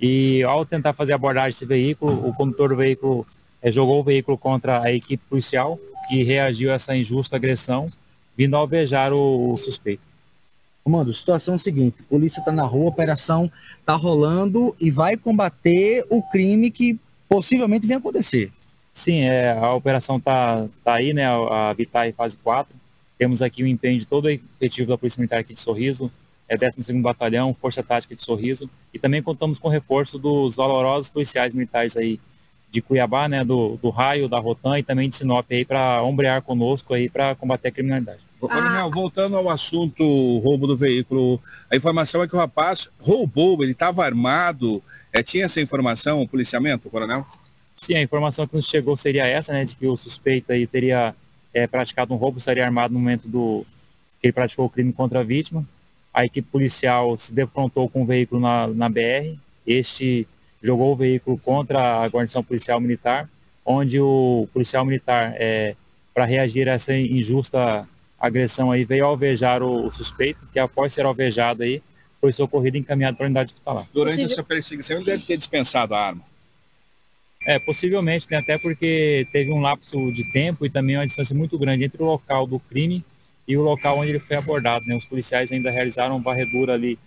E 0.00 0.42
ao 0.44 0.64
tentar 0.64 0.92
fazer 0.92 1.12
a 1.12 1.16
abordagem 1.16 1.50
desse 1.50 1.66
veículo, 1.66 2.28
o 2.28 2.32
condutor 2.34 2.70
do 2.70 2.76
veículo 2.76 3.26
é, 3.62 3.70
jogou 3.70 4.00
o 4.00 4.04
veículo 4.04 4.38
contra 4.38 4.82
a 4.82 4.92
equipe 4.92 5.22
policial, 5.28 5.78
que 6.08 6.22
reagiu 6.22 6.70
a 6.70 6.74
essa 6.74 6.96
injusta 6.96 7.36
agressão, 7.36 7.86
vindo 8.36 8.56
alvejar 8.56 9.12
o, 9.12 9.52
o 9.52 9.56
suspeito. 9.56 10.02
Comando, 10.82 11.12
situação 11.12 11.56
é 11.56 11.58
seguinte, 11.58 12.02
polícia 12.04 12.40
está 12.40 12.50
na 12.50 12.64
rua, 12.64 12.88
operação 12.88 13.50
está 13.78 13.94
rolando 13.94 14.74
e 14.80 14.90
vai 14.90 15.16
combater 15.16 16.06
o 16.08 16.22
crime 16.22 16.70
que 16.70 16.98
possivelmente 17.30 17.86
venha 17.86 17.98
acontecer. 18.00 18.50
Sim, 18.92 19.20
é, 19.20 19.52
a 19.52 19.72
operação 19.72 20.16
está 20.16 20.66
tá 20.82 20.94
aí, 20.94 21.14
né, 21.14 21.24
a 21.26 21.72
Vitai 21.72 22.10
fase 22.10 22.36
4. 22.36 22.74
Temos 23.16 23.40
aqui 23.40 23.62
o 23.62 23.66
empenho 23.68 24.00
de 24.00 24.06
todo 24.06 24.24
o 24.24 24.28
efetivo 24.28 24.88
da 24.88 24.98
Polícia 24.98 25.20
Militar 25.20 25.38
aqui 25.38 25.54
de 25.54 25.60
Sorriso, 25.60 26.10
é 26.48 26.56
12º 26.56 27.00
Batalhão, 27.00 27.54
Força 27.54 27.84
Tática 27.84 28.16
de 28.16 28.22
Sorriso, 28.22 28.68
e 28.92 28.98
também 28.98 29.22
contamos 29.22 29.60
com 29.60 29.68
o 29.68 29.70
reforço 29.70 30.18
dos 30.18 30.56
valorosos 30.56 31.08
policiais 31.08 31.54
militares 31.54 31.96
aí 31.96 32.18
de 32.68 32.80
Cuiabá, 32.80 33.28
né, 33.28 33.44
do, 33.44 33.78
do 33.80 33.90
Raio, 33.90 34.28
da 34.28 34.38
Rotan 34.38 34.78
e 34.78 34.82
também 34.82 35.08
de 35.08 35.16
Sinop 35.16 35.46
aí 35.50 35.64
para 35.64 36.02
ombrear 36.02 36.42
conosco 36.42 36.94
aí 36.94 37.08
para 37.08 37.34
combater 37.34 37.68
a 37.68 37.72
criminalidade. 37.72 38.20
Ô, 38.40 38.48
Coronel, 38.48 38.90
voltando 38.90 39.36
ao 39.36 39.48
assunto 39.48 40.02
roubo 40.38 40.66
do 40.66 40.76
veículo, 40.76 41.40
a 41.70 41.76
informação 41.76 42.22
é 42.22 42.28
que 42.28 42.34
o 42.34 42.38
rapaz 42.38 42.88
roubou, 42.98 43.62
ele 43.62 43.72
estava 43.72 44.04
armado. 44.04 44.82
É, 45.12 45.22
tinha 45.22 45.44
essa 45.44 45.60
informação, 45.60 46.22
o 46.22 46.28
policiamento, 46.28 46.88
coronel? 46.88 47.26
Sim, 47.74 47.94
a 47.94 48.02
informação 48.02 48.46
que 48.46 48.54
nos 48.54 48.68
chegou 48.68 48.96
seria 48.96 49.26
essa, 49.26 49.52
né, 49.52 49.64
de 49.64 49.74
que 49.74 49.86
o 49.86 49.96
suspeito 49.96 50.52
aí 50.52 50.66
teria 50.66 51.14
é, 51.52 51.66
praticado 51.66 52.12
um 52.14 52.16
roubo, 52.16 52.38
estaria 52.38 52.64
armado 52.64 52.94
no 52.94 53.00
momento 53.00 53.26
do 53.26 53.64
que 54.20 54.26
ele 54.26 54.32
praticou 54.32 54.66
o 54.66 54.70
crime 54.70 54.92
contra 54.92 55.20
a 55.20 55.24
vítima. 55.24 55.66
A 56.12 56.24
equipe 56.24 56.46
policial 56.50 57.16
se 57.16 57.32
defrontou 57.32 57.88
com 57.88 58.02
o 58.02 58.06
veículo 58.06 58.40
na, 58.40 58.66
na 58.68 58.88
BR. 58.88 59.36
Este 59.66 60.26
jogou 60.62 60.92
o 60.92 60.96
veículo 60.96 61.38
contra 61.38 62.02
a 62.02 62.08
guarnição 62.08 62.42
policial 62.44 62.80
militar, 62.80 63.28
onde 63.64 63.98
o 64.00 64.48
policial 64.52 64.84
militar, 64.84 65.34
é, 65.36 65.74
para 66.12 66.24
reagir 66.24 66.68
a 66.68 66.72
essa 66.72 66.94
injusta 66.94 67.88
agressão 68.18 68.70
aí, 68.70 68.84
veio 68.84 69.06
alvejar 69.06 69.62
o, 69.62 69.86
o, 69.86 69.90
suspeito, 69.90 70.46
que 70.52 70.58
após 70.58 70.92
ser 70.92 71.06
alvejado 71.06 71.62
aí, 71.62 71.82
foi 72.20 72.32
socorrido 72.32 72.76
e 72.76 72.80
encaminhado 72.80 73.16
para 73.16 73.26
a 73.26 73.28
unidade 73.28 73.52
hospitalar. 73.52 73.86
Durante 73.92 74.22
essa 74.22 74.42
perseguição, 74.42 74.96
ele 74.96 75.06
deve 75.06 75.22
ter 75.24 75.36
dispensado 75.36 75.94
a 75.94 76.06
arma. 76.08 76.22
É, 77.46 77.58
possivelmente, 77.58 78.26
né, 78.30 78.36
até 78.36 78.58
porque 78.58 79.26
teve 79.32 79.50
um 79.50 79.60
lapso 79.60 79.96
de 80.12 80.30
tempo 80.30 80.66
e 80.66 80.70
também 80.70 80.96
uma 80.96 81.06
distância 81.06 81.34
muito 81.34 81.58
grande 81.58 81.84
entre 81.84 82.02
o 82.02 82.06
local 82.06 82.46
do 82.46 82.60
crime 82.60 83.02
e 83.48 83.56
o 83.56 83.62
local 83.62 83.98
onde 83.98 84.10
ele 84.10 84.20
foi 84.20 84.36
abordado. 84.36 84.84
Né? 84.84 84.94
Os 84.94 85.06
policiais 85.06 85.50
ainda 85.50 85.70
realizaram 85.70 86.20
varredura 86.20 86.74
ali 86.74 86.98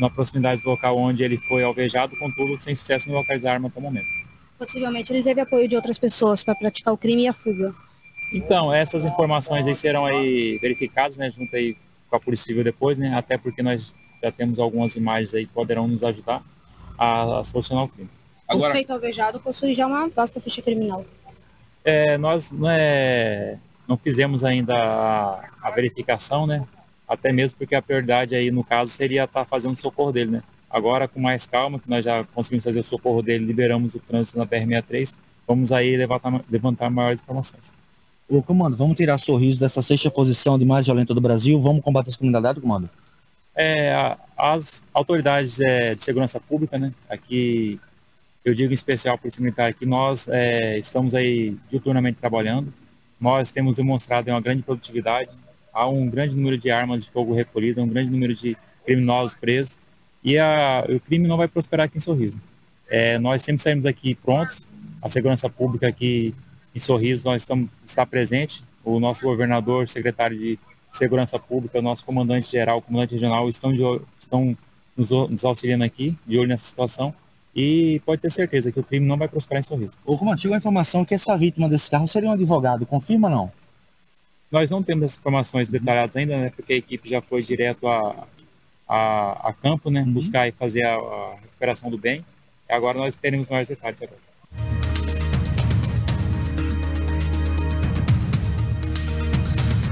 na 0.00 0.08
proximidade 0.08 0.62
do 0.62 0.70
local 0.70 0.96
onde 0.96 1.24
ele 1.24 1.36
foi 1.36 1.64
alvejado, 1.64 2.16
contudo, 2.16 2.60
sem 2.62 2.74
sucesso 2.74 3.10
em 3.10 3.12
localizar 3.12 3.50
a 3.50 3.54
arma 3.54 3.68
até 3.68 3.80
o 3.80 3.82
momento. 3.82 4.06
Possivelmente 4.56 5.12
ele 5.12 5.22
teve 5.22 5.40
apoio 5.40 5.66
de 5.66 5.74
outras 5.74 5.98
pessoas 5.98 6.44
para 6.44 6.54
praticar 6.54 6.94
o 6.94 6.96
crime 6.96 7.22
e 7.22 7.28
a 7.28 7.32
fuga. 7.32 7.74
Então, 8.32 8.72
essas 8.72 9.04
informações 9.04 9.66
aí 9.66 9.74
serão 9.74 10.06
aí 10.06 10.56
verificadas, 10.62 11.16
né, 11.16 11.30
junto 11.30 11.54
aí 11.56 11.76
com 12.08 12.16
a 12.16 12.20
Polícia 12.20 12.46
Civil 12.46 12.62
depois, 12.62 12.98
né, 12.98 13.12
até 13.14 13.36
porque 13.36 13.62
nós 13.62 13.92
já 14.22 14.30
temos 14.30 14.58
algumas 14.58 14.96
imagens 14.96 15.34
aí 15.34 15.46
que 15.46 15.52
poderão 15.52 15.88
nos 15.88 16.02
ajudar 16.02 16.42
a, 16.98 17.40
a 17.40 17.44
solucionar 17.44 17.84
o 17.84 17.88
crime. 17.88 18.10
Agora... 18.46 18.64
O 18.64 18.66
suspeito 18.66 18.92
alvejado 18.92 19.40
possui 19.40 19.74
já 19.74 19.86
uma 19.86 20.08
vasta 20.08 20.40
ficha 20.40 20.60
criminal. 20.60 21.04
É, 21.84 22.18
nós 22.18 22.50
não, 22.50 22.68
é, 22.68 23.56
não 23.88 23.96
fizemos 23.96 24.44
ainda 24.44 24.74
a, 24.74 25.48
a 25.62 25.70
verificação, 25.70 26.46
né, 26.46 26.66
até 27.08 27.32
mesmo 27.32 27.58
porque 27.58 27.74
a 27.74 27.82
prioridade 27.82 28.34
aí 28.34 28.50
no 28.50 28.62
caso 28.62 28.92
seria 28.92 29.24
estar 29.24 29.40
tá 29.40 29.46
fazendo 29.46 29.74
o 29.74 29.80
socorro 29.80 30.12
dele, 30.12 30.32
né. 30.32 30.42
Agora, 30.70 31.08
com 31.08 31.18
mais 31.18 31.46
calma, 31.46 31.80
que 31.80 31.90
nós 31.90 32.04
já 32.04 32.22
conseguimos 32.32 32.64
fazer 32.64 32.78
o 32.78 32.84
socorro 32.84 33.22
dele, 33.22 33.44
liberamos 33.44 33.94
o 33.94 33.98
trânsito 33.98 34.38
na 34.38 34.46
BR-63, 34.46 35.14
vamos 35.46 35.72
aí 35.72 35.96
levantar, 35.96 36.44
levantar 36.48 36.90
maiores 36.90 37.20
informações. 37.20 37.72
Ô, 38.28 38.40
comando, 38.40 38.76
vamos 38.76 38.96
tirar 38.96 39.18
sorriso 39.18 39.58
dessa 39.58 39.82
sexta 39.82 40.08
posição 40.08 40.56
de 40.56 40.64
mais 40.64 40.86
violenta 40.86 41.12
do 41.12 41.20
Brasil, 41.20 41.60
vamos 41.60 41.82
combater 41.82 42.10
essa 42.10 42.18
criminalidade, 42.18 42.60
comando? 42.60 42.88
É, 43.54 44.16
as 44.36 44.82
autoridades 44.94 45.60
é, 45.60 45.94
de 45.94 46.02
segurança 46.02 46.40
pública, 46.40 46.78
né, 46.78 46.92
aqui, 47.08 47.78
eu 48.44 48.54
digo 48.54 48.70
em 48.70 48.74
especial 48.74 49.18
para 49.18 49.28
esse 49.28 49.40
militar 49.40 49.74
que 49.74 49.84
nós 49.84 50.28
é, 50.28 50.78
estamos 50.78 51.14
aí 51.14 51.56
diuturnamente 51.68 52.18
trabalhando, 52.18 52.72
nós 53.20 53.50
temos 53.50 53.76
demonstrado 53.76 54.30
uma 54.30 54.40
grande 54.40 54.62
produtividade, 54.62 55.30
há 55.72 55.86
um 55.88 56.08
grande 56.08 56.34
número 56.34 56.56
de 56.56 56.70
armas 56.70 57.04
de 57.04 57.10
fogo 57.10 57.34
recolhidas, 57.34 57.84
um 57.84 57.88
grande 57.88 58.10
número 58.10 58.34
de 58.34 58.56
criminosos 58.86 59.34
presos, 59.34 59.76
e 60.22 60.38
a, 60.38 60.84
o 60.88 61.00
crime 61.00 61.26
não 61.28 61.36
vai 61.36 61.48
prosperar 61.48 61.86
aqui 61.86 61.98
em 61.98 62.00
Sorriso. 62.00 62.40
É, 62.88 63.18
nós 63.18 63.42
sempre 63.42 63.62
saímos 63.62 63.86
aqui 63.86 64.14
prontos, 64.14 64.66
a 65.02 65.08
segurança 65.08 65.48
pública 65.48 65.88
aqui 65.88 66.34
em 66.74 66.78
Sorriso 66.78 67.24
nós 67.24 67.42
estamos 67.42 67.70
está 67.84 68.06
presente, 68.06 68.62
o 68.84 68.98
nosso 68.98 69.22
governador, 69.24 69.88
secretário 69.88 70.38
de 70.38 70.58
Segurança 70.90 71.38
Pública, 71.38 71.78
o 71.78 71.82
nosso 71.82 72.04
comandante 72.04 72.50
geral, 72.50 72.78
o 72.78 72.82
comandante 72.82 73.14
regional 73.14 73.48
estão, 73.48 73.72
de, 73.72 73.82
estão 74.18 74.56
nos, 74.96 75.10
nos, 75.10 75.44
auxiliando 75.44 75.84
aqui, 75.84 76.16
de 76.26 76.38
olho 76.38 76.48
nessa 76.48 76.64
situação, 76.64 77.14
e 77.54 78.00
pode 78.04 78.22
ter 78.22 78.30
certeza 78.30 78.70
que 78.70 78.80
o 78.80 78.82
crime 78.82 79.06
não 79.06 79.16
vai 79.16 79.28
prosperar 79.28 79.60
em 79.60 79.64
Sorriso. 79.64 79.96
Ô, 80.04 80.18
comandante, 80.18 80.42
chegou 80.42 80.54
a 80.54 80.58
informação 80.58 81.04
que 81.04 81.14
essa 81.14 81.36
vítima 81.36 81.68
desse 81.68 81.90
carro 81.90 82.08
seria 82.08 82.28
um 82.28 82.32
advogado, 82.32 82.84
confirma 82.86 83.28
ou 83.28 83.34
não? 83.34 83.52
Nós 84.50 84.68
não 84.68 84.82
temos 84.82 85.04
essas 85.04 85.18
informações 85.18 85.68
detalhadas 85.68 86.16
ainda, 86.16 86.36
né, 86.36 86.52
porque 86.54 86.72
a 86.72 86.76
equipe 86.76 87.08
já 87.08 87.20
foi 87.20 87.42
direto 87.42 87.86
a, 87.86 88.26
a, 88.88 89.48
a 89.48 89.52
campo, 89.52 89.90
né, 89.90 90.02
uhum. 90.02 90.12
buscar 90.12 90.48
e 90.48 90.52
fazer 90.52 90.84
a, 90.84 90.94
a 90.94 91.36
recuperação 91.40 91.88
do 91.88 91.98
bem, 91.98 92.24
e 92.68 92.72
agora 92.72 92.98
nós 92.98 93.14
teremos 93.14 93.48
mais 93.48 93.68
detalhes 93.68 94.02
agora. 94.02 94.29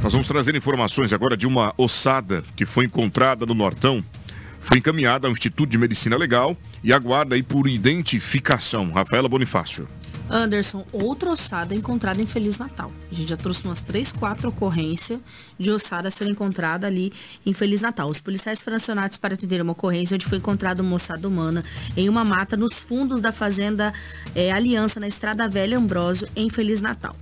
Nós 0.03 0.13
vamos 0.13 0.29
trazer 0.29 0.55
informações 0.55 1.13
agora 1.13 1.37
de 1.37 1.47
uma 1.47 1.75
ossada 1.77 2.43
que 2.57 2.65
foi 2.65 2.85
encontrada 2.85 3.45
no 3.45 3.55
Nortão. 3.55 4.03
Foi 4.61 4.79
encaminhada 4.79 5.27
ao 5.27 5.33
Instituto 5.33 5.69
de 5.69 5.77
Medicina 5.77 6.17
Legal 6.17 6.57
e 6.85 6.93
aguarda 6.93 7.35
aí 7.35 7.43
por 7.43 7.67
identificação. 7.67 8.93
Rafaela 8.93 9.29
Bonifácio. 9.29 9.89
Anderson, 10.31 10.87
outra 10.93 11.31
ossada 11.31 11.75
encontrada 11.75 12.21
em 12.21 12.27
Feliz 12.27 12.59
Natal. 12.59 12.93
A 13.11 13.15
gente 13.15 13.29
já 13.29 13.37
trouxe 13.37 13.65
umas 13.65 13.81
três, 13.81 14.13
quatro 14.13 14.51
ocorrências 14.51 15.19
de 15.59 15.71
ossada 15.71 16.11
sendo 16.11 16.31
encontrada 16.31 16.87
ali 16.87 17.13
em 17.45 17.53
Feliz 17.53 17.81
Natal. 17.81 18.09
Os 18.09 18.21
policiais 18.21 18.63
foram 18.63 18.77
acionados 18.77 19.17
para 19.17 19.35
atender 19.35 19.61
uma 19.61 19.73
ocorrência 19.73 20.15
onde 20.15 20.27
foi 20.27 20.39
encontrada 20.39 20.83
uma 20.83 20.95
ossada 20.95 21.27
humana 21.27 21.65
em 21.97 22.09
uma 22.09 22.25
mata 22.25 22.57
nos 22.57 22.75
fundos 22.75 23.21
da 23.21 23.33
fazenda 23.33 23.93
é, 24.35 24.53
Aliança, 24.53 25.01
na 25.01 25.09
Estrada 25.09 25.49
Velha 25.49 25.79
Ambrósio, 25.79 26.29
em 26.37 26.51
Feliz 26.51 26.81
Natal. 26.81 27.17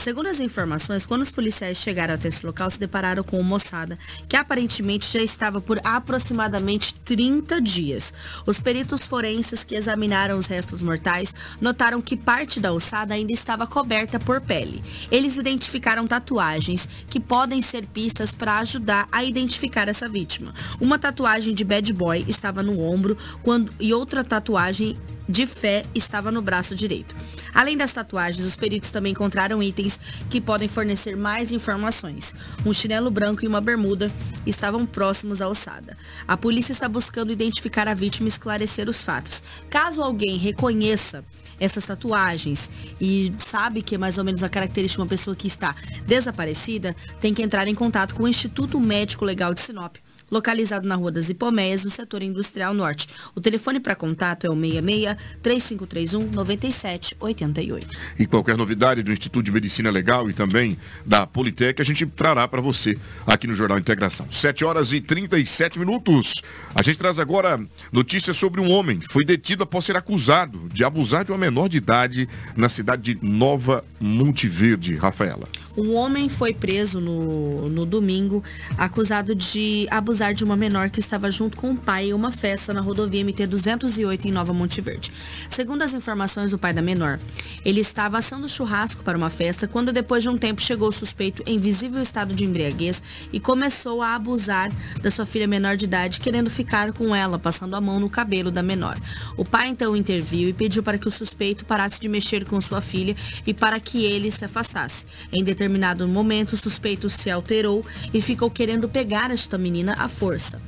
Segundo 0.00 0.28
as 0.28 0.40
informações, 0.40 1.04
quando 1.04 1.20
os 1.20 1.30
policiais 1.30 1.76
chegaram 1.76 2.14
até 2.14 2.28
esse 2.28 2.46
local, 2.46 2.70
se 2.70 2.80
depararam 2.80 3.22
com 3.22 3.38
uma 3.38 3.50
moçada 3.50 3.98
que 4.26 4.34
aparentemente 4.34 5.12
já 5.12 5.22
estava 5.22 5.60
por 5.60 5.78
aproximadamente 5.84 6.94
30 7.00 7.60
dias. 7.60 8.14
Os 8.46 8.58
peritos 8.58 9.04
forenses 9.04 9.62
que 9.62 9.74
examinaram 9.74 10.38
os 10.38 10.46
restos 10.46 10.80
mortais 10.80 11.34
notaram 11.60 12.00
que 12.00 12.16
parte 12.16 12.58
da 12.58 12.72
ossada 12.72 13.12
ainda 13.12 13.30
estava 13.30 13.66
coberta 13.66 14.18
por 14.18 14.40
pele. 14.40 14.82
Eles 15.10 15.36
identificaram 15.36 16.06
tatuagens 16.06 16.88
que 17.10 17.20
podem 17.20 17.60
ser 17.60 17.84
pistas 17.84 18.32
para 18.32 18.56
ajudar 18.60 19.06
a 19.12 19.22
identificar 19.22 19.86
essa 19.86 20.08
vítima. 20.08 20.54
Uma 20.80 20.98
tatuagem 20.98 21.54
de 21.54 21.62
bad 21.62 21.92
boy 21.92 22.24
estava 22.26 22.62
no 22.62 22.80
ombro 22.80 23.18
quando, 23.42 23.70
e 23.78 23.92
outra 23.92 24.24
tatuagem 24.24 24.96
de 25.30 25.46
fé 25.46 25.84
estava 25.94 26.32
no 26.32 26.42
braço 26.42 26.74
direito. 26.74 27.14
Além 27.54 27.76
das 27.76 27.92
tatuagens, 27.92 28.44
os 28.44 28.56
peritos 28.56 28.90
também 28.90 29.12
encontraram 29.12 29.62
itens 29.62 30.00
que 30.28 30.40
podem 30.40 30.68
fornecer 30.68 31.16
mais 31.16 31.52
informações. 31.52 32.34
Um 32.66 32.72
chinelo 32.72 33.10
branco 33.10 33.44
e 33.44 33.48
uma 33.48 33.60
bermuda 33.60 34.10
estavam 34.44 34.84
próximos 34.84 35.40
à 35.40 35.48
ossada. 35.48 35.96
A 36.26 36.36
polícia 36.36 36.72
está 36.72 36.88
buscando 36.88 37.32
identificar 37.32 37.86
a 37.86 37.94
vítima 37.94 38.26
e 38.26 38.28
esclarecer 38.28 38.88
os 38.88 39.02
fatos. 39.02 39.42
Caso 39.68 40.02
alguém 40.02 40.36
reconheça 40.36 41.24
essas 41.60 41.84
tatuagens 41.84 42.70
e 43.00 43.32
sabe 43.38 43.82
que 43.82 43.94
é 43.94 43.98
mais 43.98 44.18
ou 44.18 44.24
menos 44.24 44.42
a 44.42 44.48
característica 44.48 44.96
de 44.96 45.02
uma 45.02 45.08
pessoa 45.08 45.36
que 45.36 45.46
está 45.46 45.76
desaparecida, 46.06 46.96
tem 47.20 47.34
que 47.34 47.42
entrar 47.42 47.68
em 47.68 47.74
contato 47.74 48.14
com 48.14 48.24
o 48.24 48.28
Instituto 48.28 48.80
Médico 48.80 49.24
Legal 49.24 49.52
de 49.54 49.60
Sinop 49.60 49.96
localizado 50.30 50.86
na 50.86 50.94
Rua 50.94 51.10
das 51.10 51.28
Hipomeias, 51.28 51.84
no 51.84 51.90
setor 51.90 52.22
industrial 52.22 52.72
norte. 52.72 53.08
O 53.34 53.40
telefone 53.40 53.80
para 53.80 53.94
contato 53.94 54.46
é 54.46 54.50
o 54.50 54.54
66 54.54 55.16
3531 55.42 56.30
9788. 56.32 57.86
E 58.18 58.26
qualquer 58.26 58.56
novidade 58.56 59.02
do 59.02 59.12
Instituto 59.12 59.44
de 59.44 59.52
Medicina 59.52 59.90
Legal 59.90 60.30
e 60.30 60.34
também 60.34 60.78
da 61.04 61.26
Politec, 61.26 61.80
a 61.80 61.84
gente 61.84 62.06
trará 62.06 62.46
para 62.46 62.60
você 62.60 62.96
aqui 63.26 63.46
no 63.46 63.54
Jornal 63.54 63.78
Integração. 63.78 64.30
7 64.30 64.64
horas 64.64 64.92
e 64.92 65.00
37 65.00 65.78
minutos. 65.78 66.42
A 66.74 66.82
gente 66.82 66.98
traz 66.98 67.18
agora 67.18 67.60
notícias 67.92 68.36
sobre 68.36 68.60
um 68.60 68.70
homem 68.70 68.98
que 69.00 69.12
foi 69.12 69.24
detido 69.24 69.62
após 69.62 69.84
ser 69.84 69.96
acusado 69.96 70.68
de 70.72 70.84
abusar 70.84 71.24
de 71.24 71.32
uma 71.32 71.38
menor 71.38 71.68
de 71.68 71.78
idade 71.78 72.28
na 72.56 72.68
cidade 72.68 73.14
de 73.14 73.26
Nova 73.26 73.84
Monte 74.00 74.46
Verde. 74.46 74.94
Rafaela. 74.94 75.48
Um 75.76 75.94
homem 75.94 76.28
foi 76.28 76.52
preso 76.52 77.00
no, 77.00 77.68
no 77.68 77.86
domingo 77.86 78.42
acusado 78.76 79.34
de 79.34 79.86
abusar 79.90 80.19
de 80.20 80.44
uma 80.44 80.54
menor 80.54 80.90
que 80.90 81.00
estava 81.00 81.30
junto 81.30 81.56
com 81.56 81.70
o 81.70 81.76
pai 81.76 82.10
em 82.10 82.12
uma 82.12 82.30
festa 82.30 82.74
na 82.74 82.82
rodovia 82.82 83.24
MT-208 83.24 84.26
em 84.26 84.30
Nova 84.30 84.52
Monte 84.52 84.78
Verde. 84.82 85.10
Segundo 85.48 85.80
as 85.80 85.94
informações 85.94 86.50
do 86.50 86.58
pai 86.58 86.74
da 86.74 86.82
menor, 86.82 87.18
ele 87.64 87.80
estava 87.80 88.18
assando 88.18 88.46
churrasco 88.46 89.02
para 89.02 89.16
uma 89.16 89.30
festa 89.30 89.66
quando 89.66 89.94
depois 89.94 90.22
de 90.22 90.28
um 90.28 90.36
tempo 90.36 90.60
chegou 90.60 90.88
o 90.88 90.92
suspeito 90.92 91.42
em 91.46 91.58
visível 91.58 92.02
estado 92.02 92.34
de 92.34 92.44
embriaguez 92.44 93.02
e 93.32 93.40
começou 93.40 94.02
a 94.02 94.14
abusar 94.14 94.70
da 95.00 95.10
sua 95.10 95.24
filha 95.24 95.46
menor 95.46 95.74
de 95.74 95.86
idade, 95.86 96.20
querendo 96.20 96.50
ficar 96.50 96.92
com 96.92 97.16
ela, 97.16 97.38
passando 97.38 97.74
a 97.74 97.80
mão 97.80 97.98
no 97.98 98.10
cabelo 98.10 98.50
da 98.50 98.62
menor. 98.62 98.98
O 99.38 99.44
pai 99.44 99.68
então 99.68 99.96
interviu 99.96 100.50
e 100.50 100.52
pediu 100.52 100.82
para 100.82 100.98
que 100.98 101.08
o 101.08 101.10
suspeito 101.10 101.64
parasse 101.64 101.98
de 101.98 102.10
mexer 102.10 102.44
com 102.44 102.60
sua 102.60 102.82
filha 102.82 103.16
e 103.46 103.54
para 103.54 103.80
que 103.80 104.04
ele 104.04 104.30
se 104.30 104.44
afastasse. 104.44 105.06
Em 105.32 105.42
determinado 105.42 106.06
momento, 106.06 106.52
o 106.52 106.58
suspeito 106.58 107.08
se 107.08 107.30
alterou 107.30 107.82
e 108.12 108.20
ficou 108.20 108.50
querendo 108.50 108.86
pegar 108.86 109.30
esta 109.30 109.56
menina 109.56 109.94
força. 110.10 110.60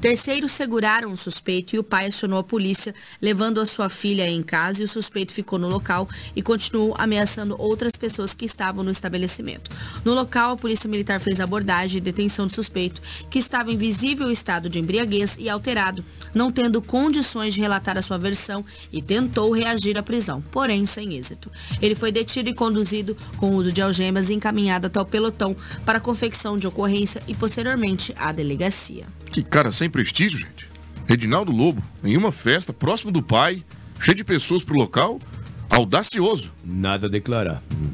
Terceiros 0.00 0.52
seguraram 0.52 1.12
o 1.12 1.16
suspeito 1.16 1.74
e 1.74 1.78
o 1.78 1.82
pai 1.82 2.06
acionou 2.06 2.38
a 2.38 2.44
polícia, 2.44 2.94
levando 3.20 3.60
a 3.60 3.66
sua 3.66 3.88
filha 3.88 4.28
em 4.28 4.44
casa 4.44 4.80
e 4.80 4.84
o 4.84 4.88
suspeito 4.88 5.32
ficou 5.32 5.58
no 5.58 5.66
local 5.68 6.08
e 6.36 6.40
continuou 6.40 6.94
ameaçando 6.96 7.56
outras 7.58 7.92
pessoas 7.98 8.32
que 8.32 8.44
estavam 8.44 8.84
no 8.84 8.92
estabelecimento. 8.92 9.76
No 10.04 10.14
local, 10.14 10.52
a 10.52 10.56
polícia 10.56 10.88
militar 10.88 11.18
fez 11.18 11.40
abordagem 11.40 11.98
e 11.98 12.00
detenção 12.00 12.46
do 12.46 12.54
suspeito, 12.54 13.02
que 13.28 13.40
estava 13.40 13.72
em 13.72 13.76
visível 13.76 14.30
estado 14.30 14.68
de 14.68 14.78
embriaguez 14.78 15.34
e 15.36 15.50
alterado, 15.50 16.04
não 16.32 16.52
tendo 16.52 16.80
condições 16.80 17.52
de 17.52 17.60
relatar 17.60 17.98
a 17.98 18.02
sua 18.02 18.18
versão 18.18 18.64
e 18.92 19.02
tentou 19.02 19.50
reagir 19.52 19.98
à 19.98 20.02
prisão, 20.02 20.40
porém 20.52 20.86
sem 20.86 21.16
êxito. 21.16 21.50
Ele 21.82 21.96
foi 21.96 22.12
detido 22.12 22.48
e 22.48 22.54
conduzido 22.54 23.16
com 23.36 23.56
uso 23.56 23.72
de 23.72 23.82
algemas 23.82 24.30
e 24.30 24.34
encaminhado 24.34 24.86
até 24.86 25.00
o 25.00 25.04
pelotão 25.04 25.56
para 25.84 25.98
confecção 25.98 26.56
de 26.56 26.68
ocorrência 26.68 27.20
e 27.26 27.34
posteriormente 27.34 28.14
à 28.16 28.30
delegacia. 28.30 29.17
Que 29.30 29.42
cara 29.42 29.70
sem 29.72 29.88
prestígio, 29.88 30.38
gente. 30.38 30.68
Reginaldo 31.06 31.52
Lobo, 31.52 31.82
em 32.04 32.16
uma 32.16 32.30
festa 32.30 32.72
próximo 32.72 33.10
do 33.10 33.22
pai, 33.22 33.64
cheio 34.00 34.16
de 34.16 34.24
pessoas 34.24 34.62
pro 34.62 34.76
local, 34.76 35.18
audacioso. 35.70 36.52
Nada 36.64 37.06
a 37.06 37.10
declarar. 37.10 37.62
Hum. 37.72 37.90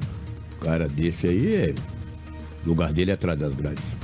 Cara 0.60 0.88
desse 0.88 1.28
aí 1.28 1.54
é. 1.54 1.74
Lugar 2.64 2.92
dele 2.92 3.10
é 3.10 3.14
atrás 3.14 3.38
das 3.38 3.54
grades. 3.54 3.96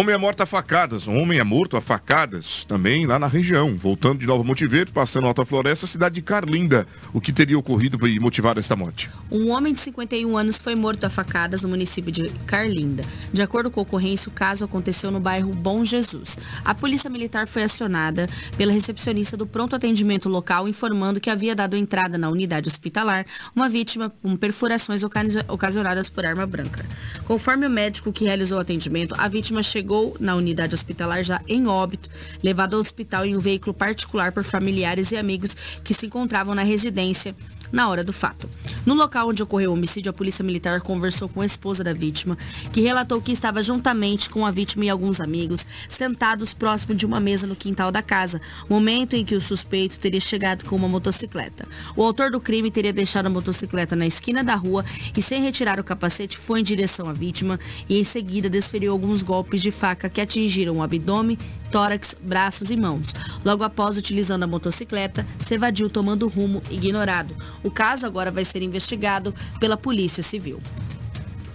Homem 0.00 0.14
é 0.14 0.18
morto 0.18 0.42
a 0.42 0.46
facadas. 0.46 1.06
Um 1.06 1.20
homem 1.20 1.38
é 1.38 1.44
morto 1.44 1.76
a 1.76 1.80
facadas 1.82 2.64
também 2.64 3.04
lá 3.04 3.18
na 3.18 3.26
região. 3.26 3.76
Voltando 3.76 4.20
de 4.20 4.26
Nova 4.26 4.42
Monte 4.42 4.66
Verde, 4.66 4.92
passando 4.92 5.26
Alta 5.26 5.44
Floresta, 5.44 5.86
cidade 5.86 6.14
de 6.14 6.22
Carlinda. 6.22 6.86
O 7.12 7.20
que 7.20 7.30
teria 7.30 7.58
ocorrido 7.58 7.98
para 7.98 8.08
motivar 8.18 8.56
esta 8.56 8.74
morte? 8.74 9.10
Um 9.30 9.50
homem 9.50 9.74
de 9.74 9.80
51 9.80 10.38
anos 10.38 10.56
foi 10.56 10.74
morto 10.74 11.04
a 11.04 11.10
facadas 11.10 11.60
no 11.60 11.68
município 11.68 12.10
de 12.10 12.30
Carlinda. 12.46 13.04
De 13.30 13.42
acordo 13.42 13.70
com 13.70 13.78
a 13.78 13.82
ocorrência, 13.82 14.30
o 14.30 14.32
caso 14.32 14.64
aconteceu 14.64 15.10
no 15.10 15.20
bairro 15.20 15.52
Bom 15.52 15.84
Jesus. 15.84 16.38
A 16.64 16.74
polícia 16.74 17.10
militar 17.10 17.46
foi 17.46 17.64
acionada 17.64 18.26
pela 18.56 18.72
recepcionista 18.72 19.36
do 19.36 19.46
pronto 19.46 19.76
atendimento 19.76 20.30
local, 20.30 20.66
informando 20.66 21.20
que 21.20 21.28
havia 21.28 21.54
dado 21.54 21.76
entrada 21.76 22.16
na 22.16 22.30
unidade 22.30 22.70
hospitalar 22.70 23.26
uma 23.54 23.68
vítima 23.68 24.08
com 24.22 24.34
perfurações 24.34 25.02
ocasionadas 25.46 26.08
por 26.08 26.24
arma 26.24 26.46
branca. 26.46 26.86
Conforme 27.26 27.66
o 27.66 27.70
médico 27.70 28.10
que 28.10 28.24
realizou 28.24 28.56
o 28.56 28.62
atendimento, 28.62 29.14
a 29.18 29.28
vítima 29.28 29.62
chegou 29.62 29.89
chegou 29.90 30.16
na 30.20 30.36
unidade 30.36 30.72
hospitalar 30.72 31.24
já 31.24 31.42
em 31.48 31.66
óbito, 31.66 32.08
levado 32.44 32.74
ao 32.74 32.80
hospital 32.80 33.26
em 33.26 33.36
um 33.36 33.40
veículo 33.40 33.74
particular 33.74 34.30
por 34.30 34.44
familiares 34.44 35.10
e 35.10 35.16
amigos 35.16 35.56
que 35.82 35.92
se 35.92 36.06
encontravam 36.06 36.54
na 36.54 36.62
residência 36.62 37.34
na 37.72 37.88
hora 37.88 38.04
do 38.04 38.12
fato. 38.12 38.48
No 38.84 38.94
local 38.94 39.28
onde 39.28 39.42
ocorreu 39.42 39.70
o 39.70 39.74
homicídio, 39.74 40.10
a 40.10 40.12
polícia 40.12 40.44
militar 40.44 40.80
conversou 40.80 41.28
com 41.28 41.40
a 41.40 41.46
esposa 41.46 41.84
da 41.84 41.92
vítima, 41.92 42.36
que 42.72 42.80
relatou 42.80 43.20
que 43.20 43.32
estava 43.32 43.62
juntamente 43.62 44.30
com 44.30 44.46
a 44.46 44.50
vítima 44.50 44.84
e 44.84 44.88
alguns 44.90 45.20
amigos, 45.20 45.66
sentados 45.88 46.52
próximo 46.52 46.94
de 46.94 47.06
uma 47.06 47.20
mesa 47.20 47.46
no 47.46 47.56
quintal 47.56 47.92
da 47.92 48.02
casa, 48.02 48.40
momento 48.68 49.14
em 49.14 49.24
que 49.24 49.34
o 49.34 49.40
suspeito 49.40 49.98
teria 49.98 50.20
chegado 50.20 50.64
com 50.64 50.76
uma 50.76 50.88
motocicleta. 50.88 51.66
O 51.96 52.02
autor 52.02 52.30
do 52.30 52.40
crime 52.40 52.70
teria 52.70 52.92
deixado 52.92 53.26
a 53.26 53.30
motocicleta 53.30 53.94
na 53.94 54.06
esquina 54.06 54.42
da 54.42 54.54
rua 54.54 54.84
e, 55.16 55.22
sem 55.22 55.42
retirar 55.42 55.78
o 55.78 55.84
capacete, 55.84 56.38
foi 56.38 56.60
em 56.60 56.64
direção 56.64 57.08
à 57.08 57.12
vítima 57.12 57.58
e, 57.88 57.98
em 57.98 58.04
seguida, 58.04 58.48
desferiu 58.48 58.92
alguns 58.92 59.22
golpes 59.22 59.62
de 59.62 59.70
faca 59.70 60.08
que 60.08 60.20
atingiram 60.20 60.76
o 60.76 60.82
abdômen 60.82 61.38
tórax, 61.70 62.14
braços 62.20 62.70
e 62.70 62.76
mãos. 62.76 63.14
Logo 63.44 63.62
após, 63.62 63.96
utilizando 63.96 64.42
a 64.42 64.46
motocicleta, 64.46 65.26
se 65.38 65.54
evadiu 65.54 65.88
tomando 65.88 66.28
rumo 66.28 66.62
ignorado. 66.70 67.34
O 67.62 67.70
caso 67.70 68.06
agora 68.06 68.30
vai 68.30 68.44
ser 68.44 68.62
investigado 68.62 69.34
pela 69.58 69.76
Polícia 69.76 70.22
Civil. 70.22 70.60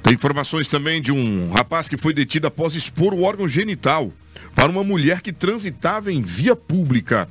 Tem 0.02 0.14
informações 0.14 0.68
também 0.68 1.02
de 1.02 1.12
um 1.12 1.52
rapaz 1.52 1.90
que 1.90 1.98
foi 1.98 2.14
detido 2.14 2.46
após 2.46 2.76
expor 2.76 3.14
o 3.14 3.24
órgão 3.24 3.48
genital 3.48 4.12
para 4.56 4.70
uma 4.70 4.84
mulher 4.84 5.22
que 5.22 5.34
transitava 5.34 6.12
em 6.12 6.22
via 6.22 6.56
pública. 6.56 7.28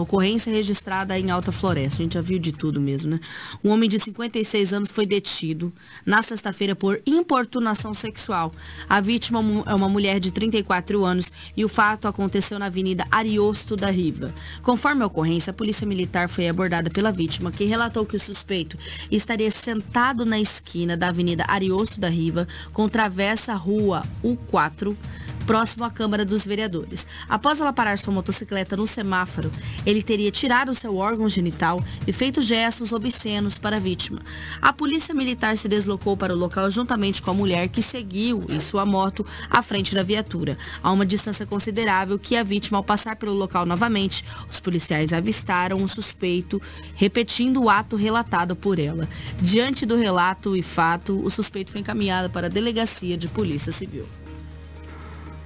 Ocorrência 0.00 0.52
registrada 0.52 1.18
em 1.18 1.30
Alta 1.30 1.52
Floresta. 1.52 2.00
A 2.00 2.04
gente 2.04 2.14
já 2.14 2.20
viu 2.20 2.38
de 2.38 2.52
tudo 2.52 2.80
mesmo, 2.80 3.10
né? 3.10 3.20
Um 3.62 3.70
homem 3.70 3.88
de 3.88 3.98
56 3.98 4.72
anos 4.72 4.90
foi 4.90 5.06
detido 5.06 5.72
na 6.04 6.22
sexta-feira 6.22 6.74
por 6.74 7.00
importunação 7.06 7.92
sexual. 7.92 8.52
A 8.88 9.00
vítima 9.00 9.40
é 9.66 9.74
uma 9.74 9.88
mulher 9.88 10.18
de 10.18 10.30
34 10.30 11.04
anos 11.04 11.32
e 11.56 11.64
o 11.64 11.68
fato 11.68 12.08
aconteceu 12.08 12.58
na 12.58 12.66
Avenida 12.66 13.06
Ariosto 13.10 13.76
da 13.76 13.90
Riva. 13.90 14.34
Conforme 14.62 15.02
a 15.02 15.06
ocorrência, 15.06 15.50
a 15.50 15.54
polícia 15.54 15.86
militar 15.86 16.28
foi 16.28 16.48
abordada 16.48 16.90
pela 16.90 17.12
vítima, 17.12 17.52
que 17.52 17.64
relatou 17.64 18.06
que 18.06 18.16
o 18.16 18.20
suspeito 18.20 18.76
estaria 19.10 19.50
sentado 19.50 20.24
na 20.24 20.40
esquina 20.40 20.96
da 20.96 21.08
Avenida 21.08 21.44
Ariosto 21.48 22.00
da 22.00 22.08
Riva, 22.08 22.48
com 22.72 22.88
travessa 22.88 23.54
rua 23.54 24.02
U4, 24.24 24.96
próximo 25.42 25.84
à 25.84 25.90
Câmara 25.90 26.24
dos 26.24 26.44
Vereadores. 26.44 27.06
Após 27.28 27.60
ela 27.60 27.72
parar 27.72 27.98
sua 27.98 28.12
motocicleta 28.12 28.76
no 28.76 28.86
semáforo, 28.86 29.50
ele 29.84 30.02
teria 30.02 30.30
tirado 30.30 30.74
seu 30.74 30.96
órgão 30.96 31.28
genital 31.28 31.82
e 32.06 32.12
feito 32.12 32.40
gestos 32.40 32.92
obscenos 32.92 33.58
para 33.58 33.76
a 33.76 33.80
vítima. 33.80 34.20
A 34.60 34.72
polícia 34.72 35.14
militar 35.14 35.56
se 35.56 35.68
deslocou 35.68 36.16
para 36.16 36.32
o 36.32 36.38
local 36.38 36.70
juntamente 36.70 37.20
com 37.22 37.30
a 37.30 37.34
mulher 37.34 37.68
que 37.68 37.82
seguiu 37.82 38.46
em 38.48 38.60
sua 38.60 38.86
moto 38.86 39.24
à 39.50 39.62
frente 39.62 39.94
da 39.94 40.02
viatura. 40.02 40.56
A 40.82 40.90
uma 40.90 41.06
distância 41.06 41.46
considerável 41.46 42.18
que 42.18 42.36
a 42.36 42.42
vítima, 42.42 42.78
ao 42.78 42.84
passar 42.84 43.16
pelo 43.16 43.32
local 43.32 43.66
novamente, 43.66 44.24
os 44.50 44.60
policiais 44.60 45.12
avistaram 45.12 45.82
o 45.82 45.88
suspeito 45.88 46.60
repetindo 46.94 47.62
o 47.62 47.70
ato 47.70 47.96
relatado 47.96 48.54
por 48.54 48.78
ela. 48.78 49.08
Diante 49.40 49.84
do 49.84 49.96
relato 49.96 50.56
e 50.56 50.62
fato, 50.62 51.20
o 51.24 51.30
suspeito 51.30 51.70
foi 51.70 51.80
encaminhado 51.80 52.30
para 52.30 52.46
a 52.46 52.50
delegacia 52.50 53.16
de 53.16 53.28
polícia 53.28 53.72
civil. 53.72 54.06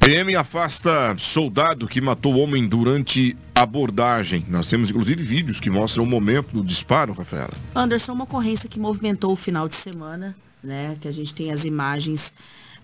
PM 0.06 0.36
afasta 0.36 1.16
soldado 1.18 1.88
que 1.88 2.00
matou 2.00 2.38
homem 2.38 2.68
durante 2.68 3.36
abordagem. 3.52 4.46
Nós 4.48 4.70
temos 4.70 4.88
inclusive 4.88 5.20
vídeos 5.20 5.58
que 5.58 5.68
mostram 5.68 6.04
o 6.04 6.06
momento 6.06 6.52
do 6.52 6.62
disparo, 6.62 7.12
Rafaela. 7.12 7.50
Anderson, 7.74 8.12
uma 8.12 8.22
ocorrência 8.22 8.68
que 8.68 8.78
movimentou 8.78 9.32
o 9.32 9.36
final 9.36 9.66
de 9.66 9.74
semana, 9.74 10.36
né? 10.62 10.96
Que 11.00 11.08
a 11.08 11.12
gente 11.12 11.34
tem 11.34 11.50
as 11.50 11.64
imagens 11.64 12.32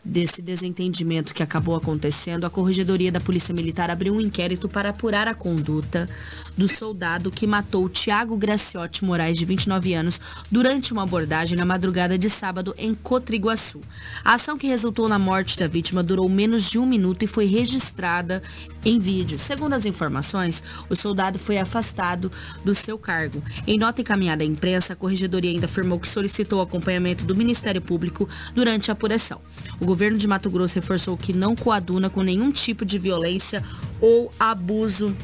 desse 0.04 0.42
desentendimento 0.42 1.32
que 1.32 1.42
acabou 1.42 1.76
acontecendo, 1.76 2.44
a 2.44 2.50
Corregedoria 2.50 3.12
da 3.12 3.20
Polícia 3.20 3.54
Militar 3.54 3.90
abriu 3.90 4.14
um 4.14 4.20
inquérito 4.20 4.68
para 4.68 4.88
apurar 4.88 5.28
a 5.28 5.34
conduta 5.34 6.08
do 6.56 6.66
soldado 6.66 7.30
que 7.30 7.46
matou 7.46 7.88
Tiago 7.88 8.36
Graciotti 8.36 9.04
Moraes, 9.04 9.38
de 9.38 9.44
29 9.44 9.94
anos, 9.94 10.20
durante 10.50 10.92
uma 10.92 11.04
abordagem 11.04 11.56
na 11.56 11.64
madrugada 11.64 12.18
de 12.18 12.28
sábado 12.28 12.74
em 12.76 12.94
Cotriguaçu. 12.94 13.80
A 14.24 14.34
ação 14.34 14.58
que 14.58 14.66
resultou 14.66 15.08
na 15.08 15.18
morte 15.18 15.58
da 15.58 15.66
vítima 15.66 16.02
durou 16.02 16.28
menos 16.28 16.68
de 16.68 16.78
um 16.78 16.86
minuto 16.86 17.22
e 17.22 17.28
foi 17.28 17.46
registrada 17.46 18.42
em 18.84 18.98
vídeo. 18.98 19.38
Segundo 19.38 19.74
as 19.74 19.86
informações, 19.86 20.62
o 20.90 20.96
soldado 20.96 21.38
foi 21.38 21.58
afastado 21.58 22.30
do 22.64 22.74
seu 22.74 22.98
cargo. 22.98 23.42
Em 23.66 23.78
nota 23.78 24.00
encaminhada 24.00 24.42
à 24.42 24.46
imprensa, 24.46 24.92
a 24.92 24.96
Corregedoria 24.96 25.50
ainda 25.50 25.66
afirmou 25.66 26.00
que 26.00 26.08
solicitou 26.08 26.60
acompanhamento 26.60 27.24
do 27.24 27.36
Ministério 27.36 27.80
Público 27.80 28.28
durante 28.54 28.90
a 28.90 28.94
apuração. 28.94 29.40
O 29.80 29.91
governo 29.92 30.16
de 30.16 30.26
Mato 30.26 30.48
Grosso 30.48 30.74
reforçou 30.76 31.18
que 31.18 31.34
não 31.34 31.54
coaduna 31.54 32.08
com 32.08 32.22
nenhum 32.22 32.50
tipo 32.50 32.82
de 32.82 32.98
violência 32.98 33.62
ou 34.00 34.32
abuso 34.40 35.14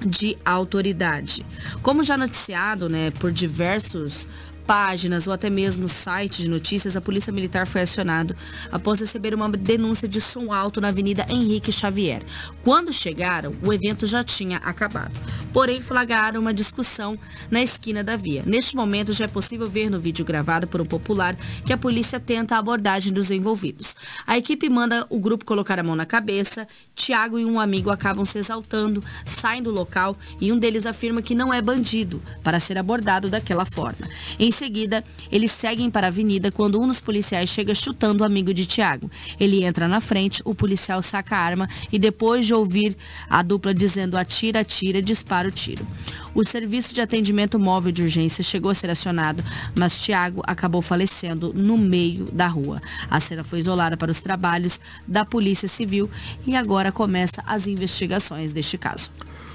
de 0.00 0.38
autoridade. 0.42 1.44
Como 1.82 2.02
já 2.02 2.16
noticiado, 2.16 2.88
né, 2.88 3.10
por 3.10 3.30
diversos 3.30 4.26
páginas 4.70 5.26
ou 5.26 5.32
até 5.32 5.50
mesmo 5.50 5.88
sites 5.88 6.44
de 6.44 6.48
notícias, 6.48 6.96
a 6.96 7.00
Polícia 7.00 7.32
Militar 7.32 7.66
foi 7.66 7.80
acionado 7.80 8.36
após 8.70 9.00
receber 9.00 9.34
uma 9.34 9.48
denúncia 9.48 10.06
de 10.06 10.20
som 10.20 10.52
alto 10.52 10.80
na 10.80 10.88
Avenida 10.88 11.26
Henrique 11.28 11.72
Xavier. 11.72 12.22
Quando 12.62 12.92
chegaram, 12.92 13.52
o 13.66 13.72
evento 13.72 14.06
já 14.06 14.22
tinha 14.22 14.58
acabado. 14.58 15.18
Porém, 15.52 15.82
flagraram 15.82 16.40
uma 16.40 16.54
discussão 16.54 17.18
na 17.50 17.60
esquina 17.60 18.04
da 18.04 18.16
via. 18.16 18.44
Neste 18.46 18.76
momento, 18.76 19.12
já 19.12 19.24
é 19.24 19.28
possível 19.28 19.68
ver 19.68 19.90
no 19.90 19.98
vídeo 19.98 20.24
gravado 20.24 20.68
por 20.68 20.80
um 20.80 20.86
popular 20.86 21.36
que 21.66 21.72
a 21.72 21.76
polícia 21.76 22.20
tenta 22.20 22.54
a 22.54 22.58
abordagem 22.58 23.12
dos 23.12 23.32
envolvidos. 23.32 23.96
A 24.24 24.38
equipe 24.38 24.68
manda 24.68 25.04
o 25.10 25.18
grupo 25.18 25.44
colocar 25.44 25.80
a 25.80 25.82
mão 25.82 25.96
na 25.96 26.06
cabeça. 26.06 26.68
Tiago 26.94 27.40
e 27.40 27.44
um 27.44 27.58
amigo 27.58 27.90
acabam 27.90 28.24
se 28.24 28.38
exaltando, 28.38 29.02
saem 29.24 29.64
do 29.64 29.72
local 29.72 30.16
e 30.40 30.52
um 30.52 30.58
deles 30.60 30.86
afirma 30.86 31.20
que 31.20 31.34
não 31.34 31.52
é 31.52 31.60
bandido 31.60 32.22
para 32.44 32.60
ser 32.60 32.78
abordado 32.78 33.28
daquela 33.28 33.64
forma. 33.64 34.08
Em 34.38 34.52
seguida, 34.60 35.02
eles 35.32 35.50
seguem 35.52 35.90
para 35.90 36.06
a 36.06 36.08
avenida 36.08 36.52
quando 36.52 36.78
um 36.78 36.86
dos 36.86 37.00
policiais 37.00 37.48
chega 37.48 37.74
chutando 37.74 38.22
o 38.22 38.26
amigo 38.26 38.52
de 38.52 38.66
Tiago. 38.66 39.10
Ele 39.38 39.64
entra 39.64 39.88
na 39.88 40.00
frente, 40.00 40.42
o 40.44 40.54
policial 40.54 41.00
saca 41.00 41.34
a 41.34 41.38
arma 41.38 41.68
e 41.90 41.98
depois 41.98 42.46
de 42.46 42.52
ouvir 42.52 42.94
a 43.28 43.40
dupla 43.42 43.72
dizendo 43.72 44.18
atira, 44.18 44.60
atira, 44.60 45.00
dispara 45.00 45.48
o 45.48 45.50
tiro. 45.50 45.86
O 46.34 46.44
serviço 46.44 46.92
de 46.92 47.00
atendimento 47.00 47.58
móvel 47.58 47.90
de 47.90 48.02
urgência 48.02 48.44
chegou 48.44 48.70
a 48.70 48.74
ser 48.74 48.90
acionado, 48.90 49.42
mas 49.74 49.98
Tiago 50.02 50.42
acabou 50.46 50.82
falecendo 50.82 51.54
no 51.54 51.78
meio 51.78 52.26
da 52.26 52.46
rua. 52.46 52.82
A 53.10 53.18
cena 53.18 53.42
foi 53.42 53.60
isolada 53.60 53.96
para 53.96 54.10
os 54.10 54.20
trabalhos 54.20 54.78
da 55.08 55.24
Polícia 55.24 55.68
Civil 55.68 56.10
e 56.46 56.54
agora 56.54 56.92
começa 56.92 57.42
as 57.46 57.66
investigações 57.66 58.52
deste 58.52 58.76
caso. 58.76 59.10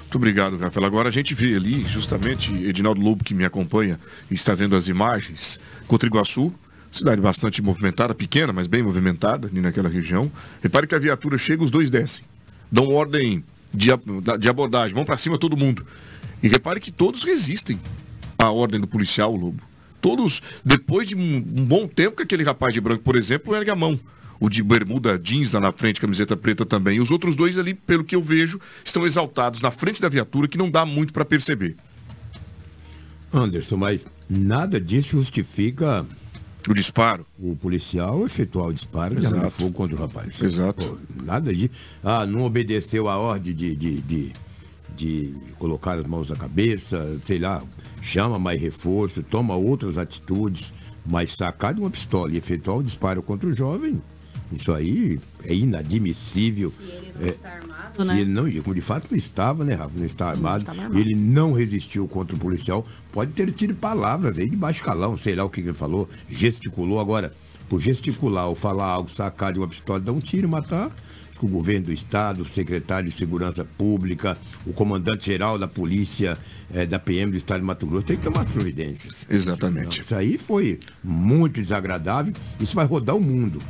Muito 0.06 0.16
obrigado, 0.16 0.56
Rafael. 0.56 0.86
Agora 0.86 1.08
a 1.08 1.12
gente 1.12 1.34
vê 1.34 1.56
ali, 1.56 1.84
justamente, 1.84 2.54
Edinaldo 2.54 3.00
Lobo, 3.00 3.24
que 3.24 3.34
me 3.34 3.44
acompanha, 3.44 3.98
está 4.30 4.54
vendo 4.54 4.76
as 4.76 4.86
imagens, 4.86 5.58
Cotriguaçu, 5.88 6.54
cidade 6.92 7.20
bastante 7.20 7.60
movimentada, 7.60 8.14
pequena, 8.14 8.52
mas 8.52 8.68
bem 8.68 8.84
movimentada 8.84 9.48
ali 9.48 9.60
naquela 9.60 9.88
região. 9.88 10.30
Repare 10.62 10.86
que 10.86 10.94
a 10.94 10.98
viatura 10.98 11.36
chega, 11.36 11.64
os 11.64 11.72
dois 11.72 11.90
descem. 11.90 12.24
Dão 12.70 12.88
ordem 12.94 13.44
de, 13.74 13.88
de 14.38 14.48
abordagem, 14.48 14.94
vão 14.94 15.04
para 15.04 15.16
cima 15.16 15.38
todo 15.38 15.56
mundo. 15.56 15.84
E 16.40 16.46
repare 16.46 16.78
que 16.78 16.92
todos 16.92 17.24
resistem 17.24 17.80
à 18.38 18.48
ordem 18.48 18.80
do 18.80 18.86
policial, 18.86 19.34
Lobo. 19.34 19.60
Todos, 20.00 20.40
depois 20.64 21.08
de 21.08 21.16
um, 21.16 21.36
um 21.36 21.64
bom 21.64 21.88
tempo 21.88 22.18
que 22.18 22.22
aquele 22.22 22.44
rapaz 22.44 22.72
de 22.72 22.80
branco, 22.80 23.02
por 23.02 23.16
exemplo, 23.16 23.56
ergue 23.56 23.70
a 23.70 23.74
mão. 23.74 23.98
O 24.38 24.48
de 24.48 24.62
bermuda 24.62 25.18
jeans 25.18 25.52
lá 25.52 25.60
na 25.60 25.72
frente, 25.72 26.00
camiseta 26.00 26.36
preta 26.36 26.66
também. 26.66 27.00
Os 27.00 27.10
outros 27.10 27.36
dois 27.36 27.58
ali, 27.58 27.74
pelo 27.74 28.04
que 28.04 28.14
eu 28.14 28.22
vejo, 28.22 28.60
estão 28.84 29.06
exaltados 29.06 29.60
na 29.60 29.70
frente 29.70 30.00
da 30.00 30.08
viatura, 30.08 30.48
que 30.48 30.58
não 30.58 30.70
dá 30.70 30.84
muito 30.84 31.12
para 31.12 31.24
perceber. 31.24 31.76
Anderson, 33.32 33.76
mas 33.76 34.06
nada 34.28 34.80
disso 34.80 35.16
justifica 35.16 36.06
o 36.68 36.74
disparo. 36.74 37.26
O 37.38 37.56
policial 37.56 38.24
efetuar 38.24 38.68
o 38.68 38.74
disparo 38.74 39.14
de 39.14 39.26
arma 39.26 39.44
de 39.44 39.50
fogo 39.50 39.72
contra 39.72 39.96
o 39.96 39.98
rapaz. 39.98 40.40
Exato. 40.40 40.84
Pô, 40.86 41.22
nada 41.24 41.54
de. 41.54 41.70
Ah, 42.02 42.26
não 42.26 42.44
obedeceu 42.44 43.08
a 43.08 43.16
ordem 43.16 43.54
de, 43.54 43.76
de, 43.76 44.00
de, 44.00 44.32
de 44.96 45.34
colocar 45.58 45.98
as 45.98 46.06
mãos 46.06 46.30
na 46.30 46.36
cabeça, 46.36 47.18
sei 47.24 47.38
lá, 47.38 47.62
chama 48.00 48.38
mais 48.38 48.60
reforço, 48.60 49.22
toma 49.22 49.54
outras 49.54 49.98
atitudes, 49.98 50.72
mas 51.04 51.32
sacar 51.32 51.74
de 51.74 51.80
uma 51.80 51.90
pistola 51.90 52.32
e 52.32 52.36
efetuar 52.36 52.78
o 52.78 52.82
disparo 52.82 53.22
contra 53.22 53.48
o 53.48 53.52
jovem, 53.52 54.00
isso 54.52 54.72
aí 54.72 55.18
é 55.44 55.54
inadmissível. 55.54 56.70
Se 56.70 56.82
ele 56.82 57.12
não 57.18 57.26
É, 57.26 57.28
está 57.30 57.48
armado, 57.50 58.02
se 58.02 58.08
né? 58.08 58.20
ele 58.20 58.30
não, 58.30 58.48
e 58.48 58.60
como 58.60 58.74
de 58.74 58.80
fato 58.80 59.08
não 59.10 59.18
estava, 59.18 59.64
né, 59.64 59.74
Rafa? 59.74 59.92
Não 59.96 60.04
está 60.06 60.28
armado. 60.30 60.58
estava 60.58 60.82
armado. 60.82 60.98
Ele 61.00 61.14
não 61.14 61.52
resistiu 61.52 62.06
contra 62.06 62.36
o 62.36 62.38
policial. 62.38 62.86
Pode 63.12 63.32
ter 63.32 63.50
tido 63.52 63.74
palavras 63.74 64.38
aí 64.38 64.48
de 64.48 64.56
baixo 64.56 64.82
calão, 64.84 65.16
sei 65.16 65.34
lá 65.34 65.44
o 65.44 65.50
que 65.50 65.60
ele 65.60 65.72
falou, 65.72 66.08
gesticulou. 66.28 67.00
Agora, 67.00 67.32
por 67.68 67.80
gesticular 67.80 68.48
ou 68.48 68.54
falar 68.54 68.86
algo, 68.86 69.10
sacar 69.10 69.52
de 69.52 69.58
uma 69.58 69.68
pistola, 69.68 69.98
dar 70.00 70.12
um 70.12 70.20
tiro 70.20 70.46
e 70.46 70.50
matar. 70.50 70.90
O 71.42 71.46
governo 71.48 71.86
do 71.86 71.92
estado, 71.92 72.40
o 72.44 72.46
secretário 72.46 73.10
de 73.10 73.14
segurança 73.14 73.62
pública, 73.62 74.38
o 74.64 74.72
comandante-geral 74.72 75.58
da 75.58 75.68
polícia 75.68 76.38
eh, 76.72 76.86
da 76.86 76.98
PM 76.98 77.30
do 77.30 77.36
estado 77.36 77.60
de 77.60 77.66
Mato 77.66 77.86
Grosso 77.86 78.06
tem 78.06 78.16
que 78.16 78.22
tomar 78.22 78.46
providências. 78.46 79.26
Exatamente. 79.28 80.00
Isso 80.00 80.14
aí 80.14 80.38
foi 80.38 80.80
muito 81.04 81.60
desagradável. 81.60 82.32
Isso 82.58 82.74
vai 82.74 82.86
rodar 82.86 83.14
o 83.14 83.20
mundo. 83.20 83.60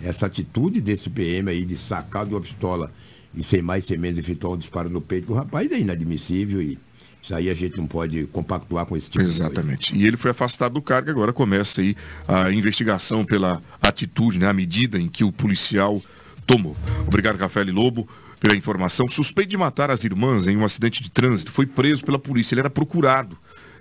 Essa 0.00 0.26
atitude 0.26 0.80
desse 0.80 1.08
PM 1.08 1.50
aí 1.50 1.64
de 1.64 1.76
sacar 1.76 2.26
de 2.26 2.34
uma 2.34 2.40
pistola 2.40 2.92
e 3.34 3.42
sem 3.42 3.62
mais 3.62 3.84
sem 3.84 3.98
menos 3.98 4.18
efetuar 4.18 4.54
um 4.54 4.58
disparo 4.58 4.88
no 4.90 5.00
peito 5.00 5.28
do 5.28 5.34
rapaz 5.34 5.70
é 5.70 5.78
inadmissível 5.78 6.60
e 6.62 6.78
isso 7.26 7.34
aí 7.34 7.50
a 7.50 7.54
gente 7.54 7.76
não 7.76 7.88
pode 7.88 8.24
compactuar 8.28 8.86
com 8.86 8.96
esse 8.96 9.10
tipo 9.10 9.24
de 9.24 9.30
Exatamente. 9.30 9.96
E 9.96 10.06
ele 10.06 10.16
foi 10.16 10.30
afastado 10.30 10.74
do 10.74 10.80
cargo, 10.80 11.10
agora 11.10 11.32
começa 11.32 11.80
aí 11.80 11.96
a 12.28 12.52
investigação 12.52 13.24
pela 13.24 13.60
atitude, 13.82 14.38
né, 14.38 14.48
a 14.48 14.52
medida 14.52 14.96
em 14.96 15.08
que 15.08 15.24
o 15.24 15.32
policial 15.32 16.00
tomou. 16.46 16.76
Obrigado, 17.04 17.36
Rafael 17.36 17.66
Lobo, 17.72 18.08
pela 18.38 18.54
informação. 18.54 19.08
Suspeito 19.08 19.50
de 19.50 19.56
matar 19.56 19.90
as 19.90 20.04
irmãs 20.04 20.46
em 20.46 20.56
um 20.56 20.64
acidente 20.64 21.02
de 21.02 21.10
trânsito, 21.10 21.50
foi 21.50 21.66
preso 21.66 22.04
pela 22.04 22.18
polícia. 22.18 22.54
Ele 22.54 22.60
era 22.60 22.70
procurado. 22.70 23.36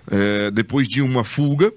É, 0.09 0.49
depois 0.49 0.87
de 0.87 1.03
uma 1.03 1.23
fuga, 1.23 1.71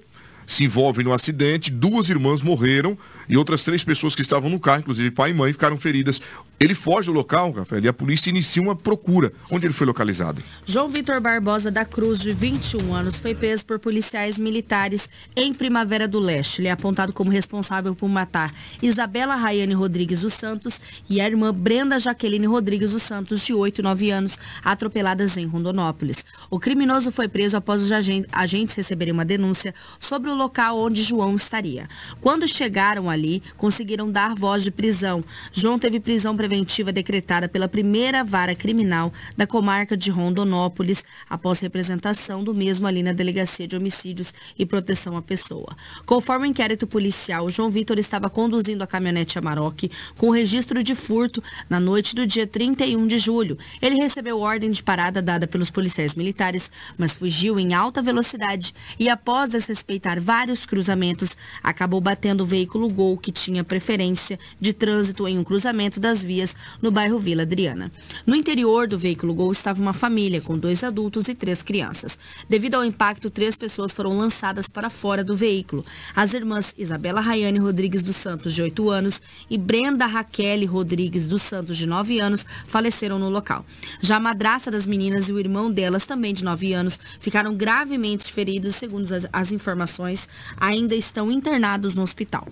se 0.46 0.64
envolve 0.64 1.04
no 1.04 1.12
acidente, 1.12 1.70
duas 1.70 2.08
irmãs 2.08 2.40
morreram 2.40 2.96
e 3.28 3.36
outras 3.36 3.62
três 3.64 3.82
pessoas 3.84 4.14
que 4.14 4.22
estavam 4.22 4.48
no 4.50 4.58
carro, 4.60 4.80
inclusive 4.80 5.10
pai 5.10 5.30
e 5.30 5.34
mãe, 5.34 5.52
ficaram 5.52 5.78
feridas. 5.78 6.20
Ele 6.60 6.74
foge 6.74 7.06
do 7.06 7.12
local, 7.12 7.52
Rafael, 7.52 7.84
e 7.84 7.86
a 7.88 7.92
polícia 7.92 8.30
inicia 8.30 8.60
uma 8.60 8.74
procura. 8.74 9.32
Onde 9.48 9.66
ele 9.66 9.72
foi 9.74 9.86
localizado? 9.86 10.42
João 10.66 10.88
Vitor 10.88 11.20
Barbosa 11.20 11.70
da 11.70 11.84
Cruz, 11.84 12.18
de 12.18 12.32
21 12.32 12.92
anos, 12.94 13.16
foi 13.16 13.32
preso 13.32 13.64
por 13.64 13.78
policiais 13.78 14.36
militares 14.38 15.08
em 15.36 15.54
Primavera 15.54 16.08
do 16.08 16.18
Leste. 16.18 16.60
Ele 16.60 16.66
é 16.68 16.72
apontado 16.72 17.12
como 17.12 17.30
responsável 17.30 17.94
por 17.94 18.08
matar 18.08 18.50
Isabela 18.82 19.36
Rayane 19.36 19.72
Rodrigues 19.74 20.22
dos 20.22 20.34
Santos 20.34 20.80
e 21.08 21.20
a 21.20 21.26
irmã 21.26 21.54
Brenda 21.54 21.96
Jaqueline 21.98 22.46
Rodrigues 22.46 22.90
dos 22.90 23.02
Santos, 23.04 23.44
de 23.46 23.54
8 23.54 23.78
e 23.80 23.82
9 23.82 24.10
anos, 24.10 24.36
atropeladas 24.64 25.36
em 25.36 25.46
Rondonópolis. 25.46 26.24
O 26.50 26.58
criminoso 26.58 27.12
foi 27.12 27.28
preso 27.28 27.56
após 27.56 27.82
os 27.82 27.92
agen- 27.92 28.26
agentes 28.32 28.74
receberem 28.74 29.12
uma 29.14 29.24
denúncia 29.24 29.72
sobre 30.00 30.28
o 30.28 30.34
local 30.34 30.76
onde 30.78 31.04
João 31.04 31.36
estaria. 31.36 31.88
Quando 32.20 32.48
chegaram 32.48 33.08
ali, 33.08 33.17
conseguiram 33.56 34.10
dar 34.10 34.34
voz 34.34 34.62
de 34.62 34.70
prisão. 34.70 35.24
João 35.52 35.78
teve 35.78 36.00
prisão 36.00 36.36
preventiva 36.36 36.92
decretada 36.92 37.48
pela 37.48 37.68
primeira 37.68 38.22
vara 38.22 38.54
criminal 38.54 39.12
da 39.36 39.46
comarca 39.46 39.96
de 39.96 40.10
Rondonópolis, 40.10 41.04
após 41.28 41.60
representação 41.60 42.44
do 42.44 42.54
mesmo 42.54 42.86
ali 42.86 43.02
na 43.02 43.12
Delegacia 43.12 43.66
de 43.66 43.76
Homicídios 43.76 44.32
e 44.58 44.64
Proteção 44.64 45.16
à 45.16 45.22
Pessoa. 45.22 45.76
Conforme 46.04 46.46
o 46.46 46.50
inquérito 46.50 46.86
policial, 46.86 47.48
João 47.48 47.70
Vitor 47.70 47.98
estava 47.98 48.28
conduzindo 48.28 48.82
a 48.82 48.86
caminhonete 48.86 49.38
Amarok 49.38 49.90
com 50.16 50.30
registro 50.30 50.82
de 50.82 50.94
furto 50.94 51.42
na 51.68 51.80
noite 51.80 52.14
do 52.14 52.26
dia 52.26 52.46
31 52.46 53.06
de 53.06 53.18
julho. 53.18 53.58
Ele 53.80 53.96
recebeu 53.96 54.40
ordem 54.40 54.70
de 54.70 54.82
parada 54.82 55.22
dada 55.22 55.46
pelos 55.46 55.70
policiais 55.70 56.14
militares, 56.14 56.70
mas 56.96 57.14
fugiu 57.14 57.58
em 57.58 57.74
alta 57.74 58.02
velocidade 58.02 58.74
e, 58.98 59.08
após 59.08 59.50
desrespeitar 59.50 60.20
vários 60.20 60.66
cruzamentos, 60.66 61.36
acabou 61.62 62.00
batendo 62.00 62.42
o 62.42 62.46
veículo 62.46 62.88
Gol 62.88 63.07
que 63.16 63.32
tinha 63.32 63.64
preferência 63.64 64.38
de 64.60 64.72
trânsito 64.72 65.26
em 65.26 65.38
um 65.38 65.44
cruzamento 65.44 66.00
das 66.00 66.22
vias 66.22 66.54
no 66.82 66.90
bairro 66.90 67.18
Vila 67.18 67.42
Adriana. 67.42 67.90
No 68.26 68.34
interior 68.34 68.86
do 68.86 68.98
veículo 68.98 69.34
Gol 69.34 69.52
estava 69.52 69.80
uma 69.80 69.92
família 69.92 70.40
com 70.40 70.58
dois 70.58 70.84
adultos 70.84 71.28
e 71.28 71.34
três 71.34 71.62
crianças. 71.62 72.18
Devido 72.48 72.74
ao 72.74 72.84
impacto, 72.84 73.30
três 73.30 73.56
pessoas 73.56 73.92
foram 73.92 74.16
lançadas 74.16 74.68
para 74.68 74.90
fora 74.90 75.24
do 75.24 75.34
veículo. 75.34 75.84
As 76.14 76.34
irmãs 76.34 76.74
Isabela 76.76 77.20
Rayane 77.20 77.58
Rodrigues 77.58 78.02
dos 78.02 78.16
Santos, 78.16 78.54
de 78.54 78.62
8 78.62 78.90
anos, 78.90 79.22
e 79.48 79.56
Brenda 79.56 80.06
Raquel 80.06 80.66
Rodrigues 80.66 81.28
dos 81.28 81.42
Santos, 81.42 81.76
de 81.76 81.86
9 81.86 82.20
anos, 82.20 82.46
faleceram 82.66 83.18
no 83.18 83.28
local. 83.28 83.64
Já 84.00 84.16
a 84.16 84.20
madraça 84.20 84.70
das 84.70 84.86
meninas 84.86 85.28
e 85.28 85.32
o 85.32 85.38
irmão 85.38 85.70
delas, 85.70 86.04
também 86.04 86.34
de 86.34 86.44
9 86.44 86.72
anos, 86.72 86.98
ficaram 87.20 87.54
gravemente 87.54 88.32
feridos, 88.32 88.74
segundo 88.74 89.12
as, 89.12 89.26
as 89.32 89.52
informações, 89.52 90.28
ainda 90.56 90.94
estão 90.94 91.30
internados 91.30 91.94
no 91.94 92.02
hospital. 92.02 92.48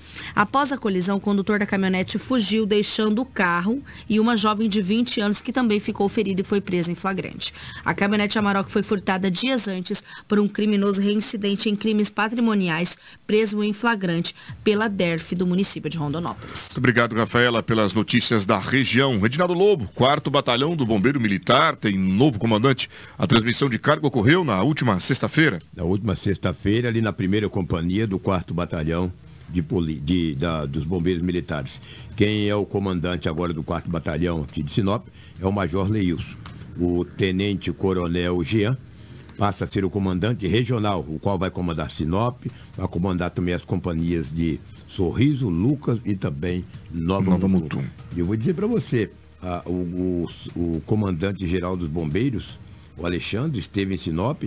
Após 0.46 0.70
a 0.70 0.78
colisão, 0.78 1.16
o 1.16 1.20
condutor 1.20 1.58
da 1.58 1.66
caminhonete 1.66 2.20
fugiu, 2.20 2.64
deixando 2.64 3.20
o 3.20 3.24
carro 3.24 3.82
e 4.08 4.20
uma 4.20 4.36
jovem 4.36 4.68
de 4.68 4.80
20 4.80 5.20
anos 5.20 5.40
que 5.40 5.52
também 5.52 5.80
ficou 5.80 6.08
ferida 6.08 6.40
e 6.40 6.44
foi 6.44 6.60
presa 6.60 6.92
em 6.92 6.94
flagrante. 6.94 7.52
A 7.84 7.92
caminhonete 7.92 8.38
Amarok 8.38 8.70
foi 8.70 8.80
furtada 8.80 9.28
dias 9.28 9.66
antes 9.66 10.04
por 10.28 10.38
um 10.38 10.46
criminoso 10.46 11.02
reincidente 11.02 11.68
em 11.68 11.74
crimes 11.74 12.08
patrimoniais, 12.08 12.96
preso 13.26 13.60
em 13.60 13.72
flagrante 13.72 14.36
pela 14.62 14.86
DERF 14.86 15.34
do 15.34 15.44
município 15.44 15.90
de 15.90 15.98
Rondonópolis. 15.98 16.66
Muito 16.68 16.78
obrigado, 16.78 17.16
Rafaela, 17.16 17.60
pelas 17.60 17.92
notícias 17.92 18.46
da 18.46 18.60
região. 18.60 19.18
Reginaldo 19.18 19.52
Lobo, 19.52 19.90
4 19.96 20.30
Batalhão 20.30 20.76
do 20.76 20.86
Bombeiro 20.86 21.20
Militar, 21.20 21.74
tem 21.74 21.98
novo 21.98 22.38
comandante. 22.38 22.88
A 23.18 23.26
transmissão 23.26 23.68
de 23.68 23.80
cargo 23.80 24.06
ocorreu 24.06 24.44
na 24.44 24.62
última 24.62 25.00
sexta-feira. 25.00 25.60
Na 25.76 25.82
última 25.82 26.14
sexta-feira, 26.14 26.88
ali 26.88 27.00
na 27.00 27.12
primeira 27.12 27.48
companhia 27.48 28.06
do 28.06 28.16
4 28.16 28.54
Batalhão 28.54 29.12
de, 29.48 29.62
de- 30.00 30.34
da- 30.34 30.66
dos 30.66 30.84
Bombeiros 30.84 31.22
Militares. 31.22 31.80
Quem 32.16 32.48
é 32.48 32.54
o 32.54 32.64
comandante 32.64 33.28
agora 33.28 33.52
do 33.52 33.62
4 33.62 33.90
Batalhão 33.90 34.42
aqui 34.42 34.62
de 34.62 34.70
Sinop 34.72 35.06
é 35.40 35.46
o 35.46 35.52
Major 35.52 35.88
Leilson. 35.90 36.34
O 36.78 37.04
Tenente 37.04 37.72
Coronel 37.72 38.42
Jean 38.44 38.76
passa 39.38 39.64
a 39.64 39.66
ser 39.66 39.84
o 39.84 39.90
comandante 39.90 40.46
regional, 40.46 41.00
o 41.08 41.18
qual 41.18 41.38
vai 41.38 41.50
comandar 41.50 41.90
Sinop, 41.90 42.44
vai 42.76 42.88
comandar 42.88 43.30
também 43.30 43.54
as 43.54 43.64
companhias 43.64 44.30
de 44.34 44.58
Sorriso, 44.88 45.48
Lucas 45.48 46.00
e 46.04 46.16
também 46.16 46.64
Nova, 46.92 47.30
Nova 47.30 47.48
Mutum. 47.48 47.82
E 48.14 48.20
eu 48.20 48.26
vou 48.26 48.36
dizer 48.36 48.54
para 48.54 48.66
você, 48.66 49.10
ah, 49.42 49.62
o, 49.66 49.70
o- 49.72 50.28
o 50.76 50.82
comandante-geral 50.86 51.76
dos 51.76 51.88
bombeiros, 51.88 52.58
o 52.96 53.04
Alexandre, 53.04 53.58
esteve 53.58 53.94
em 53.94 53.98
Sinop 53.98 54.44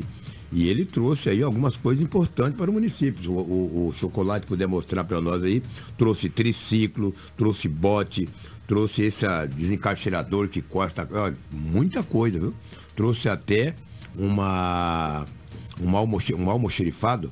e 0.51 0.67
ele 0.67 0.83
trouxe 0.85 1.29
aí 1.29 1.43
algumas 1.43 1.75
coisas 1.77 2.03
importantes 2.03 2.57
para 2.57 2.69
o 2.69 2.73
município. 2.73 3.31
O, 3.31 3.37
o- 3.39 3.87
o 3.87 3.93
Chocolate 3.93 4.47
puder 4.47 4.67
mostrar 4.67 5.03
para 5.03 5.21
nós 5.21 5.43
aí, 5.43 5.61
trouxe 5.97 6.29
triciclo, 6.29 7.13
trouxe 7.37 7.67
bote, 7.67 8.27
trouxe 8.67 9.03
esse 9.03 9.25
ah, 9.25 9.45
desencarcerador 9.45 10.47
que 10.47 10.61
corta, 10.61 11.07
ó, 11.11 11.31
muita 11.51 12.01
coisa, 12.03 12.39
viu? 12.39 12.53
Trouxe 12.95 13.29
até 13.29 13.75
uma, 14.15 15.25
um, 15.79 16.43
um 16.43 16.49
almoxerifado 16.49 17.31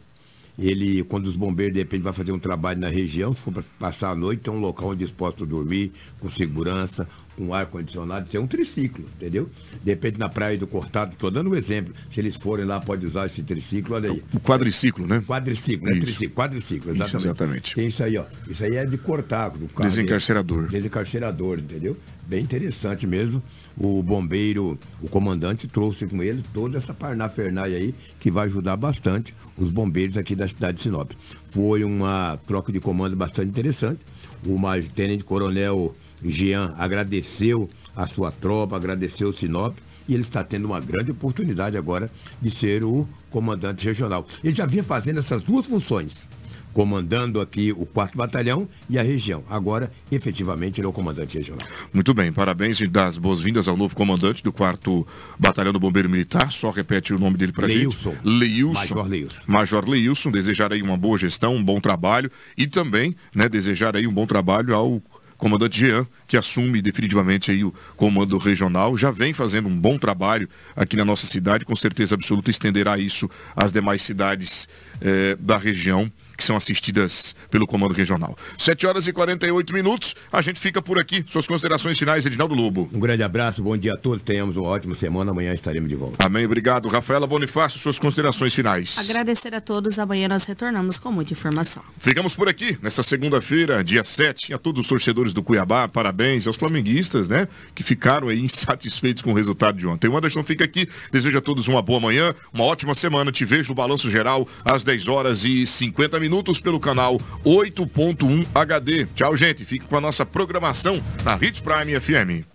ele, 0.57 1.03
quando 1.03 1.27
os 1.27 1.35
bombeiros 1.35 1.73
de 1.73 1.79
repente 1.79 2.01
vai 2.01 2.13
fazer 2.13 2.31
um 2.31 2.39
trabalho 2.39 2.79
na 2.79 2.89
região, 2.89 3.33
se 3.33 3.41
for 3.41 3.53
para 3.53 3.63
passar 3.79 4.09
a 4.09 4.15
noite, 4.15 4.41
tem 4.41 4.53
um 4.53 4.59
local 4.59 4.89
onde 4.89 5.03
eles 5.03 5.11
possam 5.11 5.45
dormir, 5.45 5.91
com 6.19 6.29
segurança, 6.29 7.07
com 7.35 7.53
ar 7.53 7.67
condicionado, 7.67 8.25
isso 8.27 8.35
é 8.35 8.39
um 8.39 8.47
triciclo, 8.47 9.05
entendeu? 9.15 9.47
De 9.83 9.91
repente 9.91 10.17
na 10.17 10.27
praia 10.27 10.57
do 10.57 10.65
Cortado, 10.65 11.13
estou 11.13 11.29
dando 11.29 11.51
um 11.51 11.55
exemplo. 11.55 11.93
Se 12.11 12.19
eles 12.19 12.35
forem 12.35 12.65
lá, 12.65 12.79
pode 12.79 13.05
usar 13.05 13.27
esse 13.27 13.43
triciclo, 13.43 13.95
olha 13.95 14.11
aí. 14.11 14.23
O 14.33 14.39
quadriciclo, 14.39 15.05
né? 15.05 15.23
Quadriciclo, 15.27 15.85
né? 15.85 15.91
Isso. 15.91 16.01
Triciclo, 16.01 16.35
quadriciclo, 16.35 16.91
Isso, 16.91 17.03
exatamente. 17.03 17.27
exatamente. 17.27 17.75
Tem 17.75 17.87
isso 17.87 18.03
aí, 18.03 18.17
ó. 18.17 18.25
Isso 18.49 18.63
aí 18.63 18.75
é 18.75 18.85
de 18.85 18.97
cortar 18.97 19.49
do 19.49 19.67
carro. 19.67 19.87
Desencarcerador. 19.87 20.67
Desencarcerador, 20.67 21.59
entendeu? 21.59 21.95
Bem 22.27 22.43
interessante 22.43 23.07
mesmo. 23.07 23.41
O 23.77 24.03
bombeiro, 24.03 24.77
o 25.01 25.07
comandante 25.07 25.65
trouxe 25.65 26.05
com 26.05 26.21
ele 26.21 26.43
toda 26.53 26.77
essa 26.77 26.93
parnafernália 26.93 27.77
aí 27.77 27.95
que 28.19 28.29
vai 28.29 28.47
ajudar 28.47 28.75
bastante 28.75 29.33
os 29.57 29.69
bombeiros 29.69 30.17
aqui 30.17 30.35
da 30.35 30.45
cidade 30.45 30.75
de 30.75 30.83
Sinop. 30.83 31.11
Foi 31.49 31.85
uma 31.85 32.37
troca 32.45 32.69
de 32.69 32.81
comando 32.81 33.15
bastante 33.15 33.47
interessante. 33.47 34.01
O 34.45 34.59
Tenente 34.93 35.23
Coronel 35.23 35.95
Jean 36.21 36.75
agradeceu 36.77 37.69
a 37.95 38.05
sua 38.07 38.29
tropa, 38.29 38.75
agradeceu 38.75 39.29
o 39.29 39.33
Sinop 39.33 39.77
e 40.05 40.13
ele 40.13 40.21
está 40.21 40.43
tendo 40.43 40.65
uma 40.65 40.81
grande 40.81 41.11
oportunidade 41.11 41.77
agora 41.77 42.11
de 42.41 42.51
ser 42.51 42.83
o 42.83 43.07
comandante 43.29 43.85
regional. 43.85 44.27
Ele 44.43 44.53
já 44.53 44.65
vinha 44.65 44.83
fazendo 44.83 45.19
essas 45.19 45.43
duas 45.43 45.65
funções, 45.65 46.29
comandando 46.77 47.41
aqui 47.41 47.71
o 47.71 47.87
4 47.87 48.15
Batalhão 48.15 48.69
e 48.87 48.99
a 48.99 49.01
região. 49.01 49.43
Agora, 49.49 49.91
efetivamente, 50.11 50.79
ele 50.79 50.85
é 50.85 50.89
o 50.89 50.93
comandante 50.93 51.35
regional. 51.35 51.65
Muito 51.91 52.13
bem, 52.13 52.31
parabéns 52.31 52.79
e 52.79 52.85
das 52.85 53.17
boas-vindas 53.17 53.67
ao 53.67 53.75
novo 53.75 53.95
comandante 53.95 54.43
do 54.43 54.53
4 54.53 55.07
Batalhão 55.39 55.73
do 55.73 55.79
Bombeiro 55.79 56.07
Militar. 56.07 56.51
Só 56.51 56.69
repete 56.69 57.15
o 57.15 57.17
nome 57.17 57.35
dele 57.35 57.51
para 57.51 57.67
gente. 57.67 57.79
Leilson. 57.79 58.15
Leilson. 58.23 58.93
Major 58.93 59.07
Leilson. 59.07 59.41
Major 59.47 59.89
Leilson, 59.89 60.29
desejar 60.29 60.71
aí 60.71 60.83
uma 60.83 60.95
boa 60.95 61.17
gestão, 61.17 61.55
um 61.55 61.63
bom 61.63 61.79
trabalho 61.79 62.29
e 62.55 62.67
também, 62.67 63.15
né, 63.33 63.49
desejar 63.49 63.95
aí 63.95 64.05
um 64.05 64.13
bom 64.13 64.27
trabalho 64.27 64.75
ao 64.75 65.01
comandante 65.35 65.79
Jean, 65.79 66.05
que 66.27 66.37
assume 66.37 66.79
definitivamente 66.79 67.49
aí 67.49 67.63
o 67.63 67.73
comando 67.95 68.37
regional, 68.37 68.95
já 68.95 69.09
vem 69.09 69.33
fazendo 69.33 69.67
um 69.67 69.75
bom 69.75 69.97
trabalho 69.97 70.47
aqui 70.75 70.95
na 70.95 71.05
nossa 71.05 71.25
cidade, 71.25 71.65
com 71.65 71.75
certeza 71.75 72.13
absoluta 72.13 72.51
estenderá 72.51 72.99
isso 72.99 73.27
às 73.55 73.71
demais 73.71 74.03
cidades 74.03 74.67
eh, 75.01 75.35
da 75.39 75.57
região 75.57 76.11
que 76.37 76.43
são 76.43 76.55
assistidas 76.55 77.35
pelo 77.49 77.65
comando 77.65 77.93
regional. 77.93 78.37
7 78.57 78.85
horas 78.85 79.07
e 79.07 79.13
48 79.13 79.73
minutos, 79.73 80.15
a 80.31 80.41
gente 80.41 80.59
fica 80.59 80.81
por 80.81 80.99
aqui. 80.99 81.25
Suas 81.27 81.47
considerações 81.47 81.97
finais, 81.97 82.25
Edinaldo 82.25 82.53
Lobo. 82.53 82.89
Um 82.93 82.99
grande 82.99 83.23
abraço, 83.23 83.63
bom 83.63 83.75
dia 83.75 83.95
a 83.95 83.97
todos, 83.97 84.21
tenhamos 84.21 84.55
uma 84.55 84.67
ótima 84.67 84.93
semana, 84.93 85.31
amanhã 85.31 85.53
estaremos 85.53 85.89
de 85.89 85.95
volta. 85.95 86.23
Amém, 86.23 86.45
obrigado. 86.45 86.87
Rafaela 86.87 87.25
Bonifácio, 87.25 87.79
suas 87.79 87.97
considerações 87.97 88.53
finais. 88.53 88.97
Agradecer 88.97 89.53
a 89.55 89.61
todos, 89.61 89.97
amanhã 89.97 90.27
nós 90.27 90.45
retornamos 90.45 90.99
com 90.99 91.11
muita 91.11 91.33
informação. 91.33 91.81
Ficamos 91.97 92.35
por 92.35 92.47
aqui 92.47 92.77
nessa 92.81 93.01
segunda-feira, 93.01 93.83
dia 93.83 94.03
7. 94.03 94.53
A 94.53 94.57
todos 94.57 94.81
os 94.81 94.87
torcedores 94.87 95.33
do 95.33 95.41
Cuiabá, 95.41 95.87
parabéns 95.87 96.45
aos 96.45 96.55
flamenguistas, 96.55 97.29
né? 97.29 97.47
Que 97.73 97.83
ficaram 97.83 98.27
aí 98.27 98.39
insatisfeitos 98.43 99.23
com 99.23 99.31
o 99.31 99.33
resultado 99.33 99.77
de 99.77 99.87
ontem. 99.87 100.07
O 100.07 100.17
Anderson 100.17 100.43
fica 100.43 100.63
aqui, 100.63 100.87
desejo 101.11 101.37
a 101.37 101.41
todos 101.41 101.67
uma 101.67 101.81
boa 101.81 101.99
manhã, 101.99 102.33
uma 102.53 102.63
ótima 102.63 102.93
semana. 102.93 103.31
Te 103.31 103.45
vejo 103.45 103.69
no 103.69 103.75
Balanço 103.75 104.09
Geral 104.09 104.47
às 104.63 104.83
10 104.83 105.07
horas 105.07 105.43
e 105.43 105.65
50 105.65 106.19
minutos 106.27 106.59
pelo 106.59 106.77
canal 106.77 107.17
8.1 107.45 108.45
HD. 108.53 109.07
Tchau, 109.15 109.35
gente. 109.37 109.63
Fique 109.63 109.85
com 109.85 109.95
a 109.95 110.01
nossa 110.01 110.25
programação 110.25 111.01
na 111.23 111.35
Hits 111.35 111.61
Prime 111.61 111.97
FM. 111.97 112.45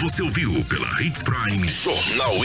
Você 0.00 0.22
ouviu 0.22 0.64
pela 0.66 1.02
Hits 1.02 1.22
Prime 1.22 1.66
Jornal 1.66 2.44